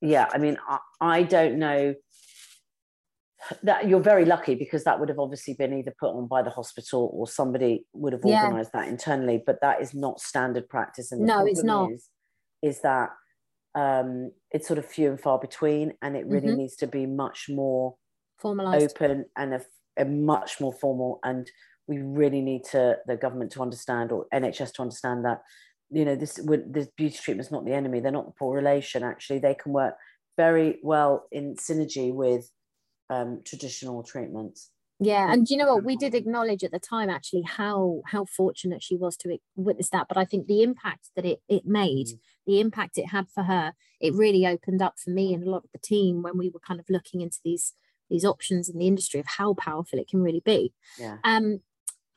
yeah, 0.01 0.27
I 0.31 0.37
mean, 0.37 0.57
I, 0.67 0.79
I 1.01 1.23
don't 1.23 1.59
know 1.59 1.95
that 3.63 3.87
you're 3.87 4.01
very 4.01 4.25
lucky 4.25 4.53
because 4.55 4.83
that 4.83 4.99
would 4.99 5.09
have 5.09 5.19
obviously 5.19 5.53
been 5.53 5.73
either 5.73 5.93
put 5.99 6.09
on 6.09 6.27
by 6.27 6.41
the 6.41 6.49
hospital 6.49 7.09
or 7.13 7.25
somebody 7.27 7.85
would 7.93 8.13
have 8.13 8.25
Yeah. 8.25 8.43
organized 8.43 8.71
that 8.73 8.87
internally 8.89 9.41
but 9.45 9.61
that 9.61 9.81
is 9.81 9.93
not 9.93 10.19
standard 10.19 10.67
practice 10.67 11.11
and 11.11 11.21
the 11.21 11.25
No, 11.25 11.45
it's 11.45 11.63
not. 11.63 11.89
is, 11.91 12.09
is 12.61 12.81
that 12.81 13.11
um, 13.75 14.31
it's 14.51 14.67
sort 14.67 14.77
of 14.77 14.85
few 14.85 15.09
and 15.09 15.21
far 15.21 15.39
between 15.39 15.93
and 16.01 16.17
it 16.17 16.25
really 16.27 16.49
Mhm. 16.49 16.57
needs 16.57 16.75
to 16.77 16.87
be 16.87 17.05
much 17.05 17.45
more 17.49 17.95
formalized. 18.37 18.97
open 18.97 19.25
and 19.37 19.53
a, 19.53 19.61
a 19.97 20.03
much 20.05 20.59
more 20.59 20.73
formal 20.73 21.19
and 21.23 21.49
we 21.87 21.99
really 21.99 22.41
need 22.41 22.65
to 22.65 22.97
the 23.07 23.15
government 23.15 23.51
to 23.53 23.61
understand 23.61 24.11
or 24.11 24.27
nhs 24.33 24.73
to 24.73 24.81
understand 24.81 25.23
that 25.23 25.41
you 25.91 26.05
know 26.05 26.15
this 26.15 26.39
would 26.43 26.73
this 26.73 26.87
beauty 26.97 27.17
treatment's 27.17 27.51
not 27.51 27.65
the 27.65 27.73
enemy 27.73 27.99
they're 27.99 28.11
not 28.11 28.25
the 28.27 28.33
poor 28.37 28.55
relation 28.55 29.03
actually 29.03 29.39
they 29.39 29.55
can 29.55 29.73
work 29.73 29.95
very 30.37 30.79
well 30.83 31.27
in 31.31 31.55
synergy 31.55 32.13
with 32.13 32.49
um, 33.09 33.41
traditional 33.45 34.03
treatments 34.03 34.71
Yeah, 35.01 35.31
and 35.31 35.45
do 35.47 35.53
you 35.53 35.57
know 35.57 35.75
what? 35.75 35.85
We 35.85 35.95
did 35.95 36.13
acknowledge 36.13 36.61
at 36.63 36.71
the 36.71 36.79
time 36.79 37.09
actually 37.09 37.43
how 37.43 38.01
how 38.07 38.25
fortunate 38.25 38.83
she 38.83 38.97
was 38.97 39.15
to 39.17 39.37
witness 39.55 39.89
that. 39.91 40.07
But 40.09 40.17
I 40.17 40.25
think 40.25 40.47
the 40.47 40.61
impact 40.61 41.11
that 41.15 41.25
it 41.25 41.41
it 41.47 41.65
made, 41.65 42.07
Mm. 42.07 42.19
the 42.45 42.59
impact 42.59 42.97
it 42.97 43.07
had 43.07 43.29
for 43.29 43.43
her, 43.43 43.73
it 44.01 44.13
really 44.13 44.45
opened 44.45 44.81
up 44.81 44.99
for 44.99 45.11
me 45.11 45.33
and 45.33 45.43
a 45.43 45.49
lot 45.49 45.63
of 45.63 45.71
the 45.71 45.79
team 45.79 46.21
when 46.21 46.37
we 46.37 46.49
were 46.49 46.59
kind 46.59 46.81
of 46.81 46.89
looking 46.89 47.21
into 47.21 47.39
these 47.45 47.75
these 48.09 48.25
options 48.25 48.67
in 48.67 48.77
the 48.77 48.87
industry 48.87 49.19
of 49.21 49.27
how 49.37 49.53
powerful 49.53 49.99
it 49.99 50.09
can 50.09 50.21
really 50.21 50.41
be. 50.41 50.73
yeah 50.97 51.19
Um, 51.23 51.61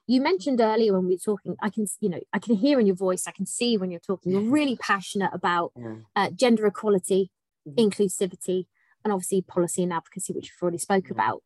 you 0.07 0.21
mentioned 0.21 0.61
earlier 0.61 0.93
when 0.95 1.07
we 1.07 1.15
were 1.15 1.19
talking, 1.33 1.57
I 1.63 1.71
can 1.71 1.87
you 2.01 2.09
know 2.09 2.21
I 2.33 2.39
can 2.39 2.57
hear 2.57 2.79
in 2.81 2.87
your 2.87 2.97
voice, 2.97 3.27
I 3.27 3.33
can 3.33 3.47
see 3.47 3.77
when 3.77 3.91
you're 3.91 4.01
talking, 4.01 4.33
you're 4.33 4.51
really 4.51 4.77
passionate 4.77 5.31
about 5.33 5.73
yeah 5.77 5.97
uh, 6.17 6.31
gender 6.31 6.67
equality, 6.67 7.31
Mhm. 7.69 7.77
inclusivity, 7.77 8.67
and 9.05 9.13
obviously 9.13 9.43
policy 9.43 9.83
and 9.85 9.93
advocacy, 9.93 10.33
which 10.33 10.51
we've 10.53 10.63
already 10.63 10.79
spoke 10.79 11.05
Mhm. 11.07 11.11
about. 11.13 11.43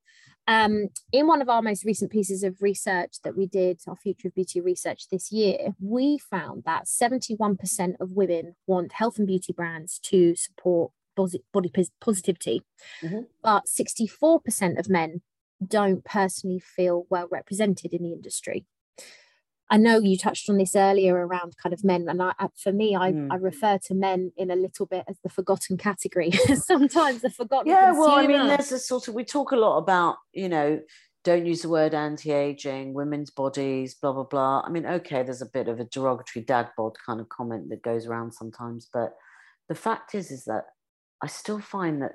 Um, 0.48 0.88
in 1.12 1.26
one 1.26 1.42
of 1.42 1.48
our 1.48 1.60
most 1.60 1.84
recent 1.84 2.10
pieces 2.12 2.44
of 2.44 2.62
research 2.62 3.20
that 3.24 3.36
we 3.36 3.46
did, 3.46 3.80
our 3.88 3.96
Future 3.96 4.28
of 4.28 4.34
Beauty 4.34 4.60
research 4.60 5.08
this 5.08 5.32
year, 5.32 5.74
we 5.80 6.18
found 6.18 6.62
that 6.64 6.86
71% 6.86 7.96
of 8.00 8.12
women 8.12 8.54
want 8.66 8.92
health 8.92 9.18
and 9.18 9.26
beauty 9.26 9.52
brands 9.52 9.98
to 10.04 10.36
support 10.36 10.92
body 11.16 11.70
pos- 11.74 11.90
positivity, 12.00 12.62
Mhm. 13.02 13.26
but 13.42 13.66
64% 13.66 14.78
of 14.78 14.88
men 14.88 15.22
don't 15.64 16.04
personally 16.04 16.58
feel 16.58 17.06
well 17.10 17.28
represented 17.30 17.92
in 17.92 18.02
the 18.02 18.12
industry. 18.12 18.66
I 19.68 19.78
know 19.78 19.98
you 19.98 20.16
touched 20.16 20.48
on 20.48 20.58
this 20.58 20.76
earlier 20.76 21.14
around 21.14 21.56
kind 21.60 21.72
of 21.72 21.82
men, 21.82 22.06
and 22.08 22.22
I, 22.22 22.32
for 22.56 22.72
me, 22.72 22.94
I, 22.94 23.10
Mm. 23.12 23.32
I 23.32 23.36
refer 23.36 23.78
to 23.86 23.94
men 23.94 24.30
in 24.36 24.50
a 24.50 24.54
little 24.56 24.86
bit 24.86 25.04
as 25.08 25.18
the 25.24 25.28
forgotten 25.28 25.76
category. 25.76 26.30
Sometimes 26.54 27.22
the 27.22 27.30
forgotten. 27.30 27.66
yeah 27.72 27.90
well 27.92 28.10
i 28.12 28.26
mean 28.26 28.46
there's 28.46 28.70
a 28.70 28.78
sort 28.78 29.08
of 29.08 29.14
we 29.14 29.24
talk 29.24 29.50
a 29.52 29.56
lot 29.56 29.78
about 29.78 30.16
you 30.32 30.48
know 30.48 30.80
don't 31.24 31.46
use 31.46 31.62
the 31.62 31.68
word 31.68 31.92
anti-aging 31.94 32.94
women's 32.94 33.30
bodies 33.32 33.96
blah 34.00 34.12
blah 34.12 34.22
blah 34.22 34.62
i 34.64 34.70
mean 34.70 34.86
okay 34.86 35.24
there's 35.24 35.42
a 35.42 35.46
bit 35.52 35.66
of 35.66 35.80
a 35.80 35.84
derogatory 35.84 36.44
dad 36.44 36.68
bod 36.76 36.92
kind 37.04 37.20
of 37.20 37.28
comment 37.28 37.68
that 37.68 37.82
goes 37.82 38.06
around 38.06 38.32
sometimes 38.32 38.88
but 38.92 39.14
the 39.68 39.74
fact 39.74 40.14
is 40.14 40.30
is 40.30 40.44
that 40.44 40.64
i 41.22 41.26
still 41.26 41.58
find 41.60 42.00
that 42.02 42.12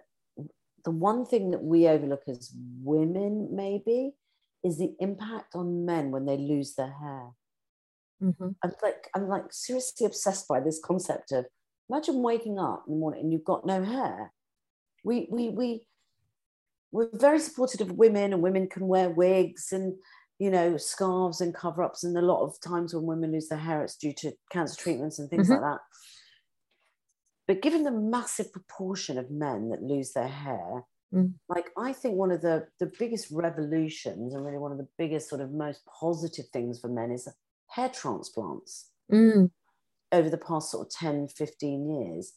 the 0.86 0.92
one 0.92 1.26
thing 1.26 1.52
that 1.52 1.64
we 1.64 1.88
overlook 1.88 2.24
as 2.28 2.54
women 2.84 3.50
maybe 3.56 4.14
is 4.64 4.78
the 4.78 4.96
impact 5.00 5.56
on 5.56 5.86
men 5.86 6.12
when 6.12 6.26
they 6.26 6.38
lose 6.38 6.76
their 6.76 6.92
hair 6.92 7.32
Mhm. 8.20 8.56
I'm 8.64 8.74
like 8.84 9.10
I'm 9.16 9.28
like 9.28 9.52
seriously 9.52 10.06
obsessed 10.06 10.48
by 10.48 10.60
this 10.60 10.80
concept 10.84 11.32
of 11.32 11.46
imagine 11.90 12.22
waking 12.22 12.60
up 12.60 12.84
in 12.88 12.94
the 12.94 13.00
morning 13.00 13.22
and 13.22 13.34
you've 13.34 13.44
got 13.44 13.66
no 13.66 13.84
hair. 13.84 14.34
We 15.04 15.28
we 15.32 15.50
we 15.50 15.88
we're 16.92 17.10
very 17.14 17.40
supportive 17.40 17.82
of 17.90 17.94
women 17.98 18.34
and 18.34 18.42
women 18.42 18.68
can 18.68 18.88
wear 18.88 19.10
wigs 19.10 19.72
and 19.72 19.98
you 20.40 20.52
know 20.52 20.76
scarves 20.78 21.40
and 21.40 21.56
cover-ups 21.56 22.04
and 22.04 22.18
a 22.18 22.22
lot 22.22 22.44
of 22.44 22.60
times 22.62 22.94
when 22.94 23.06
women 23.06 23.32
lose 23.32 23.48
their 23.48 23.60
hair 23.60 23.84
it's 23.84 23.96
due 23.96 24.14
to 24.14 24.34
cancer 24.52 24.76
treatments 24.82 25.18
and 25.20 25.30
things 25.30 25.48
Mhm. 25.48 25.50
like 25.50 25.62
that. 25.62 25.80
But 27.52 27.62
given 27.62 27.84
the 27.84 27.92
massive 27.92 28.54
proportion 28.54 29.18
of 29.18 29.30
men 29.30 29.72
that 29.72 29.84
lose 29.84 30.14
their 30.14 30.30
hair, 30.30 30.86
Mm. 31.14 31.34
like 31.50 31.70
I 31.78 31.92
think 31.92 32.16
one 32.16 32.32
of 32.32 32.40
the 32.42 32.70
the 32.80 32.90
biggest 32.98 33.30
revolutions 33.30 34.34
and 34.34 34.46
really 34.46 34.58
one 34.58 34.72
of 34.72 34.78
the 34.78 34.88
biggest 34.98 35.28
sort 35.28 35.42
of 35.42 35.52
most 35.52 35.82
positive 35.86 36.46
things 36.54 36.80
for 36.80 36.88
men 36.88 37.12
is 37.12 37.28
hair 37.68 37.90
transplants 37.90 38.92
Mm, 39.12 39.52
over 40.14 40.30
the 40.30 40.38
past 40.38 40.72
sort 40.72 40.88
of 40.88 40.94
10, 40.94 41.28
15 41.28 41.90
years 41.90 42.32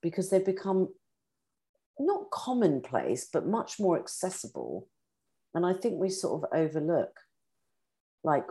because 0.00 0.30
they've 0.30 0.46
become 0.46 0.94
not 1.98 2.30
commonplace, 2.30 3.28
but 3.32 3.48
much 3.48 3.80
more 3.80 3.98
accessible. 3.98 4.86
And 5.52 5.66
I 5.66 5.72
think 5.72 5.98
we 5.98 6.10
sort 6.10 6.44
of 6.44 6.48
overlook 6.56 7.18
like 8.22 8.46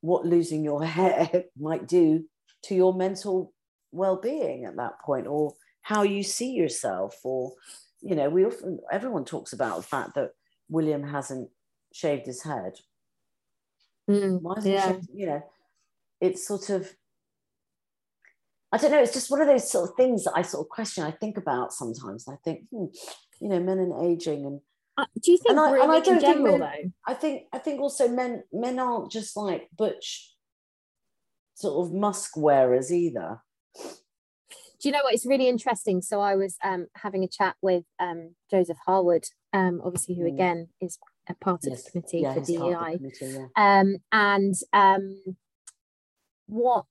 what 0.00 0.24
losing 0.24 0.64
your 0.64 0.82
hair 0.98 1.44
might 1.58 1.86
do 1.86 2.24
to 2.62 2.74
your 2.74 2.94
mental 2.94 3.52
well-being 3.92 4.64
at 4.64 4.76
that 4.76 5.00
point 5.00 5.26
or 5.26 5.54
how 5.82 6.02
you 6.02 6.22
see 6.22 6.52
yourself 6.52 7.16
or 7.24 7.52
you 8.00 8.14
know 8.14 8.28
we 8.30 8.44
often 8.44 8.78
everyone 8.92 9.24
talks 9.24 9.52
about 9.52 9.76
the 9.76 9.82
fact 9.82 10.14
that 10.14 10.30
william 10.68 11.02
hasn't 11.02 11.48
shaved 11.92 12.26
his 12.26 12.42
head 12.42 12.74
mm, 14.08 14.40
why 14.40 14.54
yeah. 14.62 14.92
she, 14.92 14.98
you 15.20 15.26
know, 15.26 15.42
it's 16.20 16.46
sort 16.46 16.70
of, 16.70 16.88
I 18.72 18.76
don't 18.78 18.90
know, 18.92 19.00
it's 19.02 19.12
just 19.12 19.30
one 19.30 19.40
of 19.40 19.46
those 19.48 19.68
sort 19.70 19.88
of 19.90 19.96
things 19.96 20.24
that 20.24 20.32
I 20.36 20.42
sort 20.42 20.64
of 20.64 20.68
question, 20.68 21.02
I 21.02 21.10
think 21.10 21.36
about 21.36 21.72
sometimes. 21.72 22.26
I 22.28 22.36
think, 22.44 22.66
hmm, 22.70 22.86
you 23.40 23.48
know, 23.48 23.58
men 23.58 23.78
and 23.78 24.04
aging. 24.04 24.44
And 24.46 24.60
Uh, 24.98 25.06
do 25.20 25.32
you 25.32 25.38
think 25.38 25.50
And 25.50 25.60
I- 25.60 25.82
and 25.82 25.90
I 25.92 26.00
don't 26.00 26.16
in 26.16 26.20
think 26.20 26.40
men- 26.42 26.60
though? 26.60 26.90
I 27.06 27.14
think, 27.14 27.48
I 27.52 27.58
think 27.58 27.80
also 27.80 28.06
men, 28.08 28.44
men 28.52 28.78
aren't 28.78 29.10
just 29.10 29.36
like 29.36 29.68
butch 29.76 30.34
sort 31.54 31.86
of 31.86 31.92
musk 31.94 32.36
wearers 32.36 32.92
either. 32.92 33.40
Do 34.80 34.88
you 34.88 34.92
know 34.92 35.00
what? 35.02 35.12
It's 35.14 35.26
really 35.26 35.48
interesting. 35.48 36.00
So 36.02 36.20
I 36.20 36.36
was 36.36 36.56
um, 36.64 36.86
having 36.96 37.22
a 37.22 37.28
chat 37.28 37.56
with 37.60 37.84
um, 37.98 38.34
Joseph 38.50 38.78
Harwood, 38.86 39.24
um, 39.52 39.80
obviously, 39.84 40.14
who 40.16 40.24
Mm. 40.24 40.32
again 40.34 40.68
is 40.80 40.98
a 41.28 41.34
part 41.34 41.64
of 41.66 41.72
the 41.76 41.90
committee 41.90 42.20
Yeah, 42.20 42.34
for 42.34 42.40
he's 42.40 42.56
part 42.56 42.72
of 42.72 42.78
the 42.80 42.86
DEI. 42.86 42.96
committee, 42.96 43.38
yeah. 43.56 43.80
um, 43.80 43.96
and 44.10 44.54
um, 44.72 45.36
what 46.46 46.86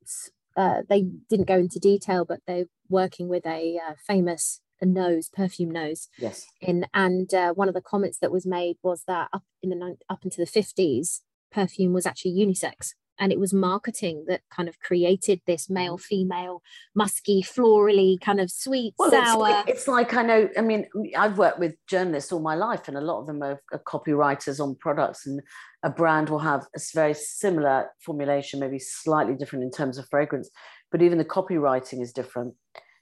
uh, 0.55 0.81
they 0.89 1.03
didn't 1.29 1.47
go 1.47 1.57
into 1.57 1.79
detail, 1.79 2.25
but 2.25 2.39
they're 2.47 2.65
working 2.89 3.27
with 3.27 3.45
a 3.45 3.77
uh, 3.87 3.93
famous 4.05 4.61
nose, 4.81 5.29
perfume 5.29 5.71
nose, 5.71 6.07
Yes. 6.17 6.45
in, 6.61 6.85
and 6.93 7.33
uh, 7.33 7.53
one 7.53 7.67
of 7.67 7.73
the 7.73 7.81
comments 7.81 8.17
that 8.19 8.31
was 8.31 8.45
made 8.45 8.77
was 8.83 9.03
that 9.07 9.29
up 9.33 9.43
in 9.61 9.69
the 9.69 9.97
up 10.09 10.23
into 10.23 10.37
the 10.37 10.45
fifties, 10.45 11.21
perfume 11.51 11.93
was 11.93 12.05
actually 12.05 12.31
unisex. 12.33 12.93
And 13.19 13.31
it 13.31 13.39
was 13.39 13.53
marketing 13.53 14.25
that 14.27 14.41
kind 14.49 14.69
of 14.69 14.79
created 14.79 15.41
this 15.45 15.69
male 15.69 15.97
mm. 15.97 16.01
female, 16.01 16.61
musky, 16.95 17.43
florally, 17.43 18.19
kind 18.19 18.39
of 18.39 18.49
sweet, 18.49 18.93
Well, 18.97 19.13
it's 19.13 19.27
sour. 19.27 19.39
like, 19.39 19.69
it's 19.69 19.87
like 19.87 20.13
I 20.13 20.23
know. 20.23 20.49
I 20.57 20.61
mean, 20.61 20.87
I've 21.17 21.37
worked 21.37 21.59
with 21.59 21.75
journalists 21.87 22.31
all 22.31 22.39
my 22.39 22.55
life, 22.55 22.87
and 22.87 22.97
a 22.97 23.01
lot 23.01 23.19
of 23.19 23.27
them 23.27 23.41
are, 23.43 23.61
are 23.73 23.83
copywriters 23.85 24.59
on 24.59 24.75
products. 24.75 25.27
And 25.27 25.41
a 25.83 25.89
brand 25.89 26.29
will 26.29 26.39
have 26.39 26.65
a 26.75 26.79
very 26.93 27.13
similar 27.13 27.89
formulation, 28.01 28.59
maybe 28.59 28.79
slightly 28.79 29.35
different 29.35 29.63
in 29.63 29.71
terms 29.71 29.97
of 29.97 30.07
fragrance, 30.09 30.49
but 30.91 31.01
even 31.01 31.17
the 31.17 31.25
copywriting 31.25 32.01
is 32.01 32.11
different. 32.11 32.55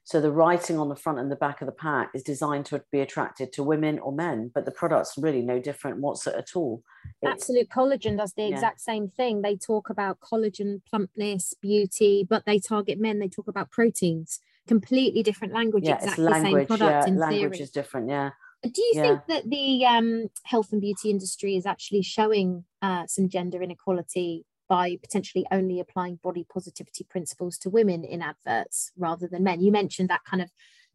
So 0.08 0.22
the 0.22 0.32
writing 0.32 0.80
on 0.80 0.88
the 0.88 0.96
front 0.96 1.20
and 1.20 1.30
the 1.30 1.36
back 1.36 1.60
of 1.62 1.66
the 1.66 1.74
pack 1.74 2.12
is 2.14 2.24
designed 2.24 2.66
to 2.68 2.82
be 2.94 3.02
attracted 3.02 3.52
to 3.52 3.62
women 3.62 4.00
or 4.00 4.14
men, 4.14 4.50
but 4.56 4.64
the 4.64 4.72
product's 4.72 5.18
really 5.18 5.42
no 5.42 5.60
different 5.60 6.00
what's 6.00 6.26
at 6.26 6.56
all. 6.56 6.82
It's- 7.22 7.42
Absolute 7.42 7.68
Collagen 7.68 8.16
does 8.18 8.32
the 8.32 8.44
Yeah. 8.44 8.54
exact 8.56 8.80
same 8.80 9.10
thing. 9.10 9.42
They 9.42 9.58
talk 9.58 9.90
about 9.90 10.22
collagen, 10.22 10.82
plumpness, 10.90 11.56
beauty, 11.62 12.24
but 12.24 12.46
they 12.46 12.58
target 12.58 13.02
men. 13.02 13.20
They 13.20 13.28
talk 13.28 13.50
about 13.50 13.70
proteins. 13.70 14.40
Completely 14.66 15.24
different 15.24 15.54
language. 15.54 15.84
yeah, 15.84 15.96
it's 15.96 16.06
exactly 16.14 16.24
the 16.54 16.58
same 16.60 16.68
product 16.68 16.90
Yeah, 16.90 17.08
in 17.12 17.18
language 17.20 17.52
theory. 17.52 17.64
is 17.64 17.72
different. 17.72 18.08
Yeah. 18.08 18.30
Do 18.64 18.82
you 18.82 18.92
yeah. 18.96 19.02
think 19.02 19.26
that 19.28 19.50
the 19.50 19.86
um, 19.86 20.30
health 20.44 20.72
and 20.72 20.80
beauty 20.80 21.10
industry 21.10 21.58
is 21.58 21.66
actually 21.66 22.02
showing 22.04 22.64
uh, 22.82 23.06
some 23.08 23.28
gender 23.28 23.62
inequality 23.62 24.46
by 24.68 24.98
potentially 25.02 25.46
only 25.52 25.80
applying 25.80 26.20
body 26.24 26.46
positivity 26.52 27.04
principles 27.04 27.58
to 27.60 27.70
women 27.70 28.04
in 28.04 28.22
adverts 28.22 28.92
rather 28.98 29.28
than 29.28 29.44
men? 29.44 29.62
You 29.62 29.72
mentioned 29.72 30.10
that 30.10 30.24
kind 30.24 30.42
of 30.42 30.50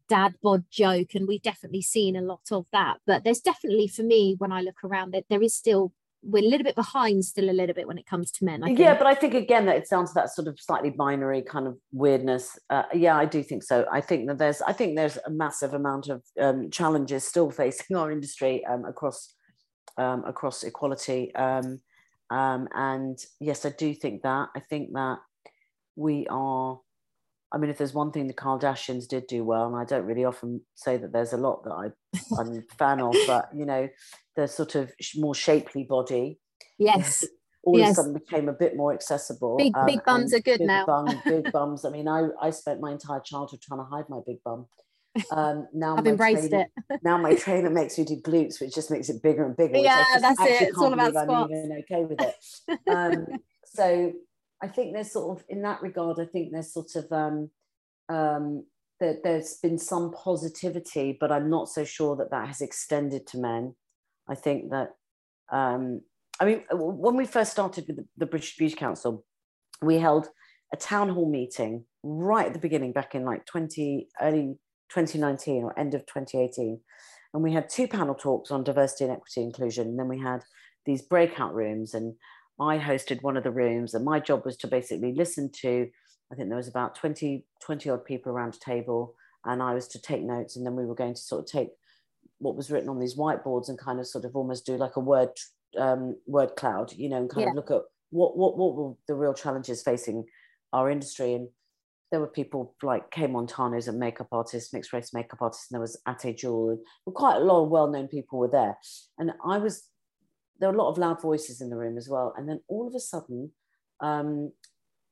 dad 0.09 0.35
bod 0.41 0.65
joke 0.69 1.15
and 1.15 1.27
we've 1.27 1.41
definitely 1.41 1.81
seen 1.81 2.15
a 2.15 2.21
lot 2.21 2.51
of 2.51 2.65
that. 2.71 2.97
But 3.05 3.23
there's 3.23 3.39
definitely 3.39 3.87
for 3.87 4.03
me 4.03 4.35
when 4.37 4.51
i 4.51 4.61
look 4.61 4.83
around 4.83 5.13
that 5.13 5.25
there 5.29 5.41
is 5.41 5.55
still 5.55 5.93
we're 6.25 6.43
a 6.43 6.47
little 6.47 6.63
bit 6.63 6.75
behind 6.75 7.25
still 7.25 7.49
a 7.49 7.51
little 7.51 7.75
bit 7.75 7.87
when 7.87 7.97
it 7.97 8.05
comes 8.05 8.31
to 8.31 8.45
men 8.45 8.63
I 8.63 8.69
yeah 8.69 8.97
but 8.97 9.07
i 9.07 9.13
think 9.13 9.33
again 9.33 9.65
that 9.65 9.75
it's 9.75 9.89
down 9.89 10.05
to 10.05 10.13
that 10.15 10.29
sort 10.29 10.47
of 10.47 10.57
slightly 10.59 10.89
binary 10.89 11.41
kind 11.41 11.67
of 11.67 11.77
weirdness. 11.91 12.57
Uh, 12.69 12.83
yeah 12.93 13.17
i 13.17 13.25
do 13.25 13.43
think 13.43 13.63
so. 13.63 13.85
I 13.91 14.01
think 14.01 14.27
that 14.27 14.37
there's 14.37 14.61
i 14.61 14.73
think 14.73 14.95
there's 14.95 15.17
a 15.25 15.29
massive 15.29 15.73
amount 15.73 16.09
of 16.09 16.23
um, 16.39 16.69
challenges 16.69 17.23
still 17.23 17.51
facing 17.61 17.95
our 17.95 18.11
industry 18.11 18.65
um, 18.65 18.85
across 18.85 19.33
um, 19.97 20.23
across 20.25 20.63
equality. 20.63 21.33
Um, 21.35 21.79
um, 22.33 22.67
and 22.73 23.19
yes 23.39 23.65
i 23.65 23.69
do 23.69 23.93
think 23.93 24.21
that 24.23 24.49
i 24.55 24.59
think 24.59 24.91
that 24.93 25.17
we 25.95 26.25
are 26.29 26.79
I 27.53 27.59
mean, 27.59 27.69
if 27.69 27.77
there's 27.77 27.93
one 27.93 28.11
thing 28.11 28.25
the 28.25 28.33
Kardashians 28.33 29.07
did 29.07 29.27
do 29.27 29.43
well, 29.43 29.67
and 29.67 29.75
I 29.75 29.85
don't 29.85 30.07
really 30.07 30.25
often 30.25 30.61
say 30.73 30.97
that 30.97 31.13
there's 31.13 31.33
a 31.33 31.37
lot 31.37 31.63
that 31.65 31.69
I, 31.69 32.41
I'm 32.41 32.51
a 32.51 32.61
fan 32.79 32.99
of, 32.99 33.13
but 33.27 33.49
you 33.55 33.63
know, 33.63 33.87
the 34.35 34.47
sort 34.47 34.73
of 34.73 34.91
more 35.15 35.35
shapely 35.35 35.83
body. 35.83 36.39
Yes. 36.79 37.23
all 37.63 37.77
yes. 37.77 37.89
of 37.89 37.91
a 37.91 37.95
sudden 37.95 38.13
became 38.13 38.49
a 38.49 38.53
bit 38.53 38.75
more 38.75 38.91
accessible. 38.93 39.57
Big 39.57 39.75
um, 39.77 39.85
big 39.85 40.03
bums 40.03 40.33
are 40.33 40.39
good 40.39 40.59
big 40.59 40.67
now. 40.67 40.85
Bum, 40.85 41.21
big 41.25 41.51
bums. 41.53 41.85
I 41.85 41.89
mean, 41.89 42.07
I, 42.07 42.27
I 42.41 42.49
spent 42.49 42.81
my 42.81 42.91
entire 42.91 43.21
childhood 43.21 43.61
trying 43.61 43.79
to 43.79 43.85
hide 43.85 44.05
my 44.09 44.19
big 44.25 44.37
bum. 44.43 44.65
Um, 45.31 45.67
now 45.73 45.95
I've 45.95 46.07
embraced 46.07 46.49
trainer, 46.49 46.65
it. 46.89 46.99
now 47.03 47.17
my 47.17 47.35
trainer 47.43 47.69
makes 47.69 47.97
me 47.97 48.05
do 48.05 48.19
glutes, 48.21 48.59
which 48.59 48.73
just 48.73 48.89
makes 48.89 49.09
it 49.09 49.21
bigger 49.21 49.45
and 49.45 49.55
bigger. 49.55 49.77
Yeah, 49.77 50.03
that's 50.19 50.39
it. 50.41 50.69
It's 50.69 50.77
all 50.77 50.93
about 50.93 51.13
squats. 51.13 51.51
I'm 51.51 51.65
even 51.65 51.83
okay 51.83 52.05
with 52.05 52.19
it. 52.21 52.79
Um, 52.89 53.27
so 53.65 54.13
I 54.61 54.67
think 54.67 54.93
there's 54.93 55.11
sort 55.11 55.37
of 55.37 55.45
in 55.49 55.61
that 55.63 55.81
regard, 55.81 56.19
I 56.19 56.25
think 56.25 56.51
there's 56.51 56.73
sort 56.73 56.95
of 56.95 57.11
um, 57.11 57.49
um, 58.09 58.65
that 58.99 59.23
there's 59.23 59.55
been 59.55 59.77
some 59.77 60.11
positivity, 60.11 61.15
but 61.19 61.31
I'm 61.31 61.49
not 61.49 61.69
so 61.69 61.83
sure 61.83 62.15
that 62.15 62.31
that 62.31 62.47
has 62.47 62.61
extended 62.61 63.27
to 63.27 63.37
men. 63.37 63.75
I 64.27 64.35
think 64.35 64.71
that 64.71 64.95
um, 65.51 66.01
I 66.39 66.45
mean 66.45 66.63
when 66.71 67.17
we 67.17 67.25
first 67.25 67.51
started 67.51 67.85
with 67.87 67.97
the, 67.97 68.07
the 68.17 68.25
British 68.25 68.57
Beauty 68.57 68.75
Council, 68.75 69.25
we 69.81 69.97
held 69.97 70.27
a 70.73 70.77
town 70.77 71.09
hall 71.09 71.29
meeting 71.29 71.85
right 72.01 72.47
at 72.47 72.53
the 72.53 72.59
beginning, 72.59 72.93
back 72.93 73.13
in 73.13 73.25
like 73.25 73.45
20 73.45 74.07
early 74.21 74.55
2019 74.89 75.63
or 75.63 75.77
end 75.77 75.93
of 75.93 76.01
2018, 76.05 76.79
and 77.33 77.43
we 77.43 77.53
had 77.53 77.69
two 77.69 77.87
panel 77.87 78.15
talks 78.15 78.51
on 78.51 78.63
diversity 78.63 79.05
and 79.05 79.13
equity 79.13 79.41
inclusion, 79.41 79.87
and 79.87 79.99
then 79.99 80.07
we 80.07 80.19
had 80.19 80.43
these 80.85 81.01
breakout 81.01 81.53
rooms. 81.53 81.93
And 81.93 82.15
I 82.59 82.77
hosted 82.77 83.23
one 83.23 83.37
of 83.37 83.43
the 83.43 83.51
rooms, 83.51 83.93
and 83.93 84.05
my 84.05 84.19
job 84.19 84.45
was 84.45 84.57
to 84.57 84.67
basically 84.67 85.13
listen 85.13 85.49
to, 85.61 85.89
I 86.31 86.35
think 86.35 86.49
there 86.49 86.57
was 86.57 86.67
about 86.67 86.95
20, 86.95 87.45
20 87.61 87.89
odd 87.89 88.05
people 88.05 88.31
around 88.31 88.55
a 88.55 88.59
table, 88.59 89.15
and 89.45 89.61
I 89.61 89.73
was 89.73 89.87
to 89.89 90.01
take 90.01 90.21
notes, 90.21 90.55
and 90.55 90.65
then 90.65 90.75
we 90.75 90.85
were 90.85 90.95
going 90.95 91.15
to 91.15 91.21
sort 91.21 91.41
of 91.41 91.51
take 91.51 91.69
what 92.39 92.55
was 92.55 92.69
written 92.69 92.89
on 92.89 92.99
these 92.99 93.15
whiteboards 93.15 93.69
and 93.69 93.77
kind 93.77 93.99
of 93.99 94.07
sort 94.07 94.25
of 94.25 94.35
almost 94.35 94.65
do 94.65 94.77
like 94.77 94.95
a 94.95 94.99
word 94.99 95.29
um, 95.77 96.15
word 96.27 96.55
cloud, 96.55 96.93
you 96.93 97.09
know, 97.09 97.17
and 97.17 97.29
kind 97.29 97.45
yeah. 97.45 97.49
of 97.49 97.55
look 97.55 97.71
at 97.71 97.81
what 98.11 98.37
what 98.37 98.57
what 98.57 98.75
were 98.75 98.93
the 99.07 99.15
real 99.15 99.33
challenges 99.33 99.81
facing 99.81 100.25
our 100.71 100.89
industry. 100.89 101.33
And 101.33 101.49
there 102.13 102.19
were 102.19 102.27
people 102.27 102.75
like 102.83 103.09
Kay 103.09 103.25
Montano 103.25 103.79
a 103.79 103.91
makeup 103.91 104.27
artist, 104.31 104.71
mixed 104.71 104.93
race 104.93 105.15
makeup 105.15 105.41
artist, 105.41 105.71
and 105.71 105.75
there 105.75 105.81
was 105.81 105.99
Ateh 106.07 106.37
Jewel, 106.37 106.79
and 107.07 107.15
quite 107.15 107.37
a 107.37 107.43
lot 107.43 107.63
of 107.63 107.71
well-known 107.71 108.07
people 108.07 108.37
were 108.37 108.47
there. 108.47 108.77
And 109.17 109.31
I 109.43 109.57
was 109.57 109.89
there 110.59 110.69
were 110.69 110.75
a 110.75 110.77
lot 110.77 110.91
of 110.91 110.99
loud 110.99 111.19
voices 111.19 111.59
in 111.59 111.71
the 111.71 111.75
room 111.75 111.97
as 111.97 112.07
well. 112.07 112.35
And 112.37 112.47
then 112.47 112.59
all 112.67 112.87
of 112.87 112.93
a 112.93 112.99
sudden, 112.99 113.51
um, 113.99 114.51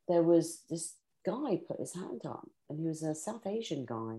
there 0.08 0.22
was 0.22 0.62
this 0.70 0.94
guy 1.26 1.60
put 1.68 1.80
his 1.80 1.96
hand 1.96 2.22
up, 2.24 2.48
and 2.70 2.80
he 2.80 2.86
was 2.86 3.02
a 3.02 3.16
South 3.16 3.48
Asian 3.48 3.84
guy, 3.84 4.18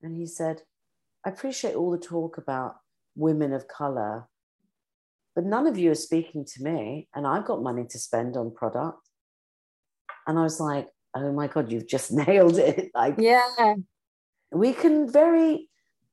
and 0.00 0.16
he 0.16 0.24
said, 0.24 0.62
"I 1.26 1.30
appreciate 1.30 1.74
all 1.74 1.90
the 1.90 1.98
talk 1.98 2.38
about 2.38 2.76
women 3.16 3.52
of 3.52 3.66
color, 3.66 4.28
but 5.34 5.44
none 5.44 5.66
of 5.66 5.76
you 5.76 5.90
are 5.90 5.96
speaking 5.96 6.44
to 6.44 6.62
me, 6.62 7.08
and 7.16 7.26
I've 7.26 7.46
got 7.46 7.64
money 7.64 7.84
to 7.84 7.98
spend 7.98 8.36
on 8.36 8.54
product." 8.54 9.08
And 10.28 10.38
I 10.38 10.44
was 10.44 10.60
like, 10.60 10.88
"Oh 11.14 11.32
my 11.32 11.46
god, 11.46 11.70
you've 11.70 11.88
just 11.88 12.12
nailed 12.26 12.58
it!" 12.58 12.90
Like, 12.94 13.16
yeah, 13.18 13.74
we 14.52 14.72
can 14.72 15.10
very, 15.10 15.68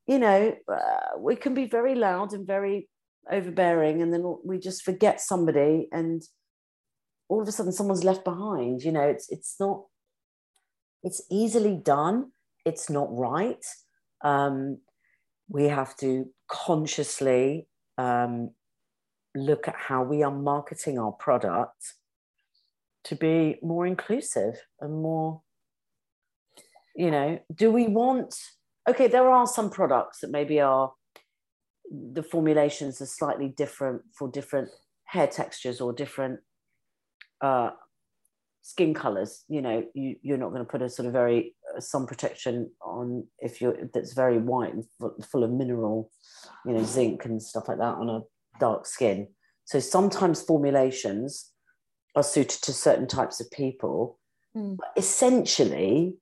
you 0.08 0.20
know, 0.20 0.56
uh, 0.72 1.18
we 1.18 1.36
can 1.36 1.54
be 1.54 1.66
very 1.66 1.95
loud 1.95 2.34
and 2.34 2.47
very 2.47 2.88
overbearing 3.32 4.02
and 4.02 4.14
then 4.14 4.24
we 4.43 4.58
just 4.58 4.82
forget 4.84 5.22
somebody 5.22 5.88
and 5.91 6.24
all 7.28 7.41
of 7.41 7.47
a 7.47 7.52
sudden 7.52 7.72
someone's 7.72 8.04
left 8.04 8.24
behind. 8.24 8.84
You 8.84 8.91
know 8.91 9.04
it's 9.04 9.30
it's 9.30 9.56
not 9.60 9.84
it's 11.04 11.22
easily 11.32 11.76
done. 11.76 12.32
It's 12.66 12.89
not 12.89 13.08
right. 13.12 13.64
Um, 14.22 14.80
we 15.47 15.66
have 15.66 15.95
to 15.97 16.30
consciously 16.47 17.68
um, 17.97 18.52
look 19.36 19.68
at 19.68 19.76
how 19.76 20.04
we 20.04 20.24
are 20.24 20.32
marketing 20.32 21.00
our 21.00 21.12
product 21.12 21.93
to 23.06 23.16
be 23.16 23.58
more 23.62 23.86
inclusive 23.86 24.56
and 24.82 24.93
more 24.93 25.41
you 26.95 27.12
know 27.12 27.39
do 27.54 27.72
we 27.72 27.88
want 27.88 28.36
okay 28.88 29.08
there 29.08 29.30
are 29.30 29.47
some 29.47 29.70
products 29.70 30.20
that 30.20 30.32
maybe 30.32 30.60
are 30.60 30.91
the 31.91 32.24
formulations 32.24 33.02
are 33.02 33.06
slightly 33.06 33.50
different 33.50 34.02
for 34.14 34.30
different 34.30 34.70
hair 35.06 35.28
textures 35.28 35.82
or 35.82 35.91
different 35.91 36.39
uh, 37.41 37.72
skin 38.62 38.93
colors. 38.93 39.43
You 39.47 39.62
know, 39.62 39.84
you, 39.93 40.16
you're 40.22 40.38
not 40.38 40.50
going 40.50 40.64
to 40.64 40.70
put 40.70 40.82
a 40.82 40.89
sort 40.89 41.08
of 41.08 41.14
very 41.14 41.56
uh, 41.76 41.80
sun 41.80 42.06
protection 42.06 42.70
on 42.82 43.26
if 43.39 43.62
you're 43.62 43.76
that's 43.93 44.14
very 44.14 44.38
white 44.38 44.74
and 44.74 44.86
full 45.32 45.43
of 45.43 45.52
mineral, 45.52 46.12
you 46.66 46.74
know, 46.74 46.84
zinc 46.84 47.26
and 47.26 47.41
stuff 47.41 47.68
like 47.68 47.80
that 47.80 47.95
on 47.95 48.10
a 48.10 48.22
dark 48.60 48.86
skin. 48.86 49.28
So 49.66 49.80
sometimes 49.80 50.41
formulations 50.41 51.52
are 52.16 52.24
suited 52.24 52.62
to 52.64 52.74
certain 52.74 53.07
types 53.07 53.39
of 53.39 53.49
people. 53.51 54.20
Mm. 54.55 54.78
But 54.78 54.89
essentially, 54.97 56.16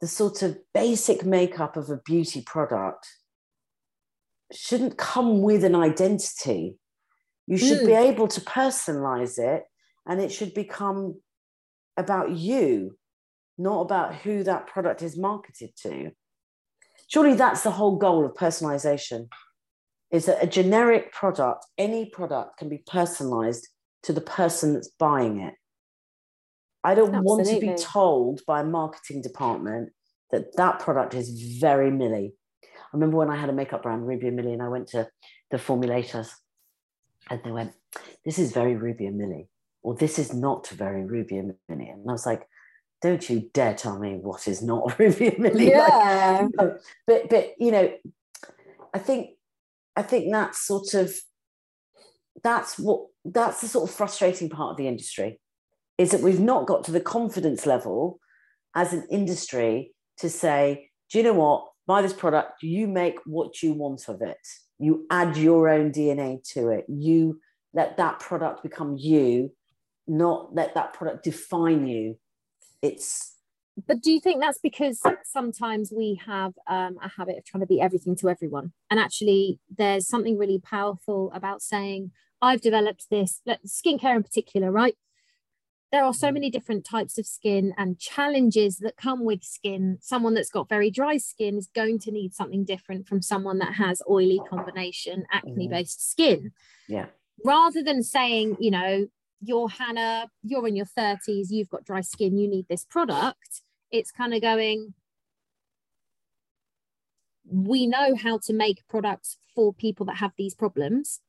the 0.00 0.06
sort 0.06 0.42
of 0.42 0.58
basic 0.72 1.24
makeup 1.24 1.76
of 1.76 1.90
a 1.90 2.00
beauty 2.04 2.42
product 2.42 3.08
shouldn't 4.52 4.98
come 4.98 5.40
with 5.42 5.64
an 5.64 5.74
identity. 5.74 6.78
You 7.46 7.56
should 7.56 7.80
mm. 7.80 7.86
be 7.86 7.92
hmm. 7.92 8.12
able 8.12 8.28
to 8.28 8.40
personalize 8.40 9.38
it 9.38 9.64
and 10.06 10.20
it 10.20 10.32
should 10.32 10.54
become 10.54 11.20
about 11.96 12.30
you, 12.30 12.96
not 13.58 13.80
about 13.80 14.14
who 14.14 14.42
that 14.44 14.66
product 14.66 15.02
is 15.02 15.18
marketed 15.18 15.70
to. 15.82 16.12
Surely 17.08 17.34
that's 17.34 17.62
the 17.62 17.70
whole 17.70 17.96
goal 17.96 18.24
of 18.24 18.34
personalization 18.34 19.28
is 20.10 20.26
that 20.26 20.42
a 20.42 20.46
generic 20.46 21.12
product, 21.12 21.66
any 21.76 22.06
product 22.10 22.58
can 22.58 22.68
be 22.68 22.82
personalized 22.86 23.68
to 24.04 24.12
the 24.12 24.20
person 24.20 24.74
that's 24.74 24.90
buying 24.98 25.40
it. 25.40 25.54
I 26.82 26.94
don't 26.94 27.14
Absolutely. 27.14 27.26
want 27.26 27.48
to 27.48 27.60
be 27.60 27.82
told 27.82 28.40
by 28.46 28.60
a 28.60 28.64
marketing 28.64 29.22
department 29.22 29.90
that 30.30 30.56
that 30.56 30.80
product 30.80 31.14
is 31.14 31.58
very 31.58 31.90
Millie 31.90 32.34
I 32.94 32.96
remember 32.96 33.16
when 33.16 33.30
I 33.30 33.36
had 33.36 33.50
a 33.50 33.52
makeup 33.52 33.82
brand, 33.82 34.06
Ruby 34.06 34.28
and 34.28 34.36
Millie, 34.36 34.52
and 34.52 34.62
I 34.62 34.68
went 34.68 34.86
to 34.90 35.08
the 35.50 35.56
formulators 35.56 36.30
and 37.28 37.40
they 37.42 37.50
went, 37.50 37.72
This 38.24 38.38
is 38.38 38.52
very 38.52 38.76
Ruby 38.76 39.06
and 39.06 39.18
Millie, 39.18 39.48
or 39.82 39.96
this 39.96 40.16
is 40.16 40.32
not 40.32 40.68
very 40.68 41.04
Ruby 41.04 41.38
and 41.38 41.54
Millie. 41.68 41.88
And 41.88 42.08
I 42.08 42.12
was 42.12 42.24
like, 42.24 42.46
Don't 43.02 43.28
you 43.28 43.50
dare 43.52 43.74
tell 43.74 43.98
me 43.98 44.14
what 44.14 44.46
is 44.46 44.62
not 44.62 44.96
Ruby 45.00 45.26
and 45.26 45.38
Millie. 45.40 45.70
Yeah. 45.70 46.46
Like, 46.56 46.68
but 47.08 47.28
but 47.28 47.54
you 47.58 47.72
know, 47.72 47.92
I 48.94 49.00
think 49.00 49.30
I 49.96 50.02
think 50.02 50.30
that's 50.30 50.64
sort 50.64 50.94
of 50.94 51.12
that's 52.44 52.78
what 52.78 53.06
that's 53.24 53.60
the 53.60 53.68
sort 53.68 53.88
of 53.88 53.94
frustrating 53.94 54.48
part 54.48 54.70
of 54.70 54.76
the 54.76 54.86
industry 54.86 55.40
is 55.98 56.10
that 56.12 56.20
we've 56.20 56.40
not 56.40 56.66
got 56.66 56.84
to 56.84 56.92
the 56.92 57.00
confidence 57.00 57.66
level 57.66 58.20
as 58.76 58.92
an 58.92 59.06
industry 59.10 59.92
to 60.18 60.28
say, 60.28 60.90
do 61.10 61.18
you 61.18 61.24
know 61.24 61.32
what? 61.32 61.66
buy 61.86 62.02
this 62.02 62.12
product, 62.12 62.62
you 62.62 62.86
make 62.86 63.18
what 63.26 63.62
you 63.62 63.72
want 63.72 64.08
of 64.08 64.22
it. 64.22 64.38
You 64.78 65.06
add 65.10 65.36
your 65.36 65.68
own 65.68 65.92
DNA 65.92 66.42
to 66.52 66.70
it. 66.70 66.84
You 66.88 67.40
let 67.72 67.96
that 67.96 68.20
product 68.20 68.62
become 68.62 68.96
you, 68.96 69.52
not 70.06 70.54
let 70.54 70.74
that 70.74 70.92
product 70.94 71.24
define 71.24 71.86
you. 71.86 72.18
It's 72.82 73.32
but 73.88 74.00
do 74.02 74.12
you 74.12 74.20
think 74.20 74.40
that's 74.40 74.60
because 74.62 75.00
sometimes 75.24 75.92
we 75.92 76.20
have 76.24 76.52
um, 76.68 76.96
a 77.02 77.08
habit 77.08 77.38
of 77.38 77.44
trying 77.44 77.62
to 77.62 77.66
be 77.66 77.80
everything 77.80 78.14
to 78.14 78.28
everyone 78.28 78.72
and 78.88 79.00
actually 79.00 79.58
there's 79.76 80.06
something 80.06 80.38
really 80.38 80.60
powerful 80.60 81.32
about 81.34 81.60
saying 81.60 82.12
i've 82.44 82.60
developed 82.60 83.06
this 83.10 83.40
skincare 83.66 84.16
in 84.16 84.22
particular 84.22 84.70
right 84.70 84.96
there 85.94 86.04
are 86.04 86.12
so 86.12 86.28
mm. 86.28 86.34
many 86.34 86.50
different 86.50 86.84
types 86.84 87.18
of 87.18 87.24
skin 87.24 87.72
and 87.78 88.00
challenges 88.00 88.78
that 88.78 88.96
come 88.96 89.24
with 89.24 89.44
skin. 89.44 89.98
Someone 90.00 90.34
that's 90.34 90.50
got 90.50 90.68
very 90.68 90.90
dry 90.90 91.18
skin 91.18 91.56
is 91.56 91.68
going 91.72 92.00
to 92.00 92.10
need 92.10 92.34
something 92.34 92.64
different 92.64 93.06
from 93.06 93.22
someone 93.22 93.58
that 93.58 93.74
has 93.74 94.02
oily 94.10 94.40
combination 94.50 95.24
acne 95.32 95.68
based 95.68 96.00
mm. 96.00 96.02
skin. 96.02 96.52
Yeah. 96.88 97.06
Rather 97.44 97.80
than 97.80 98.02
saying, 98.02 98.56
you 98.58 98.72
know, 98.72 99.06
you're 99.40 99.68
Hannah, 99.68 100.28
you're 100.42 100.66
in 100.66 100.74
your 100.74 100.86
30s, 100.98 101.46
you've 101.50 101.70
got 101.70 101.84
dry 101.84 102.00
skin, 102.00 102.38
you 102.38 102.48
need 102.48 102.66
this 102.68 102.84
product, 102.84 103.62
it's 103.92 104.10
kind 104.10 104.34
of 104.34 104.42
going, 104.42 104.94
we 107.48 107.86
know 107.86 108.16
how 108.16 108.38
to 108.38 108.52
make 108.52 108.82
products 108.88 109.36
for 109.54 109.72
people 109.72 110.06
that 110.06 110.16
have 110.16 110.32
these 110.36 110.56
problems 110.56 111.20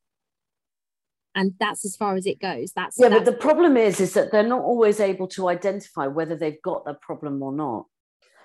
and 1.35 1.53
that's 1.59 1.85
as 1.85 1.95
far 1.95 2.15
as 2.15 2.25
it 2.25 2.39
goes. 2.39 2.71
That's 2.75 2.97
yeah 2.97 3.09
that's, 3.09 3.25
but 3.25 3.31
the 3.31 3.37
problem 3.37 3.77
is 3.77 3.99
is 3.99 4.13
that 4.13 4.31
they're 4.31 4.43
not 4.43 4.61
always 4.61 4.99
able 4.99 5.27
to 5.29 5.49
identify 5.49 6.07
whether 6.07 6.35
they've 6.35 6.61
got 6.63 6.85
that 6.85 7.01
problem 7.01 7.43
or 7.43 7.51
not. 7.51 7.85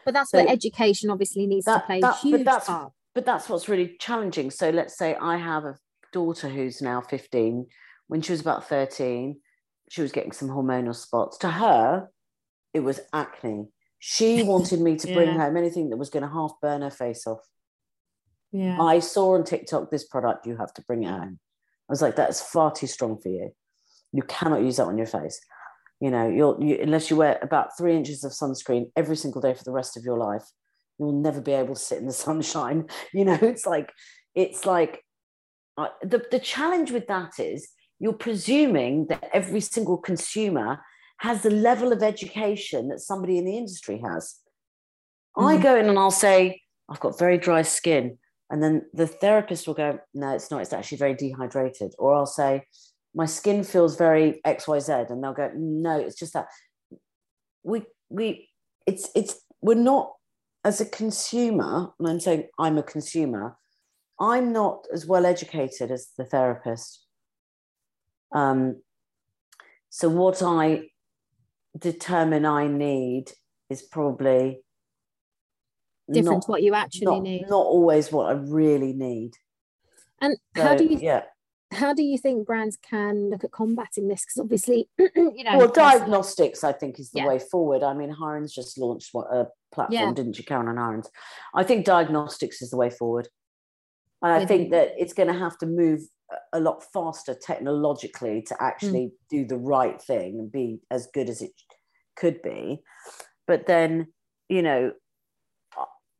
But 0.04 0.14
that's 0.14 0.30
so 0.32 0.38
where 0.38 0.48
education 0.48 1.10
obviously 1.10 1.46
needs 1.46 1.66
that, 1.66 1.80
to 1.80 1.86
play 1.86 2.00
that, 2.00 2.16
a 2.16 2.18
huge 2.18 2.44
but 2.44 2.44
that's, 2.44 2.66
part. 2.66 2.92
but 3.14 3.24
that's 3.24 3.48
what's 3.48 3.68
really 3.68 3.96
challenging. 4.00 4.50
So 4.50 4.70
let's 4.70 4.98
say 4.98 5.14
i 5.14 5.36
have 5.36 5.64
a 5.64 5.76
daughter 6.12 6.48
who's 6.48 6.82
now 6.82 7.00
15 7.00 7.66
when 8.08 8.20
she 8.20 8.32
was 8.32 8.40
about 8.40 8.68
13 8.68 9.38
she 9.88 10.02
was 10.02 10.10
getting 10.12 10.32
some 10.32 10.48
hormonal 10.48 10.94
spots. 10.94 11.38
To 11.38 11.50
her 11.50 12.08
it 12.74 12.80
was 12.80 13.00
acne. 13.12 13.68
She 14.00 14.42
wanted 14.52 14.80
me 14.80 14.96
to 14.96 15.08
yeah. 15.08 15.14
bring 15.14 15.30
home 15.38 15.56
anything 15.56 15.90
that 15.90 15.96
was 15.96 16.10
going 16.10 16.24
to 16.24 16.28
half 16.28 16.52
burn 16.60 16.82
her 16.82 16.90
face 16.90 17.26
off. 17.26 17.46
Yeah. 18.52 18.80
I 18.80 18.98
saw 18.98 19.34
on 19.34 19.44
tiktok 19.44 19.90
this 19.90 20.04
product 20.04 20.46
you 20.46 20.56
have 20.56 20.74
to 20.74 20.82
bring 20.82 21.04
it 21.04 21.10
home 21.10 21.38
I 21.90 21.92
was 21.92 22.02
like, 22.02 22.14
that's 22.14 22.40
far 22.40 22.70
too 22.70 22.86
strong 22.86 23.18
for 23.18 23.30
you. 23.30 23.50
You 24.12 24.22
cannot 24.22 24.62
use 24.62 24.76
that 24.76 24.86
on 24.86 24.96
your 24.96 25.08
face. 25.08 25.40
You 26.00 26.12
know, 26.12 26.28
you'll 26.28 26.62
you, 26.62 26.78
unless 26.80 27.10
you 27.10 27.16
wear 27.16 27.40
about 27.42 27.76
three 27.76 27.96
inches 27.96 28.22
of 28.22 28.30
sunscreen 28.30 28.92
every 28.94 29.16
single 29.16 29.40
day 29.40 29.54
for 29.54 29.64
the 29.64 29.72
rest 29.72 29.96
of 29.96 30.04
your 30.04 30.16
life, 30.16 30.44
you'll 31.00 31.20
never 31.20 31.40
be 31.40 31.50
able 31.50 31.74
to 31.74 31.80
sit 31.80 31.98
in 31.98 32.06
the 32.06 32.12
sunshine. 32.28 32.86
You 33.12 33.24
know, 33.24 33.38
it's 33.42 33.66
like 33.66 33.90
it's 34.36 34.64
like 34.64 35.04
uh, 35.76 35.88
the 36.02 36.24
the 36.30 36.38
challenge 36.38 36.92
with 36.92 37.08
that 37.08 37.40
is 37.40 37.68
you're 37.98 38.12
presuming 38.12 39.08
that 39.08 39.28
every 39.32 39.60
single 39.60 39.98
consumer 39.98 40.78
has 41.18 41.42
the 41.42 41.50
level 41.50 41.92
of 41.92 42.04
education 42.04 42.88
that 42.88 43.00
somebody 43.00 43.36
in 43.36 43.44
the 43.46 43.58
industry 43.58 44.00
has. 44.04 44.36
Mm. 45.36 45.44
I 45.44 45.60
go 45.60 45.74
in 45.74 45.88
and 45.88 45.98
I'll 45.98 46.12
say, 46.12 46.62
I've 46.88 47.00
got 47.00 47.18
very 47.18 47.36
dry 47.36 47.62
skin. 47.62 48.16
And 48.50 48.62
then 48.62 48.86
the 48.92 49.06
therapist 49.06 49.66
will 49.66 49.74
go, 49.74 50.00
no, 50.12 50.34
it's 50.34 50.50
not, 50.50 50.60
it's 50.60 50.72
actually 50.72 50.98
very 50.98 51.14
dehydrated. 51.14 51.94
Or 51.98 52.14
I'll 52.14 52.26
say, 52.26 52.64
my 53.14 53.26
skin 53.26 53.62
feels 53.62 53.96
very 53.96 54.40
XYZ. 54.44 55.10
And 55.10 55.22
they'll 55.22 55.32
go, 55.32 55.50
no, 55.54 55.98
it's 55.98 56.16
just 56.16 56.32
that 56.32 56.46
we, 57.62 57.84
we, 58.08 58.48
it's, 58.86 59.08
it's, 59.14 59.40
we're 59.62 59.74
not, 59.74 60.12
as 60.64 60.80
a 60.80 60.84
consumer, 60.84 61.90
and 61.98 62.08
I'm 62.08 62.20
saying 62.20 62.48
I'm 62.58 62.76
a 62.76 62.82
consumer, 62.82 63.56
I'm 64.20 64.52
not 64.52 64.86
as 64.92 65.06
well 65.06 65.24
educated 65.24 65.90
as 65.90 66.08
the 66.18 66.24
therapist. 66.24 67.06
Um, 68.34 68.82
so 69.88 70.08
what 70.08 70.42
I 70.42 70.90
determine 71.78 72.44
I 72.44 72.66
need 72.66 73.32
is 73.70 73.82
probably 73.82 74.60
different 76.12 76.36
not, 76.36 76.42
to 76.42 76.50
what 76.50 76.62
you 76.62 76.74
actually 76.74 77.06
not, 77.06 77.22
need. 77.22 77.42
Not 77.48 77.66
always 77.66 78.12
what 78.12 78.28
I 78.28 78.32
really 78.32 78.92
need. 78.92 79.32
And 80.20 80.36
so, 80.56 80.62
how 80.62 80.76
do 80.76 80.84
you 80.84 80.98
yeah. 81.00 81.22
How 81.72 81.94
do 81.94 82.02
you 82.02 82.18
think 82.18 82.46
brands 82.46 82.76
can 82.76 83.30
look 83.30 83.44
at 83.44 83.52
combating 83.52 84.08
this? 84.08 84.24
Because 84.24 84.40
obviously, 84.40 84.88
you 84.98 85.44
know. 85.44 85.56
Well, 85.56 85.68
diagnostics, 85.68 86.64
I 86.64 86.72
think, 86.72 86.98
is 86.98 87.12
the 87.12 87.20
yeah. 87.20 87.28
way 87.28 87.38
forward. 87.38 87.84
I 87.84 87.94
mean, 87.94 88.12
Hirons 88.12 88.52
just 88.52 88.76
launched 88.76 89.10
what 89.12 89.28
a 89.32 89.46
platform, 89.72 90.08
yeah. 90.08 90.12
didn't 90.12 90.36
you, 90.36 90.44
Caroline 90.44 90.76
Hirons? 90.76 91.06
I 91.54 91.62
think 91.62 91.84
diagnostics 91.84 92.60
is 92.60 92.70
the 92.70 92.76
way 92.76 92.90
forward. 92.90 93.28
And 94.22 94.32
I 94.32 94.44
think 94.44 94.72
that 94.72 94.94
it's 94.98 95.14
going 95.14 95.32
to 95.32 95.38
have 95.38 95.56
to 95.58 95.66
move 95.66 96.00
a 96.52 96.60
lot 96.60 96.84
faster 96.92 97.34
technologically 97.34 98.42
to 98.42 98.56
actually 98.60 99.06
mm. 99.06 99.12
do 99.30 99.46
the 99.46 99.56
right 99.56 100.00
thing 100.00 100.38
and 100.38 100.52
be 100.52 100.80
as 100.90 101.08
good 101.14 101.28
as 101.28 101.40
it 101.40 101.52
could 102.16 102.42
be. 102.42 102.82
But 103.46 103.66
then, 103.66 104.08
you 104.48 104.62
know, 104.62 104.92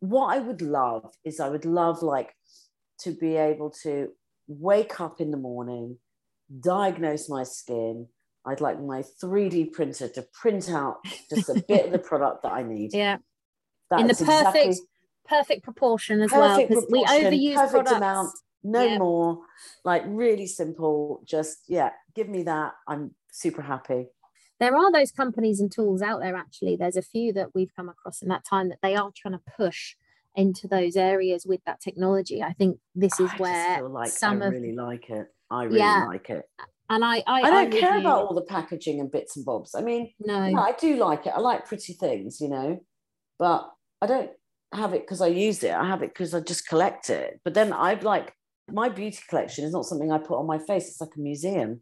what 0.00 0.34
I 0.34 0.38
would 0.38 0.62
love 0.62 1.12
is 1.24 1.40
I 1.40 1.48
would 1.48 1.64
love 1.64 2.02
like 2.02 2.34
to 3.00 3.12
be 3.12 3.36
able 3.36 3.70
to 3.82 4.10
wake 4.48 5.00
up 5.00 5.20
in 5.20 5.30
the 5.30 5.36
morning, 5.36 5.98
diagnose 6.58 7.28
my 7.28 7.44
skin. 7.44 8.08
I'd 8.46 8.60
like 8.60 8.80
my 8.80 9.04
3D 9.22 9.72
printer 9.72 10.08
to 10.08 10.26
print 10.32 10.70
out 10.70 10.96
just 11.30 11.50
a 11.50 11.62
bit 11.68 11.86
of 11.86 11.92
the 11.92 11.98
product 11.98 12.42
that 12.42 12.52
I 12.52 12.62
need. 12.62 12.94
Yeah. 12.94 13.18
That's 13.90 14.02
in 14.02 14.08
the 14.08 14.14
perfect 14.14 14.66
exactly, 14.66 14.86
perfect 15.26 15.62
proportion 15.62 16.22
as 16.22 16.32
well. 16.32 16.56
Because 16.56 16.86
we 16.90 17.04
overuse 17.04 17.54
perfect 17.54 17.72
products. 17.72 17.92
amount, 17.92 18.30
no 18.64 18.84
yeah. 18.84 18.98
more. 18.98 19.40
Like 19.84 20.04
really 20.06 20.46
simple. 20.46 21.22
Just 21.26 21.58
yeah, 21.68 21.90
give 22.14 22.28
me 22.28 22.44
that. 22.44 22.72
I'm 22.88 23.14
super 23.30 23.62
happy 23.62 24.06
there 24.60 24.76
are 24.76 24.92
those 24.92 25.10
companies 25.10 25.60
and 25.60 25.72
tools 25.72 26.02
out 26.02 26.20
there 26.20 26.36
actually 26.36 26.76
there's 26.76 26.96
a 26.96 27.02
few 27.02 27.32
that 27.32 27.54
we've 27.54 27.74
come 27.74 27.88
across 27.88 28.22
in 28.22 28.28
that 28.28 28.44
time 28.44 28.68
that 28.68 28.78
they 28.82 28.94
are 28.94 29.10
trying 29.16 29.34
to 29.34 29.40
push 29.56 29.96
into 30.36 30.68
those 30.68 30.96
areas 30.96 31.44
with 31.44 31.60
that 31.66 31.80
technology 31.80 32.42
i 32.42 32.52
think 32.52 32.78
this 32.94 33.18
is 33.18 33.30
I 33.32 33.36
where 33.36 33.88
like 33.88 34.10
some 34.10 34.42
I 34.42 34.46
of 34.46 34.52
really 34.52 34.74
like 34.74 35.10
it 35.10 35.26
i 35.50 35.64
really 35.64 35.78
yeah, 35.78 36.04
like 36.06 36.30
it 36.30 36.44
and 36.90 37.04
I, 37.04 37.22
I, 37.24 37.42
I 37.42 37.50
don't 37.50 37.74
I 37.74 37.80
care 37.80 37.98
about 37.98 38.26
all 38.26 38.34
the 38.34 38.42
packaging 38.42 38.98
and 38.98 39.12
bits 39.12 39.36
and 39.36 39.46
bobs. 39.46 39.76
I 39.76 39.80
mean, 39.80 40.12
no, 40.18 40.44
yeah, 40.44 40.58
I 40.58 40.72
do 40.72 40.96
like 40.96 41.24
it. 41.24 41.32
I 41.34 41.38
like 41.38 41.64
pretty 41.64 41.92
things, 41.92 42.40
you 42.40 42.48
know, 42.48 42.80
but 43.38 43.70
I 44.02 44.08
don't 44.08 44.30
have 44.74 44.92
it 44.92 45.02
because 45.02 45.20
I 45.20 45.28
use 45.28 45.62
it. 45.62 45.72
I 45.72 45.86
have 45.86 46.02
it 46.02 46.12
because 46.12 46.34
I 46.34 46.40
just 46.40 46.66
collect 46.66 47.08
it. 47.08 47.40
But 47.44 47.54
then 47.54 47.72
I 47.72 47.94
like 47.94 48.34
my 48.68 48.88
beauty 48.88 49.20
collection 49.28 49.64
is 49.64 49.72
not 49.72 49.84
something 49.84 50.10
I 50.10 50.18
put 50.18 50.38
on 50.38 50.48
my 50.48 50.58
face. 50.58 50.88
It's 50.88 51.00
like 51.00 51.14
a 51.16 51.20
museum 51.20 51.80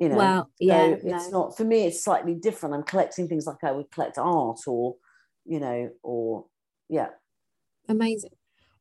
you 0.00 0.08
know 0.08 0.16
well 0.16 0.50
yeah 0.58 0.88
so 0.88 0.92
it's 1.04 1.30
no. 1.30 1.42
not 1.42 1.56
for 1.56 1.64
me 1.64 1.86
it's 1.86 2.02
slightly 2.02 2.34
different. 2.34 2.74
I'm 2.74 2.82
collecting 2.82 3.28
things 3.28 3.46
like 3.46 3.62
i 3.62 3.70
would 3.70 3.90
collect 3.90 4.18
art 4.18 4.60
or 4.66 4.96
you 5.44 5.60
know 5.60 5.90
or 6.02 6.46
yeah. 6.88 7.08
Amazing. 7.88 8.32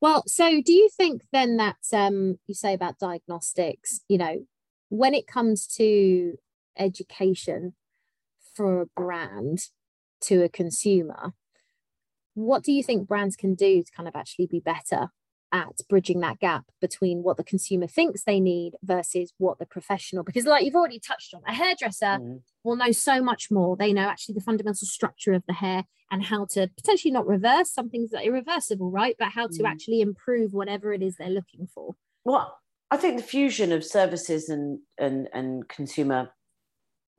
Well 0.01 0.24
so 0.26 0.61
do 0.61 0.74
you 0.74 0.89
think 0.89 1.22
then 1.32 1.57
that 1.57 1.78
um 1.93 2.39
you 2.47 2.55
say 2.55 2.74
about 2.74 2.97
diagnostics 2.97 3.99
you 4.07 4.17
know 4.17 4.45
when 4.88 5.13
it 5.13 5.28
comes 5.28 5.67
to 5.67 6.38
education 6.78 7.76
for 8.55 8.82
a 8.82 8.86
brand 8.95 9.59
to 10.22 10.43
a 10.43 10.49
consumer 10.49 11.34
what 12.34 12.63
do 12.63 12.72
you 12.72 12.82
think 12.82 13.07
brands 13.07 13.36
can 13.36 13.55
do 13.55 13.84
to 13.84 13.91
kind 13.91 14.07
of 14.07 14.15
actually 14.15 14.47
be 14.47 14.59
better 14.59 15.09
at 15.52 15.82
bridging 15.89 16.20
that 16.20 16.39
gap 16.39 16.66
between 16.82 17.24
what 17.24 17.38
the 17.38 17.43
consumer 17.43 17.88
thinks 17.88 18.24
they 18.24 18.39
need 18.39 18.74
versus 18.84 19.34
what 19.38 19.60
the 19.60 19.66
professional 19.66 20.24
because 20.24 20.45
like 20.45 20.64
you've 20.64 20.76
already 20.76 21.00
touched 21.00 21.34
on 21.34 21.41
a 21.47 21.54
hairdresser 21.54 22.18
mm. 22.20 22.41
will 22.64 22.76
know 22.76 22.91
so 22.91 23.22
much 23.22 23.50
more 23.50 23.76
they 23.76 23.93
know 23.93 24.08
actually 24.08 24.36
the 24.36 24.41
fundamental 24.41 24.88
structure 24.88 25.34
of 25.34 25.43
the 25.47 25.54
hair 25.54 25.84
and 26.12 26.24
how 26.24 26.45
to 26.45 26.70
potentially 26.78 27.12
not 27.12 27.28
reverse 27.28 27.72
some 27.72 27.89
things 27.89 28.12
that 28.12 28.22
are 28.22 28.28
irreversible 28.28 28.91
right 28.91 29.16
but 29.18 29.30
how 29.30 29.47
to 29.47 29.64
mm. 29.64 29.68
actually 29.68 30.02
improve 30.02 30.54
whatever 30.54 30.93
it 30.93 31.02
is 31.02 31.16
they're 31.16 31.30
looking 31.30 31.68
for 31.74 31.95
well 32.24 32.58
i 32.91 32.97
think 32.97 33.18
the 33.18 33.24
fusion 33.24 33.72
of 33.72 33.84
services 33.84 34.50
and 34.50 34.80
and 34.97 35.28
and 35.34 35.68
consumer 35.68 36.30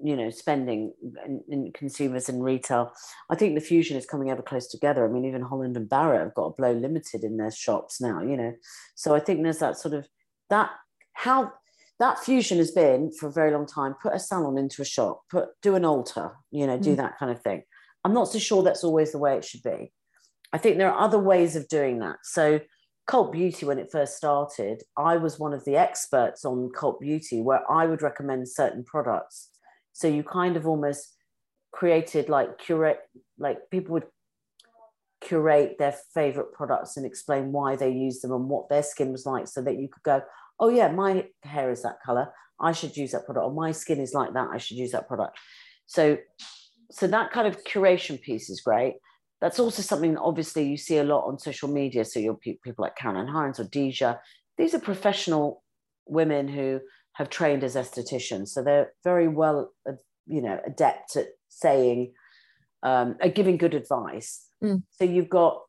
you 0.02 0.16
know 0.16 0.30
spending 0.30 0.92
in, 1.26 1.42
in, 1.48 1.72
consumers 1.72 2.28
and 2.28 2.42
retail. 2.42 2.92
I 3.30 3.36
think 3.36 3.54
the 3.54 3.60
fusion 3.60 3.96
is 3.96 4.06
coming 4.06 4.30
ever 4.30 4.42
close 4.42 4.68
together. 4.68 5.04
I 5.04 5.08
mean 5.08 5.24
even 5.24 5.42
holland 5.42 5.76
and 5.76 5.88
barrett 5.88 6.20
have 6.20 6.34
got 6.34 6.46
a 6.46 6.54
blow 6.54 6.72
limited 6.72 7.24
in 7.24 7.36
their 7.36 7.50
shops 7.50 8.00
now 8.00 8.22
you 8.22 8.36
know. 8.36 8.54
So 8.94 9.14
i 9.14 9.20
think 9.20 9.42
there's 9.42 9.58
that 9.58 9.78
sort 9.78 9.94
of 9.94 10.08
that 10.48 10.70
how 11.12 11.52
that 11.98 12.18
fusion 12.18 12.58
has 12.58 12.70
been 12.70 13.12
for 13.12 13.28
a 13.28 13.32
very 13.32 13.52
long 13.52 13.66
time. 13.66 13.94
Put 14.02 14.14
a 14.14 14.18
salon 14.18 14.56
into 14.58 14.82
a 14.82 14.86
shop 14.86 15.22
put 15.30 15.48
do 15.62 15.74
an 15.74 15.82
Ulta 15.82 16.32
you 16.50 16.66
know 16.66 16.78
do 16.78 16.94
mm. 16.94 16.96
that 16.98 17.18
kind 17.18 17.30
of 17.30 17.42
thing. 17.42 17.62
I'm 18.04 18.14
not 18.14 18.28
so 18.28 18.38
sure 18.38 18.62
that's 18.62 18.84
always 18.84 19.12
the 19.12 19.18
way 19.18 19.36
it 19.36 19.44
should 19.44 19.62
be. 19.62 19.92
I 20.52 20.58
think 20.58 20.78
there 20.78 20.90
are 20.90 21.00
other 21.00 21.18
ways 21.18 21.54
of 21.54 21.68
doing 21.68 21.98
that. 22.00 22.16
So 22.22 22.60
cult 23.10 23.32
beauty 23.32 23.66
when 23.66 23.78
it 23.78 23.90
first 23.90 24.16
started 24.16 24.82
i 24.96 25.16
was 25.16 25.38
one 25.38 25.52
of 25.52 25.64
the 25.64 25.76
experts 25.76 26.44
on 26.44 26.70
cult 26.74 27.00
beauty 27.00 27.40
where 27.40 27.68
i 27.70 27.84
would 27.84 28.02
recommend 28.02 28.48
certain 28.48 28.84
products 28.84 29.49
so 30.00 30.08
you 30.08 30.22
kind 30.22 30.56
of 30.56 30.66
almost 30.66 31.14
created 31.72 32.30
like 32.30 32.58
curate, 32.58 33.00
like 33.38 33.58
people 33.70 33.92
would 33.92 34.06
curate 35.20 35.76
their 35.78 35.94
favorite 36.14 36.54
products 36.54 36.96
and 36.96 37.04
explain 37.04 37.52
why 37.52 37.76
they 37.76 37.90
use 37.90 38.20
them 38.20 38.32
and 38.32 38.48
what 38.48 38.70
their 38.70 38.82
skin 38.82 39.12
was 39.12 39.26
like 39.26 39.46
so 39.46 39.60
that 39.60 39.78
you 39.78 39.88
could 39.88 40.02
go, 40.02 40.22
oh 40.58 40.70
yeah, 40.70 40.90
my 40.90 41.26
hair 41.42 41.70
is 41.70 41.82
that 41.82 41.98
color. 42.02 42.32
I 42.58 42.72
should 42.72 42.96
use 42.96 43.12
that 43.12 43.26
product. 43.26 43.44
Or 43.44 43.52
my 43.52 43.72
skin 43.72 44.00
is 44.00 44.14
like 44.14 44.32
that. 44.32 44.48
I 44.50 44.56
should 44.56 44.78
use 44.78 44.92
that 44.92 45.06
product. 45.06 45.36
So, 45.84 46.16
so 46.90 47.06
that 47.06 47.30
kind 47.30 47.46
of 47.46 47.62
curation 47.64 48.18
piece 48.22 48.48
is 48.48 48.62
great. 48.62 48.94
That's 49.42 49.58
also 49.58 49.82
something 49.82 50.14
that 50.14 50.22
obviously 50.22 50.66
you 50.66 50.78
see 50.78 50.96
a 50.96 51.04
lot 51.04 51.26
on 51.26 51.38
social 51.38 51.68
media. 51.68 52.06
So 52.06 52.20
you'll 52.20 52.36
people 52.36 52.74
like 52.78 52.96
Caroline 52.96 53.26
Hirons 53.26 53.60
or 53.60 53.64
Dija. 53.64 54.18
These 54.56 54.72
are 54.72 54.80
professional 54.80 55.62
women 56.06 56.48
who 56.48 56.80
have 57.14 57.28
trained 57.28 57.64
as 57.64 57.74
estheticians, 57.74 58.48
so 58.48 58.62
they're 58.62 58.92
very 59.04 59.28
well, 59.28 59.72
uh, 59.88 59.92
you 60.26 60.40
know, 60.40 60.58
adept 60.66 61.16
at 61.16 61.26
saying, 61.48 62.12
um, 62.82 63.16
at 63.20 63.34
giving 63.34 63.56
good 63.56 63.74
advice. 63.74 64.46
Mm. 64.62 64.82
So 64.90 65.04
you've 65.04 65.28
got, 65.28 65.60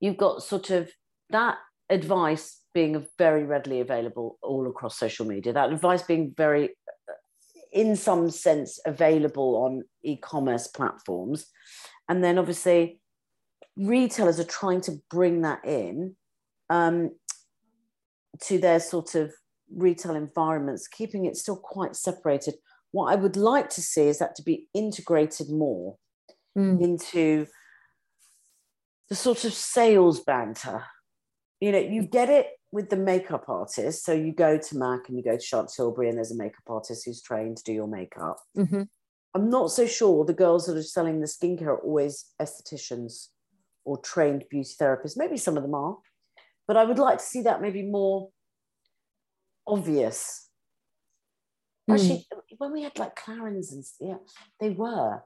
you've 0.00 0.16
got 0.16 0.42
sort 0.42 0.70
of 0.70 0.90
that 1.30 1.56
advice 1.90 2.60
being 2.74 3.06
very 3.16 3.44
readily 3.44 3.80
available 3.80 4.38
all 4.42 4.68
across 4.68 4.98
social 4.98 5.26
media. 5.26 5.52
That 5.52 5.72
advice 5.72 6.02
being 6.02 6.34
very, 6.36 6.64
uh, 7.08 7.12
in 7.72 7.96
some 7.96 8.30
sense, 8.30 8.78
available 8.86 9.56
on 9.56 9.82
e-commerce 10.02 10.68
platforms, 10.68 11.46
and 12.08 12.22
then 12.22 12.38
obviously 12.38 13.00
retailers 13.76 14.38
are 14.38 14.44
trying 14.44 14.80
to 14.82 15.00
bring 15.10 15.42
that 15.42 15.64
in 15.64 16.16
um, 16.68 17.10
to 18.42 18.58
their 18.58 18.80
sort 18.80 19.14
of 19.14 19.32
retail 19.74 20.14
environments, 20.14 20.88
keeping 20.88 21.24
it 21.24 21.36
still 21.36 21.56
quite 21.56 21.96
separated. 21.96 22.54
What 22.90 23.12
I 23.12 23.16
would 23.16 23.36
like 23.36 23.68
to 23.70 23.82
see 23.82 24.08
is 24.08 24.18
that 24.18 24.34
to 24.36 24.42
be 24.42 24.68
integrated 24.74 25.50
more 25.50 25.96
mm. 26.56 26.80
into 26.80 27.46
the 29.08 29.14
sort 29.14 29.44
of 29.44 29.52
sales 29.52 30.20
banter. 30.20 30.84
You 31.60 31.72
know, 31.72 31.78
you 31.78 32.02
get 32.02 32.28
it 32.28 32.48
with 32.70 32.90
the 32.90 32.96
makeup 32.96 33.44
artist. 33.48 34.04
So 34.04 34.12
you 34.12 34.32
go 34.32 34.58
to 34.58 34.76
Mac 34.76 35.08
and 35.08 35.16
you 35.16 35.24
go 35.24 35.36
to 35.36 35.42
Charlotte 35.42 35.72
Tilbury, 35.74 36.08
and 36.08 36.16
there's 36.16 36.32
a 36.32 36.36
makeup 36.36 36.64
artist 36.68 37.04
who's 37.04 37.22
trained 37.22 37.56
to 37.58 37.64
do 37.64 37.72
your 37.72 37.88
makeup. 37.88 38.38
Mm-hmm. 38.56 38.82
I'm 39.34 39.50
not 39.50 39.70
so 39.70 39.86
sure 39.86 40.24
the 40.24 40.32
girls 40.32 40.66
that 40.66 40.76
are 40.76 40.82
selling 40.82 41.20
the 41.20 41.26
skincare 41.26 41.68
are 41.68 41.78
always 41.78 42.26
estheticians 42.40 43.28
or 43.84 43.98
trained 43.98 44.44
beauty 44.50 44.72
therapists. 44.80 45.16
Maybe 45.16 45.36
some 45.36 45.56
of 45.56 45.62
them 45.62 45.74
are, 45.74 45.96
but 46.66 46.76
I 46.76 46.84
would 46.84 46.98
like 46.98 47.18
to 47.18 47.24
see 47.24 47.42
that 47.42 47.62
maybe 47.62 47.82
more 47.82 48.30
obvious. 49.68 50.48
Mm. 51.88 51.94
Actually, 51.94 52.26
when 52.58 52.72
we 52.72 52.82
had 52.82 52.98
like 52.98 53.16
Clarins 53.16 53.72
and 53.72 53.84
yeah, 54.00 54.16
they 54.60 54.70
were. 54.70 55.22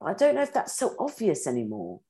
I 0.00 0.14
don't 0.14 0.36
know 0.36 0.42
if 0.42 0.52
that's 0.52 0.78
so 0.78 0.94
obvious 0.98 1.46
anymore. 1.46 2.00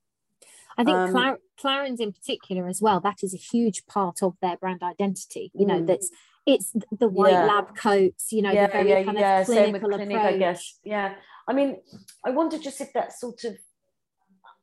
I 0.76 0.84
think 0.84 0.96
um, 0.96 1.10
Clar- 1.10 1.38
Clarins 1.60 2.00
in 2.00 2.12
particular 2.12 2.68
as 2.68 2.82
well. 2.82 3.00
That 3.00 3.22
is 3.22 3.34
a 3.34 3.38
huge 3.38 3.86
part 3.86 4.22
of 4.22 4.34
their 4.42 4.56
brand 4.56 4.82
identity. 4.82 5.50
You 5.54 5.66
know, 5.66 5.80
mm. 5.80 5.86
that's 5.86 6.10
it's 6.46 6.72
the 6.96 7.08
white 7.08 7.32
yeah. 7.32 7.44
lab 7.44 7.76
coats. 7.76 8.32
You 8.32 8.42
know, 8.42 8.52
yeah, 8.52 8.66
the 8.66 8.72
very 8.72 8.90
yeah, 8.90 9.02
kind 9.04 9.18
yeah. 9.18 9.40
of 9.40 9.46
clinical 9.46 9.88
clinic. 9.88 10.18
I 10.18 10.36
guess. 10.36 10.78
Yeah. 10.84 11.14
I 11.48 11.54
mean, 11.54 11.78
I 12.24 12.30
wonder 12.30 12.58
just 12.58 12.80
if 12.82 12.92
that 12.92 13.18
sort 13.18 13.44
of, 13.44 13.56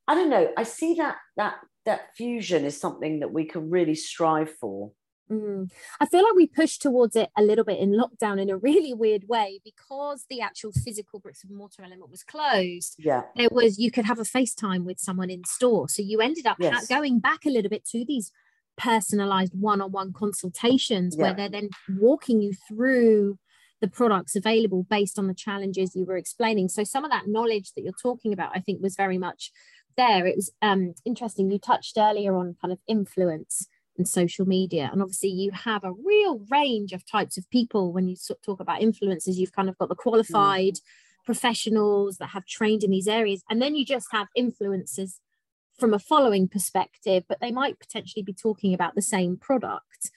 I 0.08 0.14
don't 0.14 0.30
know. 0.30 0.52
I 0.56 0.64
see 0.64 0.94
that 0.96 1.18
that 1.36 1.56
that 1.86 2.16
fusion 2.16 2.64
is 2.64 2.80
something 2.80 3.20
that 3.22 3.34
we 3.34 3.46
can 3.46 3.70
really 3.70 3.96
strive 3.96 4.54
for. 4.60 4.92
Mm. 5.32 5.72
I 6.00 6.06
feel 6.06 6.24
like 6.24 6.36
we 6.36 6.48
pushed 6.48 6.82
towards 6.82 7.16
it 7.16 7.30
a 7.36 7.42
little 7.42 7.66
bit 7.66 7.80
in 7.80 7.92
lockdown 7.92 8.40
in 8.40 8.50
a 8.50 8.58
really 8.58 8.94
weird 8.94 9.28
way 9.28 9.60
because 9.64 10.26
the 10.30 10.42
actual 10.42 10.72
physical 10.72 11.20
bricks 11.20 11.44
and 11.44 11.56
mortar 11.56 11.84
element 11.84 12.12
was 12.12 12.24
closed. 12.24 12.96
Yeah, 13.00 13.24
there 13.36 13.50
was 13.52 13.80
you 13.80 13.92
could 13.92 14.06
have 14.06 14.20
a 14.20 14.24
FaceTime 14.24 14.84
with 14.84 15.00
someone 15.00 15.30
in 15.30 15.44
store, 15.44 15.90
so 15.90 16.02
you 16.04 16.22
ended 16.22 16.46
up 16.46 16.58
yes. 16.60 16.88
going 16.88 17.20
back 17.20 17.46
a 17.46 17.50
little 17.50 17.70
bit 17.70 17.86
to 17.88 18.06
these 18.06 18.32
personalized 18.78 19.54
one-on-one 19.60 20.14
consultations 20.14 21.16
yeah. 21.16 21.24
where 21.24 21.34
they're 21.34 21.50
then 21.50 21.70
walking 21.98 22.42
you 22.42 22.54
through 22.68 23.40
the 23.82 23.88
products 23.88 24.36
available 24.36 24.86
based 24.90 25.18
on 25.20 25.28
the 25.28 25.34
challenges 25.34 25.96
you 25.96 26.06
were 26.06 26.18
explaining. 26.18 26.70
So 26.70 26.84
some 26.84 27.06
of 27.06 27.12
that 27.12 27.28
knowledge 27.28 27.74
that 27.74 27.84
you're 27.84 27.94
talking 28.02 28.34
about, 28.34 28.52
I 28.54 28.60
think, 28.60 28.82
was 28.82 28.96
very 28.96 29.18
much 29.18 29.52
there. 29.98 30.26
It 30.26 30.36
was 30.36 30.52
um, 30.62 30.94
interesting. 31.06 31.52
You 31.52 31.60
touched 31.60 31.98
earlier 31.98 32.36
on 32.36 32.56
kind 32.62 32.72
of 32.72 32.80
influence 32.88 33.68
and 33.98 34.08
social 34.08 34.46
media. 34.46 34.90
And 34.92 35.02
obviously, 35.02 35.30
you 35.30 35.52
have 35.52 35.84
a 35.84 35.94
real 35.94 36.42
range 36.50 36.92
of 36.92 37.06
types 37.06 37.38
of 37.38 37.50
people 37.50 37.94
when 37.94 38.08
you 38.08 38.16
talk 38.46 38.60
about 38.60 38.82
influencers. 38.82 39.36
You've 39.36 39.54
kind 39.54 39.70
of 39.70 39.78
got 39.78 39.90
the 39.90 39.96
qualified 39.96 40.76
mm. 40.76 40.82
professionals 41.26 42.18
that 42.18 42.28
have 42.28 42.46
trained 42.46 42.84
in 42.84 42.92
these 42.92 43.08
areas, 43.08 43.44
and 43.50 43.62
then 43.62 43.76
you 43.76 43.86
just 43.86 44.08
have 44.12 44.28
influencers 44.38 45.20
from 45.78 45.94
a 45.94 46.00
following 46.00 46.48
perspective, 46.48 47.24
but 47.28 47.40
they 47.42 47.52
might 47.52 47.80
potentially 47.80 48.24
be 48.24 48.34
talking 48.34 48.74
about 48.74 48.96
the 48.96 49.02
same 49.02 49.38
product. 49.38 50.12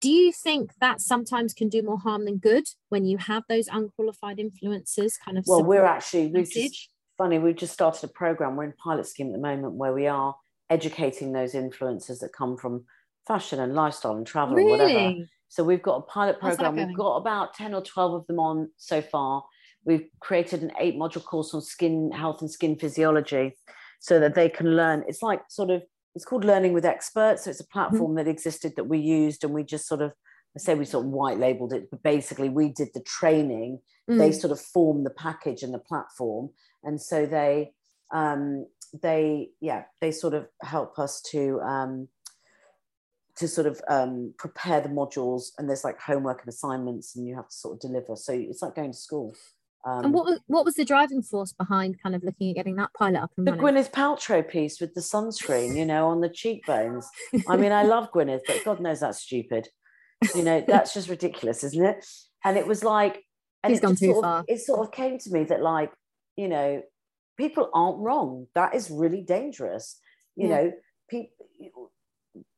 Do 0.00 0.10
you 0.10 0.32
think 0.32 0.72
that 0.80 1.00
sometimes 1.00 1.54
can 1.54 1.68
do 1.68 1.82
more 1.82 1.98
harm 1.98 2.24
than 2.26 2.36
good 2.36 2.64
when 2.88 3.06
you 3.06 3.16
have 3.18 3.44
those 3.48 3.68
unqualified 3.68 4.38
influencers 4.38 5.14
kind 5.24 5.38
of? 5.38 5.44
Well, 5.46 5.64
we're 5.64 5.84
actually 5.84 6.26
we've 6.26 6.50
just, 6.50 6.90
funny. 7.16 7.38
We've 7.38 7.56
just 7.56 7.72
started 7.72 8.04
a 8.04 8.12
program. 8.12 8.54
We're 8.54 8.64
in 8.64 8.74
pilot 8.74 9.06
scheme 9.06 9.28
at 9.28 9.32
the 9.32 9.38
moment 9.38 9.74
where 9.74 9.92
we 9.92 10.06
are 10.06 10.36
educating 10.74 11.32
those 11.32 11.52
influencers 11.54 12.18
that 12.20 12.32
come 12.32 12.56
from 12.56 12.84
fashion 13.26 13.60
and 13.60 13.74
lifestyle 13.74 14.16
and 14.16 14.26
travel 14.26 14.56
really? 14.56 14.72
and 14.72 14.80
whatever. 14.80 15.14
So 15.48 15.62
we've 15.62 15.82
got 15.82 15.96
a 15.98 16.02
pilot 16.02 16.40
program. 16.40 16.74
We've 16.74 16.96
got 16.96 17.16
about 17.16 17.54
10 17.54 17.74
or 17.74 17.82
12 17.82 18.14
of 18.14 18.26
them 18.26 18.40
on 18.40 18.70
so 18.76 19.00
far. 19.00 19.44
We've 19.84 20.08
created 20.20 20.62
an 20.62 20.72
eight 20.80 20.96
module 20.96 21.24
course 21.24 21.54
on 21.54 21.62
skin 21.62 22.10
health 22.10 22.40
and 22.40 22.50
skin 22.50 22.76
physiology 22.76 23.56
so 24.00 24.18
that 24.18 24.34
they 24.34 24.48
can 24.48 24.74
learn. 24.74 25.04
It's 25.06 25.22
like 25.22 25.42
sort 25.48 25.70
of, 25.70 25.82
it's 26.16 26.24
called 26.24 26.44
Learning 26.44 26.72
with 26.72 26.84
Experts. 26.84 27.44
So 27.44 27.50
it's 27.50 27.60
a 27.60 27.64
mm-hmm. 27.64 27.72
platform 27.72 28.10
mm-hmm. 28.10 28.16
that 28.16 28.28
existed 28.28 28.72
that 28.76 28.84
we 28.84 28.98
used 28.98 29.44
and 29.44 29.54
we 29.54 29.62
just 29.62 29.86
sort 29.86 30.02
of, 30.02 30.12
I 30.56 30.60
say 30.60 30.74
we 30.74 30.84
sort 30.84 31.06
of 31.06 31.12
white 31.12 31.38
labeled 31.38 31.72
it, 31.72 31.88
but 31.90 32.02
basically 32.02 32.48
we 32.48 32.70
did 32.70 32.88
the 32.92 33.02
training. 33.02 33.80
Mm. 34.10 34.18
They 34.18 34.32
sort 34.32 34.52
of 34.52 34.60
form 34.60 35.04
the 35.04 35.10
package 35.10 35.62
and 35.62 35.72
the 35.72 35.78
platform. 35.78 36.50
And 36.82 37.00
so 37.00 37.26
they, 37.26 37.72
um, 38.12 38.66
they 39.02 39.50
yeah 39.60 39.84
they 40.00 40.12
sort 40.12 40.34
of 40.34 40.46
help 40.62 40.98
us 40.98 41.20
to 41.20 41.60
um, 41.60 42.08
to 43.36 43.48
sort 43.48 43.66
of 43.66 43.80
um, 43.88 44.34
prepare 44.38 44.80
the 44.80 44.88
modules 44.88 45.46
and 45.58 45.68
there's 45.68 45.84
like 45.84 46.00
homework 46.00 46.40
and 46.40 46.48
assignments 46.48 47.16
and 47.16 47.26
you 47.26 47.34
have 47.34 47.48
to 47.48 47.56
sort 47.56 47.74
of 47.74 47.80
deliver 47.80 48.16
so 48.16 48.32
it's 48.32 48.62
like 48.62 48.74
going 48.74 48.92
to 48.92 48.98
school 48.98 49.34
um, 49.86 50.06
and 50.06 50.14
what 50.14 50.40
what 50.46 50.64
was 50.64 50.76
the 50.76 50.84
driving 50.84 51.22
force 51.22 51.52
behind 51.52 52.02
kind 52.02 52.14
of 52.14 52.24
looking 52.24 52.50
at 52.50 52.56
getting 52.56 52.76
that 52.76 52.90
pilot 52.96 53.22
up 53.22 53.32
and 53.36 53.46
the 53.46 53.52
running? 53.52 53.82
Gwyneth 53.82 53.90
Paltrow 53.90 54.48
piece 54.48 54.80
with 54.80 54.94
the 54.94 55.02
sunscreen, 55.02 55.76
you 55.76 55.84
know, 55.84 56.08
on 56.08 56.22
the 56.22 56.30
cheekbones. 56.30 57.06
I 57.48 57.56
mean, 57.58 57.70
I 57.70 57.82
love 57.94 58.10
Gwyneth, 58.10 58.40
but 58.46 58.64
God 58.64 58.80
knows 58.80 59.00
that's 59.00 59.20
stupid. 59.20 59.68
You 60.34 60.42
know, 60.42 60.64
that's 60.66 60.94
just 60.94 61.10
ridiculous, 61.10 61.62
isn't 61.64 61.84
it? 61.84 62.06
And 62.44 62.56
it 62.56 62.66
was 62.66 62.82
like, 62.82 63.24
and 63.62 63.72
He's 63.72 63.80
it 63.80 63.82
gone 63.82 63.96
too 63.96 64.12
sort 64.12 64.24
far. 64.24 64.38
Of, 64.40 64.44
it 64.48 64.60
sort 64.60 64.80
of 64.80 64.90
came 64.90 65.18
to 65.18 65.30
me 65.30 65.44
that, 65.44 65.60
like, 65.60 65.92
you 66.36 66.48
know, 66.48 66.82
people 67.36 67.70
aren't 67.74 67.98
wrong. 67.98 68.46
That 68.54 68.74
is 68.74 68.90
really 68.90 69.22
dangerous. 69.22 69.98
You 70.36 70.48
yeah. 70.48 70.56
know, 70.56 70.72
people 71.08 71.90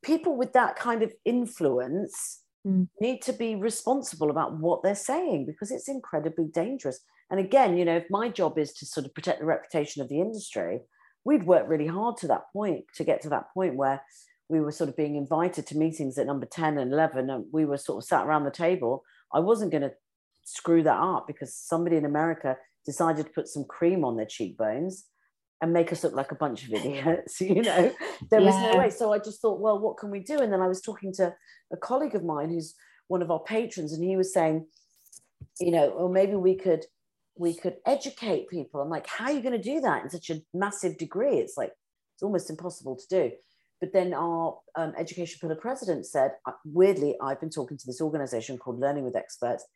people 0.03 0.37
with 0.37 0.53
that 0.53 0.77
kind 0.77 1.03
of 1.03 1.13
influence 1.25 2.43
mm. 2.67 2.89
need 3.01 3.21
to 3.23 3.33
be 3.33 3.55
responsible 3.55 4.31
about 4.31 4.57
what 4.59 4.83
they're 4.83 4.95
saying 4.95 5.47
because 5.47 5.71
it's 5.71 5.89
incredibly 5.89 6.47
dangerous. 6.47 7.01
And 7.31 7.41
again, 7.41 7.77
you 7.77 7.85
know, 7.85 7.97
if 7.97 8.07
my 8.09 8.29
job 8.29 8.59
is 8.59 8.73
to 8.75 8.87
sort 8.87 9.05
of 9.05 9.15
protect 9.15 9.41
the 9.41 9.47
reputation 9.47 10.01
of 10.01 10.09
the 10.09 10.21
industry, 10.21 10.81
we'd 11.25 11.47
worked 11.47 11.69
really 11.69 11.89
hard 11.89 12.17
to 12.19 12.29
that 12.29 12.45
point 12.53 12.85
to 12.95 13.05
get 13.05 13.21
to 13.23 13.29
that 13.31 13.53
point 13.53 13.75
where 13.75 14.03
we 14.49 14.61
were 14.61 14.71
sort 14.71 14.89
of 14.89 14.97
being 14.97 15.17
invited 15.17 15.67
to 15.67 15.77
meetings 15.77 16.17
at 16.19 16.27
number 16.27 16.47
10 16.47 16.79
and 16.79 16.93
11 16.93 17.29
and 17.29 17.45
we 17.53 17.65
were 17.65 17.77
sort 17.77 18.03
of 18.03 18.09
sat 18.09 18.25
around 18.25 18.45
the 18.45 18.51
table. 18.51 19.03
I 19.35 19.41
wasn't 19.41 19.73
going 19.73 19.83
to 19.83 19.93
screw 20.45 20.85
that 20.85 21.01
up 21.01 21.27
because 21.27 21.53
somebody 21.53 21.97
in 21.97 22.05
America 22.05 22.57
decided 22.87 23.27
to 23.27 23.33
put 23.33 23.49
some 23.49 23.65
cream 23.65 24.05
on 24.05 24.17
their 24.17 24.27
cheekbones 24.27 25.05
and 25.61 25.73
make 25.73 25.93
us 25.93 26.05
look 26.05 26.15
like 26.15 26.33
a 26.33 26.37
bunch 26.37 26.65
of 26.65 26.73
idiots 26.73 27.41
you 27.41 27.63
know? 27.63 27.93
There 28.31 28.41
yeah. 28.41 28.47
was 28.47 28.73
no 28.73 28.79
way. 28.79 28.91
So 28.91 29.13
i 29.13 29.19
just 29.19 29.43
thought 29.43 29.61
well 29.61 29.79
what 29.79 29.99
can 29.99 30.11
we 30.11 30.21
do? 30.21 30.39
And 30.39 30.53
then 30.53 30.61
i 30.63 30.69
was 30.69 30.81
talking 30.81 31.13
to 31.15 31.35
a 31.73 31.77
colleague 31.77 32.15
of 32.15 32.25
mine 32.25 32.51
who's 32.51 32.75
one 33.09 33.23
of 33.23 33.31
our 33.31 33.41
patrons 33.41 33.93
and 33.93 34.03
he 34.03 34.17
was 34.17 34.33
saying 34.33 34.67
you 35.61 35.71
know 35.71 35.89
or 35.91 36.09
maybe 36.09 36.35
we 36.35 36.55
could 36.55 36.85
we 37.39 37.55
could 37.55 37.77
educate 37.85 38.49
people. 38.49 38.81
I'm 38.81 38.89
like 38.89 39.07
how 39.07 39.27
are 39.27 39.33
you 39.33 39.43
going 39.43 39.61
to 39.61 39.71
do 39.75 39.81
that 39.81 40.05
in 40.05 40.11
such 40.11 40.31
a 40.31 40.41
massive 40.55 40.97
degree? 40.97 41.37
It's 41.39 41.57
like 41.57 41.73
it's 42.15 42.23
almost 42.23 42.49
impossible 42.49 42.97
to 42.97 43.07
do. 43.11 43.33
But 43.79 43.93
then 43.93 44.15
our 44.15 44.59
um, 44.75 44.95
education 44.97 45.39
pillar 45.39 45.55
president 45.55 46.07
said 46.07 46.33
uh, 46.47 46.53
weirdly 46.65 47.15
i've 47.23 47.41
been 47.41 47.51
talking 47.51 47.77
to 47.77 47.87
this 47.87 48.01
organization 48.01 48.57
called 48.57 48.81
learning 48.81 49.05
with 49.05 49.17
experts 49.17 49.67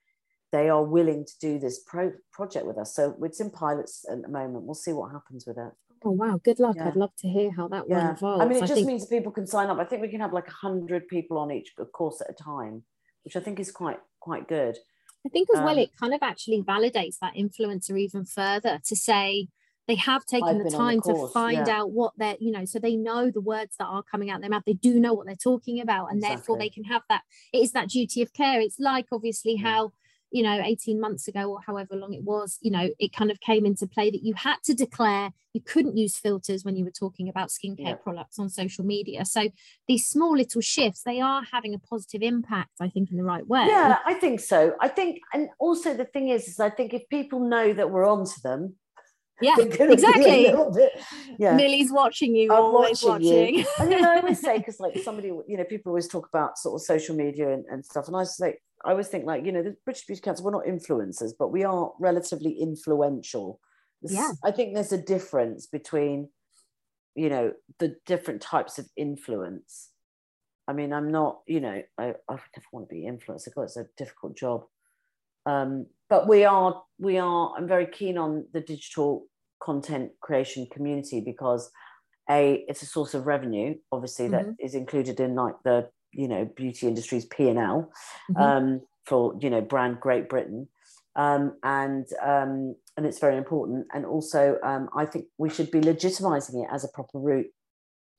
they 0.53 0.69
are 0.69 0.83
willing 0.83 1.25
to 1.25 1.33
do 1.41 1.59
this 1.59 1.81
pro- 1.87 2.13
project 2.33 2.67
with 2.67 2.79
us. 2.79 2.95
So 2.95 3.17
it's 3.23 3.41
in 3.41 3.51
pilots 3.51 4.05
at 4.11 4.23
the 4.23 4.29
moment. 4.29 4.65
We'll 4.65 4.75
see 4.75 4.93
what 4.93 5.13
happens 5.13 5.45
with 5.47 5.59
it. 5.59 5.73
Oh 6.03 6.13
wow, 6.13 6.41
good 6.43 6.59
luck. 6.59 6.77
Yeah. 6.77 6.89
I'd 6.89 6.97
love 6.97 7.15
to 7.19 7.29
hear 7.29 7.51
how 7.53 7.69
that 7.69 7.85
yeah. 7.89 8.07
one 8.07 8.15
evolves. 8.17 8.43
I 8.43 8.49
mean, 8.49 8.57
it 8.57 8.61
just 8.61 8.75
think... 8.75 8.87
means 8.87 9.07
people 9.07 9.33
can 9.33 9.47
sign 9.47 9.69
up. 9.69 9.79
I 9.79 9.85
think 9.85 10.03
we 10.03 10.09
can 10.09 10.21
have 10.21 10.33
like 10.33 10.49
a 10.49 10.53
hundred 10.53 11.09
people 11.09 11.37
on 11.39 11.51
each 11.51 11.73
course 11.93 12.21
at 12.23 12.31
a 12.31 12.33
time, 12.33 12.85
which 13.25 13.37
I 13.37 13.41
think 13.41 13.61
is 13.61 13.71
quite 13.71 13.99
quite 14.19 14.49
good. 14.49 14.79
I 15.27 15.29
think 15.29 15.49
as 15.53 15.59
um, 15.59 15.67
well, 15.67 15.79
it 15.79 15.91
kind 16.01 16.15
of 16.15 16.23
actually 16.23 16.63
validates 16.63 17.19
that 17.21 17.35
influencer 17.35 17.99
even 17.99 18.25
further 18.25 18.81
to 18.83 18.97
say 18.97 19.49
they 19.87 19.97
have 19.97 20.25
taken 20.25 20.63
the 20.63 20.71
time 20.71 20.97
the 20.97 21.03
course, 21.03 21.31
to 21.31 21.35
find 21.35 21.67
yeah. 21.67 21.81
out 21.81 21.91
what 21.91 22.13
they're, 22.17 22.37
you 22.39 22.53
know, 22.53 22.65
so 22.65 22.79
they 22.79 22.97
know 22.97 23.31
the 23.31 23.41
words 23.41 23.75
that 23.79 23.87
are 23.87 24.03
coming 24.03 24.31
out 24.31 24.41
their 24.41 24.49
mouth. 24.49 24.63
They 24.65 24.73
do 24.73 25.01
know 25.01 25.13
what 25.13 25.27
they're 25.27 25.35
talking 25.35 25.81
about, 25.81 26.07
and 26.07 26.19
exactly. 26.19 26.37
therefore 26.37 26.59
they 26.59 26.69
can 26.71 26.85
have 26.85 27.03
that. 27.09 27.23
It 27.53 27.59
is 27.59 27.73
that 27.73 27.89
duty 27.89 28.23
of 28.23 28.33
care. 28.33 28.61
It's 28.61 28.79
like 28.79 29.07
obviously 29.13 29.57
how 29.57 29.93
you 30.31 30.43
know 30.43 30.61
18 30.65 31.01
months 31.01 31.29
ago 31.29 31.51
or 31.51 31.61
however 31.67 31.97
long 31.97 32.13
it 32.13 32.23
was 32.23 32.59
you 32.61 32.71
know 32.71 32.89
it 32.99 33.13
kind 33.13 33.31
of 33.31 33.41
came 33.41 33.67
into 33.67 33.87
play 33.87 34.11
that 34.11 34.23
you 34.23 34.35
had 34.35 34.57
to 34.65 34.75
declare 34.75 35.31
you 35.53 35.61
couldn't 35.61 35.97
use 35.97 36.17
filters 36.17 36.65
when 36.65 36.77
you 36.77 36.85
were 36.85 36.91
talking 36.91 37.29
about 37.29 37.49
skincare 37.49 37.79
yeah. 37.79 37.95
products 37.95 38.39
on 38.39 38.49
social 38.49 38.85
media 38.85 39.25
so 39.25 39.49
these 39.89 40.07
small 40.07 40.37
little 40.37 40.61
shifts 40.61 41.03
they 41.03 41.21
are 41.21 41.43
having 41.53 41.75
a 41.75 41.79
positive 41.79 42.23
impact 42.23 42.71
i 42.81 42.89
think 42.89 43.11
in 43.11 43.17
the 43.17 43.25
right 43.25 43.47
way 43.47 43.65
yeah 43.67 43.99
i 44.07 44.15
think 44.15 44.41
so 44.41 44.75
i 44.81 44.89
think 44.89 45.21
and 45.33 45.49
also 45.59 45.95
the 45.95 46.05
thing 46.05 46.29
is 46.29 46.47
is 46.49 46.61
i 46.61 46.71
think 46.71 46.95
if 46.95 47.09
people 47.09 47.41
know 47.41 47.73
that 47.73 47.91
we're 47.91 48.07
onto 48.07 48.41
them 48.43 48.75
yeah, 49.41 49.57
exactly. 49.59 50.53
Yeah. 51.39 51.57
Millie's 51.57 51.91
watching 51.91 52.35
you, 52.35 52.53
I'm 52.53 52.63
always 52.63 53.03
watching. 53.03 53.27
watching. 53.27 53.55
You. 53.61 53.67
and 53.79 53.93
you 53.93 54.01
know, 54.01 54.13
I 54.13 54.17
always 54.17 54.41
say, 54.41 54.59
because 54.59 54.81
like 54.81 54.99
somebody, 54.99 55.29
you 55.29 55.57
know, 55.57 55.65
people 55.65 55.91
always 55.91 56.09
talk 56.09 56.29
about 56.29 56.59
sort 56.59 56.75
of 56.75 56.85
social 56.85 57.17
media 57.17 57.51
and, 57.51 57.65
and 57.71 57.85
stuff. 57.85 58.07
And 58.07 58.17
I 58.17 58.21
was 58.21 58.37
like, 58.39 58.63
I 58.85 58.91
always 58.91 59.09
think 59.09 59.27
like, 59.27 59.45
you 59.45 59.53
know, 59.53 59.63
the 59.63 59.77
British 59.85 60.07
Beauty 60.07 60.23
Council, 60.23 60.45
we're 60.45 60.53
not 60.53 60.65
influencers, 60.65 61.33
but 61.39 61.49
we 61.49 61.65
are 61.65 61.93
relatively 61.99 62.53
influential. 62.53 63.61
yeah. 64.03 64.33
I 64.43 64.51
think 64.51 64.75
there's 64.75 64.93
a 64.93 65.03
difference 65.03 65.67
between 65.67 66.29
you 67.15 67.29
know 67.29 67.53
the 67.79 67.97
different 68.07 68.41
types 68.41 68.79
of 68.79 68.87
influence 68.97 69.91
i 70.69 70.73
mean 70.73 70.93
i'm 70.93 71.11
not 71.11 71.41
you 71.47 71.61
know 71.61 71.83
i, 71.99 72.05
I 72.29 72.33
never 72.33 72.67
want 72.73 72.89
to 72.89 72.95
be 72.95 73.03
influencer 73.03 73.47
because 73.47 73.77
it's 73.77 73.89
a 73.89 74.03
difficult 74.03 74.37
job 74.37 74.65
um, 75.47 75.87
but 76.09 76.29
we 76.29 76.45
are 76.45 76.83
we 76.99 77.19
are 77.19 77.53
i'm 77.57 77.67
very 77.67 77.87
keen 77.87 78.19
on 78.19 78.47
the 78.53 78.61
digital 78.61 79.27
content 79.63 80.13
creation 80.21 80.67
community 80.71 81.21
because 81.21 81.71
a 82.29 82.65
it's 82.69 82.83
a 82.83 82.87
source 82.87 83.15
of 83.15 83.27
revenue 83.27 83.75
obviously 83.91 84.27
mm-hmm. 84.27 84.51
that 84.51 84.65
is 84.65 84.75
included 84.75 85.19
in 85.19 85.35
like 85.35 85.57
the 85.65 85.89
you 86.13 86.29
know 86.29 86.45
beauty 86.57 86.87
industry's 86.87 87.25
p&l 87.25 87.55
mm-hmm. 87.55 88.37
um, 88.37 88.81
for 89.05 89.37
you 89.41 89.51
know 89.51 89.61
brand 89.61 90.01
great 90.01 90.29
britain. 90.29 90.69
Um, 91.17 91.57
and 91.65 92.07
um, 92.23 92.77
and 92.97 93.05
it's 93.05 93.19
very 93.19 93.37
important. 93.37 93.87
And 93.93 94.07
also 94.07 94.59
um, 94.63 94.89
i 94.97 95.05
think 95.05 95.27
we 95.39 95.51
should 95.51 95.71
be 95.71 95.81
legitimizing 95.81 96.65
it 96.65 96.69
as 96.73 96.85
a 96.85 96.89
proper 96.89 97.19
route 97.19 97.51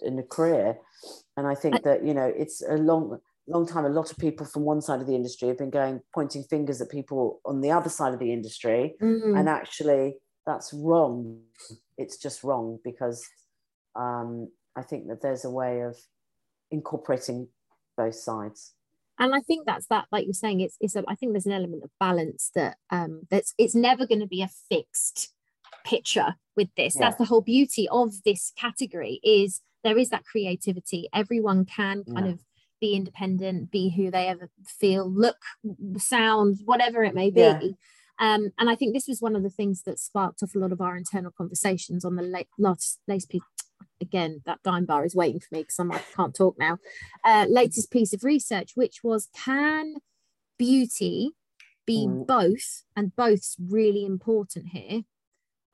in 0.02 0.20
a 0.20 0.24
career. 0.24 0.78
And 1.38 1.48
i 1.48 1.56
think 1.56 1.84
that 1.84 2.06
you 2.06 2.14
know 2.14 2.32
it's 2.36 2.62
a 2.62 2.76
long 2.76 3.20
long 3.48 3.68
time 3.68 3.86
a 3.86 3.90
lot 3.90 4.12
of 4.12 4.18
people 4.18 4.46
from 4.46 4.64
one 4.64 4.82
side 4.82 5.02
of 5.02 5.08
the 5.08 5.16
industry 5.16 5.48
have 5.48 5.58
been 5.58 5.72
going 5.72 6.00
pointing 6.14 6.44
fingers 6.44 6.80
at 6.80 6.90
people 6.90 7.42
on 7.44 7.60
the 7.62 7.72
other 7.72 7.90
side 7.90 8.14
of 8.14 8.20
the 8.20 8.32
industry. 8.32 8.96
Mm. 9.02 9.40
and 9.40 9.50
actually 9.50 10.16
that's 10.46 10.74
wrong. 10.74 11.40
It's 11.98 12.18
just 12.18 12.44
wrong 12.44 12.80
because 12.84 13.24
um, 13.96 14.50
i 14.76 14.82
think 14.82 15.08
that 15.08 15.22
there's 15.22 15.46
a 15.46 15.50
way 15.50 15.82
of 15.82 15.98
incorporating 16.72 17.48
both 18.04 18.16
sides 18.16 18.74
and 19.20 19.36
i 19.36 19.40
think 19.40 19.66
that's 19.66 19.88
that 19.88 20.06
like 20.12 20.26
you're 20.26 20.34
saying 20.34 20.60
it's, 20.62 20.78
it's 20.80 20.96
a, 20.96 21.04
i 21.08 21.16
think 21.16 21.34
there's 21.34 21.46
an 21.46 21.52
element 21.52 21.84
of 21.84 21.90
balance 22.00 22.52
that 22.56 22.78
um 22.90 23.22
that's 23.30 23.54
it's 23.58 23.76
never 23.76 24.06
going 24.06 24.22
to 24.22 24.28
be 24.28 24.42
a 24.42 24.50
fixed 24.70 25.34
picture 25.84 26.36
with 26.56 26.70
this 26.78 26.96
yeah. 26.96 27.02
that's 27.02 27.18
the 27.18 27.26
whole 27.26 27.42
beauty 27.42 27.88
of 27.90 28.24
this 28.24 28.52
category 28.58 29.20
is 29.24 29.62
there 29.84 29.98
is 29.98 30.10
that 30.10 30.26
creativity 30.26 31.10
everyone 31.14 31.66
can 31.66 32.04
kind 32.04 32.28
yeah. 32.28 32.34
of 32.34 32.40
be 32.82 32.96
independent, 32.96 33.72
be 33.72 33.92
who 33.96 34.12
they 34.12 34.28
ever 34.28 34.50
feel, 34.66 35.10
look, 35.10 35.38
sound, 35.98 36.60
whatever 36.66 37.04
it 37.04 37.16
may 37.16 37.30
be. 37.30 37.42
Yeah. 37.42 37.60
Um, 38.20 38.52
and 38.60 38.70
I 38.70 38.76
think 38.76 38.94
this 38.94 39.08
was 39.08 39.22
one 39.22 39.36
of 39.36 39.44
the 39.44 39.50
things 39.50 39.84
that 39.84 40.00
sparked 40.00 40.44
off 40.44 40.56
a 40.56 40.60
lot 40.60 40.72
of 40.72 40.82
our 40.82 40.98
internal 40.98 41.32
conversations 41.32 42.04
on 42.04 42.16
the 42.16 42.24
late, 42.24 42.48
last 42.58 43.00
lace 43.08 43.26
piece. 43.26 43.42
Again, 44.02 44.42
that 44.46 44.64
dime 44.64 44.86
bar 44.86 45.06
is 45.06 45.16
waiting 45.16 45.40
for 45.40 45.48
me 45.52 45.62
because 45.62 45.80
I 45.80 46.02
can't 46.16 46.36
talk 46.36 46.58
now. 46.58 46.80
Uh, 47.24 47.46
latest 47.50 47.92
piece 47.92 48.14
of 48.14 48.24
research, 48.24 48.72
which 48.76 49.04
was 49.04 49.30
can 49.36 49.96
beauty 50.58 51.32
be 51.86 52.08
mm. 52.08 52.26
both, 52.26 52.84
and 52.96 53.16
both's 53.16 53.56
really 53.60 54.06
important 54.06 54.68
here, 54.70 55.02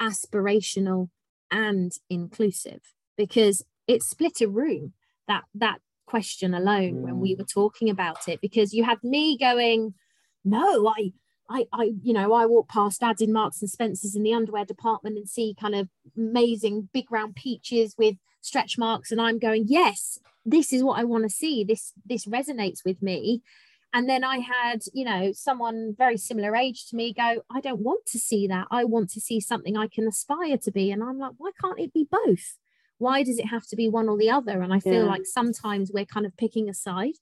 aspirational 0.01 1.09
and 1.51 1.93
inclusive, 2.09 2.81
because 3.17 3.63
it 3.87 4.03
split 4.03 4.41
a 4.41 4.47
room. 4.47 4.93
That 5.27 5.43
that 5.55 5.81
question 6.07 6.53
alone 6.53 6.95
mm. 6.95 7.01
when 7.01 7.19
we 7.19 7.35
mm. 7.35 7.39
were 7.39 7.45
talking 7.45 7.89
about 7.89 8.27
it 8.27 8.41
because 8.41 8.73
you 8.73 8.83
had 8.83 8.97
me 9.03 9.37
going 9.37 9.93
no 10.43 10.87
i 10.87 11.11
I, 11.49 11.65
I, 11.71 11.91
you 12.01 12.13
know, 12.13 12.33
I 12.33 12.45
walk 12.45 12.69
past 12.69 13.01
ads 13.01 13.21
in 13.21 13.31
Marks 13.31 13.61
and 13.61 13.69
Spencers 13.69 14.15
in 14.15 14.23
the 14.23 14.33
underwear 14.33 14.65
department 14.65 15.17
and 15.17 15.29
see 15.29 15.55
kind 15.59 15.75
of 15.75 15.89
amazing 16.15 16.89
big 16.93 17.11
round 17.11 17.35
peaches 17.35 17.95
with 17.97 18.15
stretch 18.41 18.77
marks, 18.77 19.11
and 19.11 19.21
I'm 19.21 19.39
going, 19.39 19.65
yes, 19.67 20.19
this 20.45 20.71
is 20.71 20.83
what 20.83 20.99
I 20.99 21.03
want 21.03 21.23
to 21.23 21.29
see. 21.29 21.63
This 21.63 21.93
this 22.05 22.25
resonates 22.25 22.85
with 22.85 23.01
me. 23.01 23.41
And 23.93 24.09
then 24.09 24.23
I 24.23 24.39
had, 24.39 24.81
you 24.93 25.05
know, 25.05 25.31
someone 25.31 25.95
very 25.97 26.17
similar 26.17 26.55
age 26.55 26.87
to 26.89 26.95
me 26.95 27.13
go, 27.13 27.41
I 27.49 27.61
don't 27.61 27.79
want 27.79 28.05
to 28.07 28.19
see 28.19 28.45
that. 28.47 28.67
I 28.69 28.83
want 28.83 29.09
to 29.11 29.21
see 29.21 29.39
something 29.39 29.77
I 29.77 29.87
can 29.87 30.07
aspire 30.07 30.57
to 30.57 30.71
be. 30.71 30.91
And 30.91 31.01
I'm 31.01 31.17
like, 31.17 31.31
why 31.37 31.51
can't 31.61 31.79
it 31.79 31.93
be 31.93 32.05
both? 32.09 32.57
why 32.97 33.23
does 33.23 33.37
it 33.37 33.47
have 33.47 33.65
to 33.67 33.75
be 33.75 33.89
one 33.89 34.09
or 34.09 34.17
the 34.17 34.29
other 34.29 34.61
and 34.61 34.73
i 34.73 34.79
feel 34.79 35.03
yeah. 35.03 35.09
like 35.09 35.25
sometimes 35.25 35.91
we're 35.93 36.05
kind 36.05 36.25
of 36.25 36.35
picking 36.37 36.69
a 36.69 36.73
side 36.73 37.13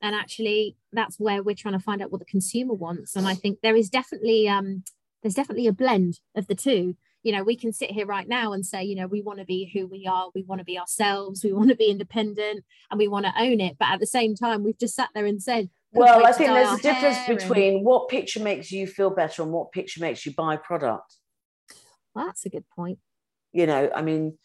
and 0.00 0.14
actually 0.14 0.76
that's 0.92 1.18
where 1.18 1.42
we're 1.42 1.54
trying 1.54 1.74
to 1.74 1.80
find 1.80 2.02
out 2.02 2.10
what 2.10 2.20
the 2.20 2.24
consumer 2.24 2.74
wants. 2.74 3.16
And 3.16 3.26
i 3.26 3.34
think 3.34 3.58
there 3.62 3.76
is 3.76 3.88
definitely 3.90 4.48
um 4.48 4.84
there's 5.22 5.34
definitely 5.34 5.66
a 5.66 5.72
blend 5.72 6.20
of 6.36 6.46
the 6.46 6.54
two. 6.54 6.96
You 7.22 7.32
know 7.32 7.42
we 7.42 7.56
can 7.56 7.72
sit 7.72 7.90
here 7.90 8.06
right 8.06 8.28
now 8.28 8.52
and 8.52 8.64
say 8.64 8.84
you 8.84 8.94
know 8.94 9.06
we 9.06 9.22
want 9.22 9.38
to 9.40 9.44
be 9.44 9.70
who 9.72 9.86
we 9.86 10.06
are 10.06 10.28
we 10.34 10.42
want 10.42 10.60
to 10.60 10.64
be 10.64 10.78
ourselves 10.78 11.44
we 11.44 11.52
want 11.52 11.68
to 11.68 11.76
be 11.76 11.90
independent 11.90 12.64
and 12.90 12.98
we 12.98 13.08
want 13.08 13.26
to 13.26 13.32
own 13.38 13.60
it. 13.60 13.76
But 13.78 13.88
at 13.88 14.00
the 14.00 14.06
same 14.06 14.34
time 14.34 14.64
we've 14.64 14.78
just 14.78 14.94
sat 14.94 15.10
there 15.14 15.26
and 15.26 15.42
said 15.42 15.68
well 15.92 16.24
i 16.26 16.32
think 16.32 16.50
there's 16.50 16.78
a 16.78 16.82
difference 16.82 17.18
between 17.26 17.76
and... 17.78 17.84
what 17.84 18.08
picture 18.08 18.40
makes 18.40 18.70
you 18.70 18.86
feel 18.86 19.10
better 19.10 19.42
and 19.42 19.52
what 19.52 19.72
picture 19.72 20.00
makes 20.00 20.26
you 20.26 20.32
buy 20.34 20.56
product. 20.56 21.16
Well, 22.14 22.26
that's 22.26 22.46
a 22.46 22.50
good 22.50 22.64
point. 22.74 22.98
You 23.52 23.66
know 23.66 23.90
i 23.94 24.02
mean 24.02 24.38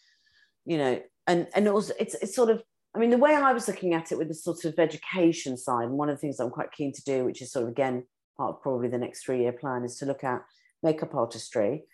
you 0.64 0.78
know, 0.78 1.00
and 1.26 1.46
and 1.54 1.68
also 1.68 1.94
it's 1.98 2.14
it's 2.14 2.34
sort 2.34 2.50
of 2.50 2.62
I 2.94 2.98
mean 2.98 3.10
the 3.10 3.18
way 3.18 3.34
I 3.34 3.52
was 3.52 3.66
looking 3.66 3.92
at 3.94 4.12
it 4.12 4.18
with 4.18 4.28
the 4.28 4.34
sort 4.34 4.64
of 4.64 4.78
education 4.78 5.56
side, 5.56 5.88
and 5.88 5.98
one 5.98 6.08
of 6.08 6.16
the 6.16 6.20
things 6.20 6.38
I'm 6.38 6.50
quite 6.50 6.72
keen 6.72 6.92
to 6.92 7.02
do, 7.04 7.24
which 7.24 7.42
is 7.42 7.50
sort 7.50 7.64
of 7.64 7.70
again 7.70 8.04
part 8.36 8.54
of 8.54 8.62
probably 8.62 8.88
the 8.88 8.98
next 8.98 9.24
three 9.24 9.40
year 9.40 9.52
plan, 9.52 9.84
is 9.84 9.96
to 9.98 10.06
look 10.06 10.22
at 10.22 10.42
makeup 10.82 11.14
artistry, 11.14 11.84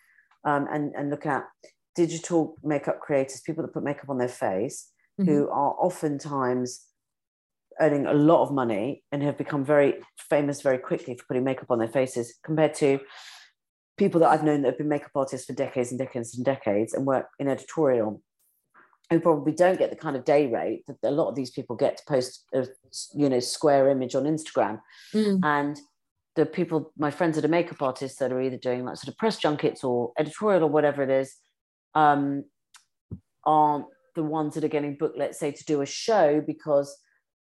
um, 0.43 0.67
and 0.71 0.93
and 0.95 1.09
look 1.09 1.25
at 1.25 1.45
digital 1.95 2.55
makeup 2.63 2.99
creators, 2.99 3.41
people 3.41 3.63
that 3.63 3.73
put 3.73 3.83
makeup 3.83 4.09
on 4.09 4.17
their 4.17 4.27
face, 4.27 4.91
mm-hmm. 5.19 5.29
who 5.29 5.49
are 5.49 5.75
oftentimes 5.79 6.85
earning 7.79 8.05
a 8.05 8.13
lot 8.13 8.43
of 8.43 8.51
money 8.53 9.03
and 9.11 9.23
have 9.23 9.37
become 9.37 9.65
very 9.65 9.95
famous 10.17 10.61
very 10.61 10.77
quickly 10.77 11.15
for 11.15 11.25
putting 11.25 11.43
makeup 11.43 11.71
on 11.71 11.79
their 11.79 11.87
faces 11.87 12.35
compared 12.43 12.73
to 12.75 12.99
people 13.97 14.19
that 14.19 14.29
I've 14.29 14.43
known 14.43 14.61
that 14.61 14.69
have 14.69 14.77
been 14.77 14.89
makeup 14.89 15.11
artists 15.15 15.47
for 15.47 15.53
decades 15.53 15.91
and 15.91 15.97
decades 15.97 16.35
and 16.35 16.45
decades 16.45 16.93
and 16.93 17.05
work 17.05 17.27
in 17.39 17.47
editorial 17.47 18.21
who 19.11 19.19
probably 19.19 19.51
don't 19.51 19.77
get 19.77 19.89
the 19.89 19.95
kind 19.95 20.15
of 20.15 20.23
day 20.23 20.47
rate 20.47 20.85
that 20.87 20.97
a 21.03 21.11
lot 21.11 21.27
of 21.27 21.35
these 21.35 21.51
people 21.51 21.75
get 21.75 21.97
to 21.97 22.03
post 22.07 22.45
a 22.53 22.65
you 23.13 23.29
know 23.29 23.41
square 23.41 23.89
image 23.89 24.15
on 24.15 24.23
Instagram. 24.23 24.79
Mm. 25.13 25.41
And 25.43 25.79
the 26.37 26.45
people, 26.45 26.93
my 26.97 27.11
friends 27.11 27.35
that 27.35 27.43
are 27.43 27.49
makeup 27.49 27.81
artists 27.81 28.17
that 28.19 28.31
are 28.31 28.41
either 28.41 28.57
doing 28.57 28.85
like 28.85 28.95
sort 28.95 29.09
of 29.09 29.17
press 29.17 29.37
junkets 29.37 29.83
or 29.83 30.13
editorial 30.17 30.63
or 30.63 30.69
whatever 30.69 31.03
it 31.03 31.09
is, 31.09 31.35
um, 31.93 32.45
aren't 33.45 33.85
the 34.15 34.23
ones 34.23 34.55
that 34.55 34.63
are 34.63 34.69
getting 34.69 34.95
booked, 34.95 35.17
let's 35.17 35.37
say, 35.37 35.51
to 35.51 35.65
do 35.65 35.81
a 35.81 35.85
show 35.85 36.41
because 36.45 36.97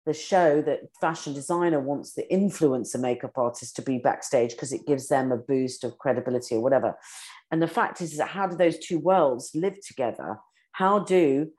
the 0.04 0.12
show 0.12 0.62
that 0.62 0.82
fashion 1.00 1.34
designer 1.34 1.80
wants 1.80 2.12
the 2.12 2.24
influencer 2.30 3.00
makeup 3.00 3.32
artist 3.36 3.74
to 3.74 3.82
be 3.82 3.98
backstage 3.98 4.52
because 4.52 4.72
it 4.72 4.86
gives 4.86 5.08
them 5.08 5.32
a 5.32 5.36
boost 5.36 5.82
of 5.82 5.98
credibility 5.98 6.54
or 6.54 6.62
whatever. 6.62 6.96
And 7.50 7.60
the 7.60 7.66
fact 7.66 8.00
is, 8.00 8.12
is 8.12 8.18
that 8.18 8.28
how 8.28 8.46
do 8.46 8.56
those 8.56 8.78
two 8.78 9.00
worlds 9.00 9.50
live 9.52 9.80
together? 9.84 10.38
How 10.77 10.99
do 10.99 11.51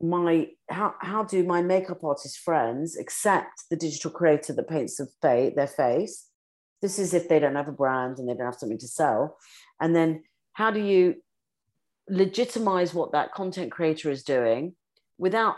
my 0.00 0.48
how, 0.70 0.94
how 1.00 1.22
do 1.22 1.44
my 1.44 1.60
makeup 1.60 2.02
artist 2.02 2.38
friends 2.38 2.96
accept 2.96 3.64
the 3.68 3.76
digital 3.76 4.10
creator 4.10 4.54
that 4.54 4.68
paints 4.68 4.98
their 5.20 5.66
face? 5.66 6.28
This 6.80 6.98
is 6.98 7.12
if 7.12 7.28
they 7.28 7.40
don't 7.40 7.56
have 7.56 7.68
a 7.68 7.72
brand 7.72 8.18
and 8.18 8.26
they 8.26 8.32
don't 8.32 8.46
have 8.46 8.54
something 8.54 8.78
to 8.78 8.88
sell. 8.88 9.36
And 9.82 9.94
then 9.94 10.22
how 10.54 10.70
do 10.70 10.80
you 10.80 11.16
legitimize 12.08 12.94
what 12.94 13.12
that 13.12 13.34
content 13.34 13.70
creator 13.70 14.10
is 14.10 14.22
doing 14.22 14.74
without 15.18 15.56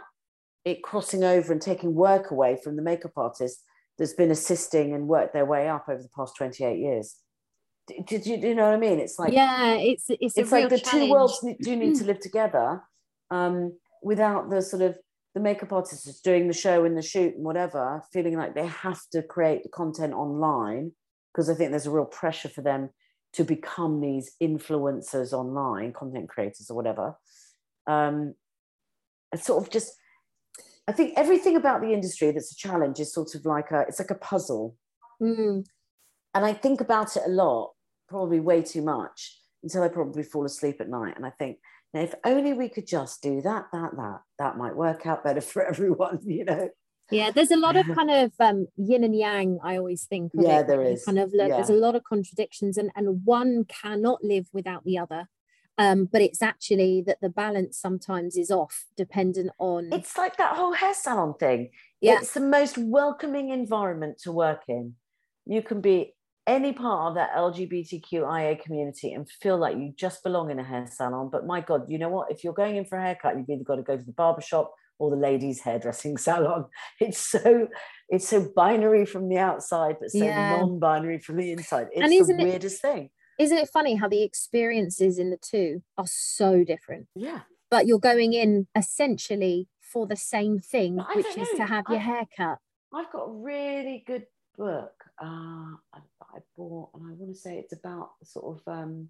it 0.65 0.83
crossing 0.83 1.23
over 1.23 1.53
and 1.53 1.63
taking 1.63 1.95
work 1.95 2.33
away 2.33 2.59
from 2.63 2.75
the 2.75 2.83
makeup 2.83 3.13
artist 3.17 3.63
that's 3.99 4.15
been 4.15 4.33
assisting 4.33 4.95
and 4.95 5.07
worked 5.07 5.33
their 5.33 5.47
way 5.47 5.69
up 5.69 5.85
over 5.89 6.03
the 6.03 6.17
past 6.17 6.35
28 6.37 6.77
years 6.77 7.19
did 8.07 8.27
you, 8.27 8.37
you 8.37 8.55
know 8.55 8.65
what 8.65 8.75
I 8.75 8.79
mean? 8.79 8.99
It's 8.99 9.19
like 9.19 9.33
yeah, 9.33 9.75
it's 9.75 10.07
it's, 10.09 10.37
it's 10.37 10.53
like 10.53 10.69
the 10.69 10.79
challenge. 10.79 11.07
two 11.07 11.11
worlds 11.11 11.45
do 11.63 11.77
need 11.77 11.97
to 11.97 12.05
live 12.05 12.21
together 12.21 12.83
um, 13.31 13.79
without 14.03 14.51
the 14.51 14.63
sort 14.63 14.83
of 14.83 14.97
the 15.35 15.41
makeup 15.41 15.73
artists 15.73 16.21
doing 16.21 16.49
the 16.49 16.55
show 16.55 16.85
and 16.85 16.97
the 16.97 17.03
shoot 17.03 17.35
and 17.37 17.45
whatever, 17.45 18.03
feeling 18.13 18.37
like 18.37 18.55
they 18.55 18.67
have 18.67 19.01
to 19.13 19.23
create 19.23 19.63
the 19.63 19.69
content 19.69 20.13
online 20.13 20.93
because 21.33 21.49
I 21.49 21.55
think 21.55 21.71
there's 21.71 21.87
a 21.87 21.91
real 21.91 22.05
pressure 22.05 22.49
for 22.49 22.63
them 22.63 22.91
to 23.35 23.45
become 23.45 24.01
these 24.01 24.35
influencers 24.43 25.33
online, 25.33 25.93
content 25.93 26.29
creators 26.29 26.69
or 26.69 26.75
whatever. 26.75 27.15
Um, 27.87 28.35
it's 29.33 29.47
sort 29.47 29.63
of 29.63 29.71
just, 29.71 29.93
I 30.89 30.93
think 30.93 31.15
everything 31.17 31.55
about 31.55 31.81
the 31.81 31.93
industry 31.93 32.33
that's 32.33 32.53
a 32.53 32.57
challenge 32.57 32.99
is 32.99 33.13
sort 33.13 33.37
of 33.37 33.45
like 33.45 33.71
a, 33.71 33.83
it's 33.83 34.01
like 34.01 34.11
a 34.11 34.17
puzzle. 34.17 34.77
Mm. 35.23 35.65
And 36.35 36.45
I 36.45 36.53
think 36.53 36.81
about 36.81 37.17
it 37.17 37.23
a 37.25 37.31
lot, 37.31 37.73
probably 38.11 38.41
way 38.41 38.61
too 38.61 38.83
much 38.83 39.39
until 39.63 39.83
I 39.83 39.89
probably 39.89 40.25
fall 40.25 40.45
asleep 40.45 40.81
at 40.81 40.89
night. 40.89 41.15
And 41.17 41.25
I 41.25 41.31
think, 41.31 41.59
now, 41.95 42.01
if 42.01 42.15
only 42.25 42.53
we 42.53 42.69
could 42.69 42.87
just 42.87 43.23
do 43.23 43.41
that, 43.43 43.67
that, 43.73 43.97
that, 43.97 44.21
that 44.39 44.59
might 44.59 44.77
work 44.77 45.07
out 45.07 45.25
better 45.25 45.41
for 45.53 45.65
everyone, 45.65 46.19
you 46.25 46.45
know. 46.45 46.69
Yeah, 47.11 47.31
there's 47.33 47.51
a 47.51 47.57
lot 47.57 47.77
of 47.77 47.87
kind 47.95 48.11
of 48.11 48.33
um, 48.39 48.67
yin 48.77 49.03
and 49.03 49.17
yang. 49.17 49.59
I 49.65 49.77
always 49.77 50.05
think. 50.05 50.33
yeah, 50.35 50.61
it. 50.61 50.67
there 50.67 50.83
is. 50.83 51.05
Kind 51.05 51.19
of 51.19 51.33
look, 51.33 51.49
yeah. 51.49 51.57
there's 51.57 51.71
a 51.71 51.75
lot 51.75 51.97
of 51.97 52.05
contradictions, 52.05 52.79
and 52.79 52.93
and 52.95 53.25
one 53.25 53.65
cannot 53.65 54.23
live 54.23 54.47
without 54.53 54.85
the 54.85 54.99
other. 54.99 55.27
Um, 55.77 56.05
but 56.05 56.23
it's 56.23 56.41
actually 56.41 57.03
that 57.07 57.19
the 57.21 57.29
balance 57.29 57.79
sometimes 57.79 58.37
is 58.37 58.51
off, 58.51 58.85
dependent 58.97 59.51
on. 59.59 59.93
It's 59.93 60.17
like 60.17 60.37
that 60.37 60.55
whole 60.55 60.75
hair 60.75 60.95
salon 60.95 61.35
thing. 61.35 61.71
Yeah. 62.01 62.19
It's 62.21 62.35
the 62.35 62.41
most 62.41 62.79
welcoming 62.79 63.49
environment 63.49 64.19
to 64.25 64.31
work 64.31 64.63
in. 64.69 64.95
You 65.47 65.63
can 65.63 65.81
be 65.81 66.15
any 66.47 66.73
part 66.73 67.09
of 67.09 67.15
that 67.15 67.31
LGBTQIA 67.37 68.63
community 68.63 69.13
and 69.13 69.29
feel 69.29 69.59
like 69.59 69.77
you 69.77 69.93
just 69.97 70.23
belong 70.23 70.51
in 70.51 70.59
a 70.59 70.65
hair 70.65 70.87
salon. 70.91 71.29
But 71.31 71.47
my 71.47 71.61
God, 71.61 71.85
you 71.89 71.99
know 71.99 72.09
what? 72.09 72.31
If 72.31 72.43
you're 72.43 72.53
going 72.53 72.77
in 72.77 72.85
for 72.85 72.99
a 72.99 73.03
haircut, 73.03 73.37
you've 73.37 73.49
either 73.49 73.65
got 73.65 73.77
to 73.77 73.83
go 73.83 73.97
to 73.97 74.03
the 74.03 74.13
barber 74.13 74.41
shop 74.41 74.73
or 74.99 75.11
the 75.11 75.17
ladies' 75.17 75.61
hairdressing 75.61 76.17
salon. 76.19 76.67
It's 77.01 77.19
so 77.19 77.69
it's 78.09 78.29
so 78.29 78.49
binary 78.55 79.07
from 79.07 79.29
the 79.29 79.39
outside, 79.39 79.97
but 80.01 80.11
so 80.11 80.25
yeah. 80.25 80.57
non-binary 80.57 81.21
from 81.21 81.37
the 81.37 81.53
inside. 81.53 81.89
It's 81.93 82.27
the 82.27 82.35
weirdest 82.35 82.77
it, 82.77 82.81
thing. 82.83 83.11
Isn't 83.39 83.57
it 83.57 83.71
funny 83.71 83.95
how 83.95 84.09
the 84.09 84.23
experiences 84.23 85.19
in 85.19 85.31
the 85.31 85.39
two 85.39 85.83
are 85.97 86.07
so 86.07 86.63
different? 86.63 87.07
Yeah. 87.15 87.41
But 87.71 87.87
you're 87.87 87.99
going 87.99 88.35
in 88.35 88.67
essentially 88.77 89.69
for 89.81 90.07
the 90.07 90.17
same 90.17 90.59
thing, 90.59 90.99
which 91.15 91.39
is 91.39 91.49
to 91.57 91.65
have 91.65 91.85
your 91.89 92.01
hair 92.01 92.27
cut. 92.37 92.59
I've 92.93 93.11
got 93.13 93.29
a 93.29 93.33
really 93.33 94.05
good 94.07 94.27
book 94.59 94.93
uh, 95.23 95.73
I, 96.35 96.39
bought, 96.57 96.91
and 96.95 97.05
I 97.05 97.15
want 97.15 97.35
to 97.35 97.39
say 97.39 97.59
it's 97.59 97.73
about 97.73 98.11
sort 98.23 98.59
of 98.59 98.73
um, 98.73 99.09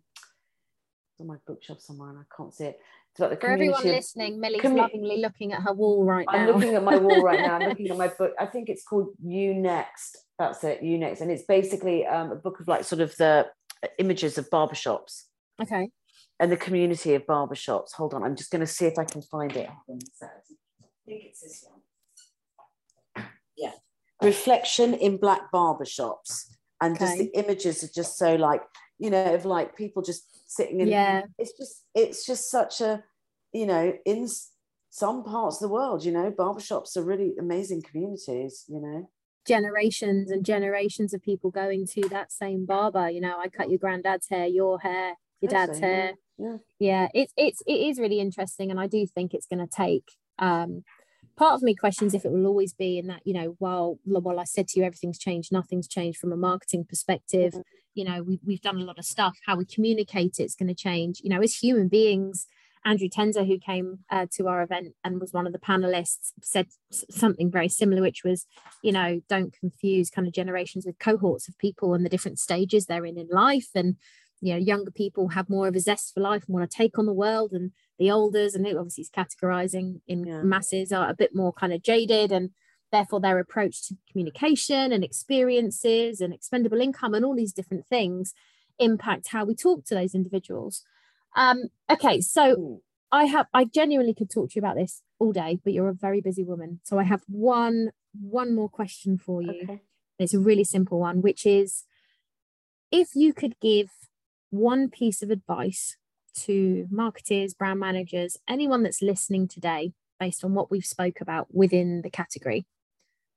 it's 1.13 1.21
on 1.21 1.27
my 1.27 1.37
bookshelf 1.47 1.81
somewhere, 1.81 2.11
and 2.11 2.19
I 2.19 2.23
can't 2.35 2.53
see 2.55 2.65
it. 2.65 2.81
It's 3.11 3.21
about 3.21 3.31
the 3.31 3.37
For 3.37 3.49
everyone 3.49 3.83
listening, 3.83 4.41
Millie's 4.41 4.63
commu- 4.63 4.79
lovingly 4.79 5.19
looking 5.19 5.53
at 5.53 5.63
her 5.63 5.73
wall 5.73 6.05
right 6.05 6.27
now. 6.31 6.39
I'm 6.39 6.47
looking 6.47 6.75
at 6.75 6.85
my 6.85 6.97
wall 6.97 7.23
right 7.23 7.41
now. 7.41 7.57
I'm 7.57 7.69
looking 7.69 7.89
at 7.89 7.97
my 7.97 8.09
book. 8.09 8.33
I 8.39 8.47
think 8.47 8.69
it's 8.69 8.85
called 8.85 9.09
You 9.25 9.55
Next. 9.55 10.19
That's 10.39 10.63
it, 10.65 10.83
You 10.83 10.99
Next, 10.99 11.21
and 11.21 11.31
it's 11.31 11.45
basically 11.45 12.07
um, 12.07 12.31
a 12.33 12.37
book 12.37 12.61
of 12.61 12.69
like 12.69 12.85
sort 12.85 13.01
of 13.01 13.17
the 13.17 13.47
images 13.99 14.39
of 14.39 14.49
barbershops. 14.51 15.25
Okay. 15.61 15.91
And 16.39 16.51
the 16.51 16.57
community 16.57 17.15
of 17.15 17.27
barbershops. 17.27 17.93
Hold 17.93 18.15
on, 18.15 18.23
I'm 18.23 18.37
just 18.37 18.51
going 18.51 18.61
to 18.61 18.67
see 18.67 18.87
if 18.87 18.99
I 18.99 19.05
can 19.05 19.21
find 19.21 19.55
it. 19.57 19.69
I 19.69 19.77
think 19.87 20.03
it's 21.07 21.41
this 21.41 21.67
one. 21.69 23.27
Yeah 23.57 23.73
reflection 24.23 24.95
in 24.95 25.17
black 25.17 25.51
barbershops 25.53 26.55
and 26.81 26.97
okay. 26.97 27.05
just 27.05 27.19
the 27.19 27.39
images 27.39 27.85
are 27.85 27.93
just 27.95 28.19
so 28.19 28.37
like 28.37 28.63
you 28.99 29.11
know 29.11 29.35
of 29.35 29.45
like 29.45 29.77
people 29.77 30.03
just 30.03 30.25
sitting 30.47 30.81
in 30.81 30.89
yeah 30.89 31.23
it's 31.39 31.57
just 31.57 31.85
it's 31.95 32.27
just 32.27 32.51
such 32.51 32.81
a 32.81 33.03
you 33.53 33.67
know 33.67 33.93
in 34.05 34.29
some 34.91 35.23
parts 35.23 35.57
of 35.57 35.69
the 35.69 35.73
world 35.73 36.05
you 36.05 36.13
know 36.13 36.31
barbershops 36.31 36.97
are 36.97 37.03
really 37.03 37.35
amazing 37.39 37.83
communities 37.83 38.65
you 38.69 38.81
know 38.81 39.09
generations 39.47 40.31
and 40.31 40.45
generations 40.45 41.15
of 41.15 41.23
people 41.23 41.51
going 41.51 41.87
to 41.87 42.03
that 42.09 42.31
same 42.31 42.67
barber 42.67 43.09
you 43.09 43.21
know 43.21 43.39
i 43.39 43.49
cut 43.49 43.71
your 43.71 43.79
granddad's 43.79 44.29
hair 44.29 44.47
your 44.47 44.79
hair 44.81 45.15
your 45.41 45.51
dad's 45.51 45.79
hair 45.79 46.13
yeah. 46.39 46.47
yeah 46.47 46.57
yeah 46.79 47.09
it's 47.15 47.33
it's 47.37 47.63
it 47.67 47.73
is 47.73 47.99
really 47.99 48.21
interesting 48.21 48.71
and 48.71 48.79
i 48.79 48.87
do 48.87 49.07
think 49.07 49.33
it's 49.33 49.47
going 49.47 49.67
to 49.67 49.75
take 49.75 50.05
um 50.39 50.83
part 51.37 51.55
of 51.55 51.63
me 51.63 51.75
questions 51.75 52.15
if 52.15 52.25
it 52.25 52.33
will 52.33 52.47
always 52.47 52.73
be 52.73 52.99
in 52.99 53.07
that 53.07 53.21
you 53.25 53.33
know 53.33 53.57
while 53.59 53.99
while 54.05 54.39
i 54.39 54.45
said 54.45 54.69
to 54.69 54.79
you 54.79 54.85
everything's 54.85 55.19
changed 55.19 55.53
nothing's 55.53 55.89
changed 55.89 56.19
from 56.19 56.33
a 56.33 56.37
marketing 56.37 56.85
perspective 56.85 57.53
mm-hmm. 57.53 57.61
you 57.95 58.05
know 58.05 58.23
we, 58.23 58.39
we've 58.45 58.61
done 58.61 58.77
a 58.77 58.85
lot 58.85 58.99
of 58.99 59.05
stuff 59.05 59.37
how 59.47 59.57
we 59.57 59.65
communicate 59.65 60.39
it's 60.39 60.55
going 60.55 60.69
to 60.69 60.75
change 60.75 61.21
you 61.23 61.31
know 61.31 61.41
as 61.41 61.57
human 61.57 61.89
beings 61.89 62.47
andrew 62.85 63.09
tenzer 63.09 63.47
who 63.47 63.59
came 63.59 63.99
uh, 64.11 64.27
to 64.31 64.49
our 64.49 64.63
event 64.63 64.95
and 65.05 65.21
was 65.21 65.33
one 65.33 65.47
of 65.47 65.53
the 65.53 65.59
panelists 65.59 66.33
said 66.43 66.67
something 66.91 67.51
very 67.51 67.69
similar 67.69 68.03
which 68.03 68.25
was 68.25 68.47
you 68.83 68.93
know 68.93 69.21
don't 69.29 69.53
confuse 69.53 70.11
kind 70.11 70.27
of 70.27 70.35
generations 70.35 70.87
with 70.87 70.99
cohorts 70.99 71.49
of 71.49 71.59
people 71.59 71.95
and 71.95 72.05
the 72.05 72.11
different 72.11 72.39
stages 72.39 72.87
they're 72.87 73.07
in 73.07 73.19
in 73.19 73.29
life 73.31 73.69
and 73.75 73.97
you 74.41 74.53
know 74.53 74.59
younger 74.59 74.91
people 74.91 75.29
have 75.29 75.51
more 75.51 75.69
of 75.69 75.77
a 75.77 75.81
zest 75.81 76.15
for 76.15 76.21
life 76.21 76.45
and 76.47 76.55
want 76.55 76.69
to 76.69 76.77
take 76.77 76.99
on 76.99 77.07
the 77.07 77.13
world 77.13 77.53
and 77.53 77.73
the 78.01 78.11
olders 78.11 78.55
and 78.55 78.67
obviously 78.67 79.03
is 79.03 79.11
categorizing 79.11 80.01
in 80.09 80.25
yeah. 80.25 80.43
masses 80.43 80.91
are 80.91 81.09
a 81.09 81.15
bit 81.15 81.35
more 81.35 81.53
kind 81.53 81.73
of 81.73 81.83
jaded 81.83 82.33
and 82.33 82.51
therefore 82.91 83.21
their 83.21 83.39
approach 83.39 83.87
to 83.87 83.97
communication 84.11 84.91
and 84.91 85.05
experiences 85.05 86.21
and 86.21 86.35
expendable 86.35 86.81
income 86.81 87.15
and 87.15 87.25
all 87.25 87.37
these 87.37 87.53
different 87.53 87.87
things 87.87 88.33
impact 88.79 89.29
how 89.29 89.45
we 89.45 89.55
talk 89.55 89.85
to 89.85 89.95
those 89.95 90.15
individuals 90.15 90.83
um 91.37 91.65
okay 91.91 92.21
so 92.21 92.81
i 93.13 93.27
have 93.27 93.47
i 93.53 93.65
genuinely 93.65 94.15
could 94.15 94.31
talk 94.31 94.49
to 94.49 94.55
you 94.57 94.61
about 94.61 94.77
this 94.77 95.03
all 95.19 95.31
day 95.31 95.61
but 95.63 95.75
you're 95.75 95.91
a 95.91 95.95
very 95.95 96.23
busy 96.23 96.43
woman 96.43 96.81
so 96.83 96.99
i 96.99 97.05
have 97.05 97.21
one 97.29 97.91
one 98.19 98.55
more 98.55 98.69
question 98.69 99.19
for 99.19 99.43
you 99.43 99.61
okay. 99.63 99.83
it's 100.19 100.35
a 100.35 100.41
really 100.41 100.65
simple 100.65 100.99
one 100.99 101.21
which 101.21 101.45
is 101.45 101.85
if 102.91 103.11
you 103.15 103.35
could 103.35 103.61
give 103.61 103.91
one 104.49 104.89
piece 104.89 105.23
of 105.23 105.31
advice 105.31 105.99
to 106.47 106.87
marketers, 106.91 107.55
brand 107.55 107.81
managers, 107.81 108.37
anyone 108.49 108.83
that's 108.83 109.03
listening 109.03 109.49
today 109.49 109.93
based 110.19 110.45
on 110.45 110.55
what 110.55 110.71
we've 110.71 110.85
spoke 110.85 111.21
about 111.21 111.55
within 111.55 112.03
the 112.03 112.11
category, 112.11 112.67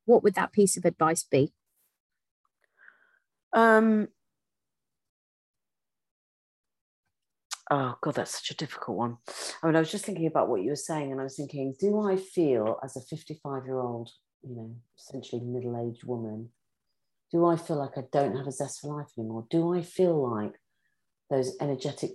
what 0.05 0.23
would 0.23 0.35
that 0.35 0.51
piece 0.51 0.77
of 0.77 0.85
advice 0.85 1.23
be? 1.23 1.53
Um, 3.53 4.07
oh 7.71 7.95
god 8.01 8.15
that's 8.15 8.33
such 8.33 8.51
a 8.51 8.57
difficult 8.57 8.97
one 8.97 9.17
i 9.61 9.67
mean 9.67 9.75
i 9.75 9.79
was 9.79 9.91
just 9.91 10.05
thinking 10.05 10.27
about 10.27 10.49
what 10.49 10.61
you 10.61 10.69
were 10.69 10.75
saying 10.75 11.11
and 11.11 11.19
i 11.19 11.23
was 11.23 11.35
thinking 11.35 11.73
do 11.79 12.01
i 12.01 12.15
feel 12.15 12.77
as 12.83 12.95
a 12.95 13.01
55 13.01 13.65
year 13.65 13.79
old 13.79 14.09
you 14.43 14.55
know 14.55 14.75
essentially 14.97 15.41
middle-aged 15.41 16.03
woman 16.03 16.49
do 17.31 17.45
i 17.45 17.55
feel 17.55 17.77
like 17.77 17.97
i 17.97 18.03
don't 18.11 18.35
have 18.35 18.47
a 18.47 18.51
zest 18.51 18.81
for 18.81 18.97
life 18.97 19.07
anymore 19.17 19.45
do 19.49 19.73
i 19.73 19.81
feel 19.81 20.29
like 20.29 20.53
those 21.29 21.55
energetic 21.61 22.11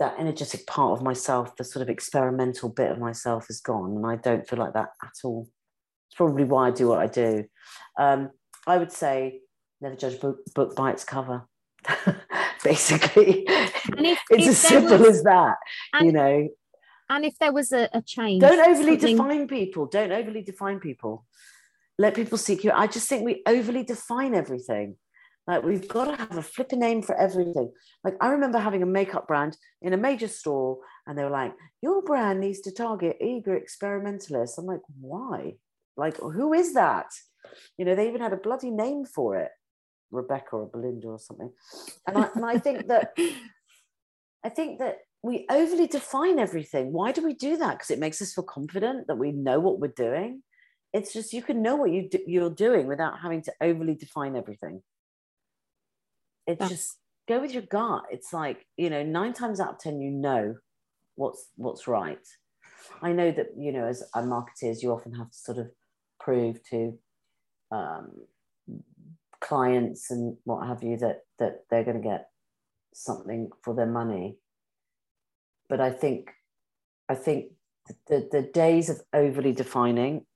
that 0.00 0.18
energetic 0.18 0.66
part 0.66 0.98
of 0.98 1.04
myself 1.04 1.54
the 1.56 1.62
sort 1.62 1.82
of 1.82 1.88
experimental 1.88 2.68
bit 2.68 2.90
of 2.90 2.98
myself 2.98 3.48
is 3.48 3.60
gone 3.60 3.94
and 3.94 4.06
i 4.06 4.16
don't 4.16 4.48
feel 4.48 4.58
like 4.58 4.72
that 4.72 4.88
at 5.04 5.12
all. 5.22 5.48
It's 6.08 6.16
probably 6.16 6.44
why 6.44 6.68
i 6.68 6.70
do 6.72 6.88
what 6.88 6.98
i 6.98 7.06
do. 7.06 7.44
Um, 7.98 8.30
i 8.66 8.76
would 8.76 8.90
say 8.90 9.40
never 9.80 9.94
judge 9.94 10.20
book, 10.20 10.38
book 10.54 10.74
by 10.74 10.90
its 10.90 11.04
cover 11.04 11.46
basically. 12.64 13.44
If, 13.46 14.18
it's 14.30 14.42
if 14.44 14.48
as 14.48 14.58
simple 14.58 14.98
was, 14.98 15.18
as 15.18 15.22
that 15.24 15.56
and, 15.94 16.06
you 16.06 16.12
know? 16.12 16.48
and 17.08 17.24
if 17.24 17.38
there 17.38 17.52
was 17.52 17.72
a, 17.72 17.88
a 17.92 18.02
change 18.02 18.40
don't 18.40 18.60
overly 18.60 18.98
something... 18.98 19.16
define 19.16 19.48
people. 19.48 19.86
Don't 19.86 20.12
overly 20.12 20.42
define 20.42 20.80
people. 20.80 21.26
Let 21.98 22.14
people 22.14 22.38
seek 22.38 22.64
you. 22.64 22.72
I 22.72 22.86
just 22.86 23.08
think 23.08 23.24
we 23.24 23.42
overly 23.46 23.82
define 23.82 24.34
everything 24.34 24.96
like 25.50 25.64
we've 25.64 25.88
got 25.88 26.04
to 26.04 26.16
have 26.16 26.36
a 26.36 26.42
flipping 26.42 26.78
name 26.78 27.02
for 27.02 27.16
everything. 27.16 27.72
Like 28.04 28.14
I 28.20 28.28
remember 28.28 28.58
having 28.58 28.82
a 28.82 28.86
makeup 28.86 29.26
brand 29.26 29.56
in 29.82 29.92
a 29.92 29.96
major 29.96 30.28
store, 30.28 30.78
and 31.06 31.18
they 31.18 31.24
were 31.24 31.30
like, 31.30 31.52
"Your 31.82 32.02
brand 32.02 32.40
needs 32.40 32.60
to 32.60 32.72
target 32.72 33.16
eager 33.20 33.56
experimentalists." 33.56 34.58
I'm 34.58 34.66
like, 34.66 34.82
"Why? 35.00 35.54
Like 35.96 36.16
who 36.18 36.52
is 36.52 36.74
that?" 36.74 37.06
You 37.76 37.84
know, 37.84 37.96
they 37.96 38.08
even 38.08 38.20
had 38.20 38.32
a 38.32 38.36
bloody 38.36 38.70
name 38.70 39.04
for 39.04 39.38
it, 39.38 39.50
Rebecca 40.12 40.56
or 40.56 40.66
Belinda 40.66 41.08
or 41.08 41.18
something. 41.18 41.52
And 42.06 42.16
I 42.16 42.28
and 42.34 42.44
I 42.44 42.58
think 42.58 42.86
that 42.86 43.12
I 44.44 44.48
think 44.50 44.78
that 44.78 44.98
we 45.22 45.46
overly 45.50 45.86
define 45.86 46.38
everything. 46.38 46.92
Why 46.92 47.12
do 47.12 47.24
we 47.24 47.34
do 47.34 47.56
that? 47.56 47.72
Because 47.72 47.90
it 47.90 47.98
makes 47.98 48.22
us 48.22 48.34
feel 48.34 48.44
confident 48.44 49.08
that 49.08 49.18
we 49.18 49.32
know 49.32 49.58
what 49.58 49.80
we're 49.80 49.88
doing. 49.88 50.42
It's 50.92 51.12
just 51.12 51.32
you 51.32 51.42
can 51.42 51.60
know 51.60 51.76
what 51.76 51.90
you 51.90 52.08
do, 52.08 52.20
you're 52.26 52.50
doing 52.50 52.86
without 52.86 53.18
having 53.20 53.42
to 53.42 53.52
overly 53.60 53.94
define 53.94 54.36
everything. 54.36 54.82
It's 56.50 56.60
yeah. 56.60 56.68
just 56.68 56.98
go 57.28 57.40
with 57.40 57.52
your 57.52 57.62
gut. 57.62 58.04
It's 58.10 58.32
like, 58.32 58.66
you 58.76 58.90
know, 58.90 59.02
nine 59.02 59.32
times 59.32 59.60
out 59.60 59.74
of 59.74 59.78
10, 59.78 60.00
you 60.00 60.10
know 60.10 60.56
what's 61.16 61.48
what's 61.56 61.86
right. 61.86 62.26
I 63.02 63.12
know 63.12 63.30
that, 63.30 63.48
you 63.56 63.72
know, 63.72 63.86
as 63.86 64.02
a 64.14 64.22
marketeers, 64.22 64.82
you 64.82 64.90
often 64.90 65.14
have 65.14 65.30
to 65.30 65.38
sort 65.38 65.58
of 65.58 65.70
prove 66.18 66.62
to 66.70 66.98
um, 67.70 68.10
clients 69.40 70.10
and 70.10 70.36
what 70.44 70.66
have 70.66 70.82
you 70.82 70.96
that 70.98 71.20
that 71.38 71.64
they're 71.70 71.84
going 71.84 72.02
to 72.02 72.08
get 72.08 72.30
something 72.92 73.50
for 73.62 73.74
their 73.74 73.86
money. 73.86 74.36
But 75.68 75.80
I 75.80 75.90
think 75.90 76.30
I 77.08 77.14
think 77.14 77.52
the, 78.08 78.28
the 78.30 78.42
days 78.42 78.88
of 78.88 79.02
overly 79.12 79.52
defining 79.52 80.26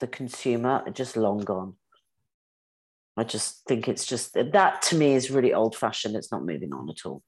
the 0.00 0.06
consumer 0.06 0.82
are 0.86 0.90
just 0.90 1.16
long 1.16 1.38
gone. 1.38 1.74
I 3.16 3.24
just 3.24 3.64
think 3.66 3.88
it's 3.88 4.06
just 4.06 4.34
that 4.34 4.82
to 4.82 4.96
me 4.96 5.14
is 5.14 5.30
really 5.30 5.52
old 5.52 5.76
fashioned. 5.76 6.16
It's 6.16 6.32
not 6.32 6.44
moving 6.44 6.72
on 6.72 6.88
at 6.88 7.06
all. 7.06 7.22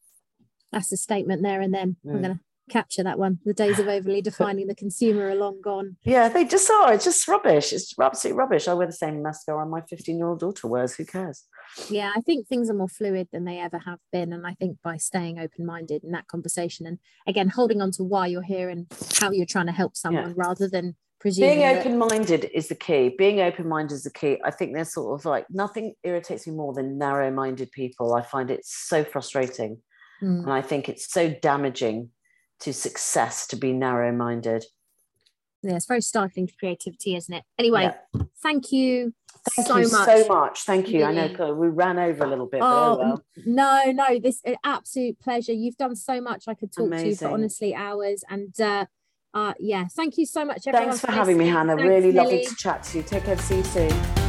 That's 0.72 0.92
a 0.92 0.96
statement 0.96 1.42
there 1.42 1.60
and 1.60 1.72
then. 1.72 1.96
Mm. 2.04 2.10
I'm 2.14 2.22
going 2.22 2.34
to 2.34 2.40
capture 2.70 3.02
that 3.02 3.18
one. 3.18 3.38
The 3.44 3.52
days 3.52 3.78
of 3.78 3.88
overly 3.88 4.22
defining 4.22 4.66
the 4.66 4.74
consumer 4.74 5.28
are 5.28 5.34
long 5.34 5.60
gone. 5.60 5.96
Yeah, 6.02 6.28
they 6.28 6.44
just 6.44 6.70
are. 6.70 6.92
It's 6.92 7.04
just 7.04 7.28
rubbish. 7.28 7.72
It's 7.72 7.94
absolute 8.00 8.36
rubbish. 8.36 8.68
I 8.68 8.74
wear 8.74 8.86
the 8.86 8.92
same 8.92 9.22
mascara 9.22 9.66
my 9.66 9.82
15 9.82 10.16
year 10.16 10.28
old 10.28 10.40
daughter 10.40 10.68
wears. 10.68 10.94
Who 10.94 11.04
cares? 11.04 11.44
Yeah, 11.90 12.12
I 12.14 12.20
think 12.20 12.46
things 12.46 12.70
are 12.70 12.74
more 12.74 12.88
fluid 12.88 13.28
than 13.32 13.44
they 13.44 13.58
ever 13.58 13.78
have 13.78 13.98
been. 14.12 14.32
And 14.32 14.46
I 14.46 14.54
think 14.54 14.78
by 14.82 14.96
staying 14.96 15.38
open 15.38 15.66
minded 15.66 16.04
in 16.04 16.12
that 16.12 16.28
conversation 16.28 16.86
and 16.86 16.98
again, 17.26 17.48
holding 17.48 17.80
on 17.80 17.90
to 17.92 18.02
why 18.02 18.26
you're 18.26 18.42
here 18.42 18.70
and 18.70 18.86
how 19.20 19.30
you're 19.30 19.46
trying 19.46 19.66
to 19.66 19.72
help 19.72 19.96
someone 19.96 20.28
yeah. 20.28 20.34
rather 20.36 20.68
than 20.68 20.96
being 21.24 21.64
open-minded 21.64 22.50
is 22.52 22.68
the 22.68 22.74
key 22.74 23.14
being 23.16 23.40
open-minded 23.40 23.94
is 23.94 24.02
the 24.02 24.10
key 24.10 24.38
i 24.44 24.50
think 24.50 24.74
there's 24.74 24.92
sort 24.92 25.18
of 25.18 25.24
like 25.24 25.46
nothing 25.50 25.94
irritates 26.02 26.46
me 26.46 26.54
more 26.54 26.72
than 26.72 26.98
narrow-minded 26.98 27.70
people 27.72 28.14
i 28.14 28.22
find 28.22 28.50
it 28.50 28.60
so 28.64 29.02
frustrating 29.02 29.78
mm. 30.22 30.42
and 30.42 30.52
i 30.52 30.60
think 30.60 30.88
it's 30.88 31.10
so 31.10 31.30
damaging 31.42 32.10
to 32.60 32.72
success 32.72 33.46
to 33.46 33.56
be 33.56 33.72
narrow-minded 33.72 34.64
yeah, 35.66 35.76
it's 35.76 35.86
very 35.86 36.02
stifling 36.02 36.46
to 36.46 36.52
creativity, 36.58 37.16
isn't 37.16 37.34
it? 37.34 37.42
Anyway, 37.58 37.84
yeah. 37.84 38.22
thank 38.42 38.70
you 38.70 39.14
Thank 39.50 39.68
so 39.68 39.76
you 39.76 39.90
much. 39.90 40.06
so 40.06 40.28
much. 40.28 40.62
Thank 40.62 40.88
you. 40.88 41.04
Really. 41.06 41.20
I 41.20 41.28
know 41.28 41.54
we 41.54 41.68
ran 41.68 41.98
over 41.98 42.24
a 42.24 42.26
little 42.26 42.46
bit. 42.46 42.60
Oh, 42.62 42.66
oh 42.66 42.98
well. 42.98 43.24
no, 43.44 43.92
no, 43.92 44.18
this 44.18 44.40
is 44.44 44.56
absolute 44.64 45.18
pleasure. 45.20 45.52
You've 45.52 45.76
done 45.76 45.96
so 45.96 46.20
much. 46.20 46.48
I 46.48 46.54
could 46.54 46.72
talk 46.72 46.86
Amazing. 46.86 47.04
to 47.04 47.10
you 47.10 47.16
for 47.16 47.28
honestly 47.28 47.74
hours. 47.74 48.24
And 48.30 48.58
uh, 48.58 48.86
uh, 49.34 49.52
yeah, 49.58 49.86
thank 49.88 50.16
you 50.16 50.26
so 50.26 50.44
much. 50.44 50.64
Thanks 50.64 51.00
for, 51.00 51.08
for 51.08 51.12
having 51.12 51.36
me, 51.36 51.46
Hannah. 51.48 51.76
Thanks, 51.76 51.88
really 51.88 52.12
Lily. 52.12 52.16
lovely 52.16 52.44
to 52.46 52.56
chat 52.56 52.82
to 52.84 52.98
you. 52.98 53.04
Take 53.04 53.24
care. 53.24 53.36
See 53.38 53.56
you 53.56 53.64
soon. 53.64 54.23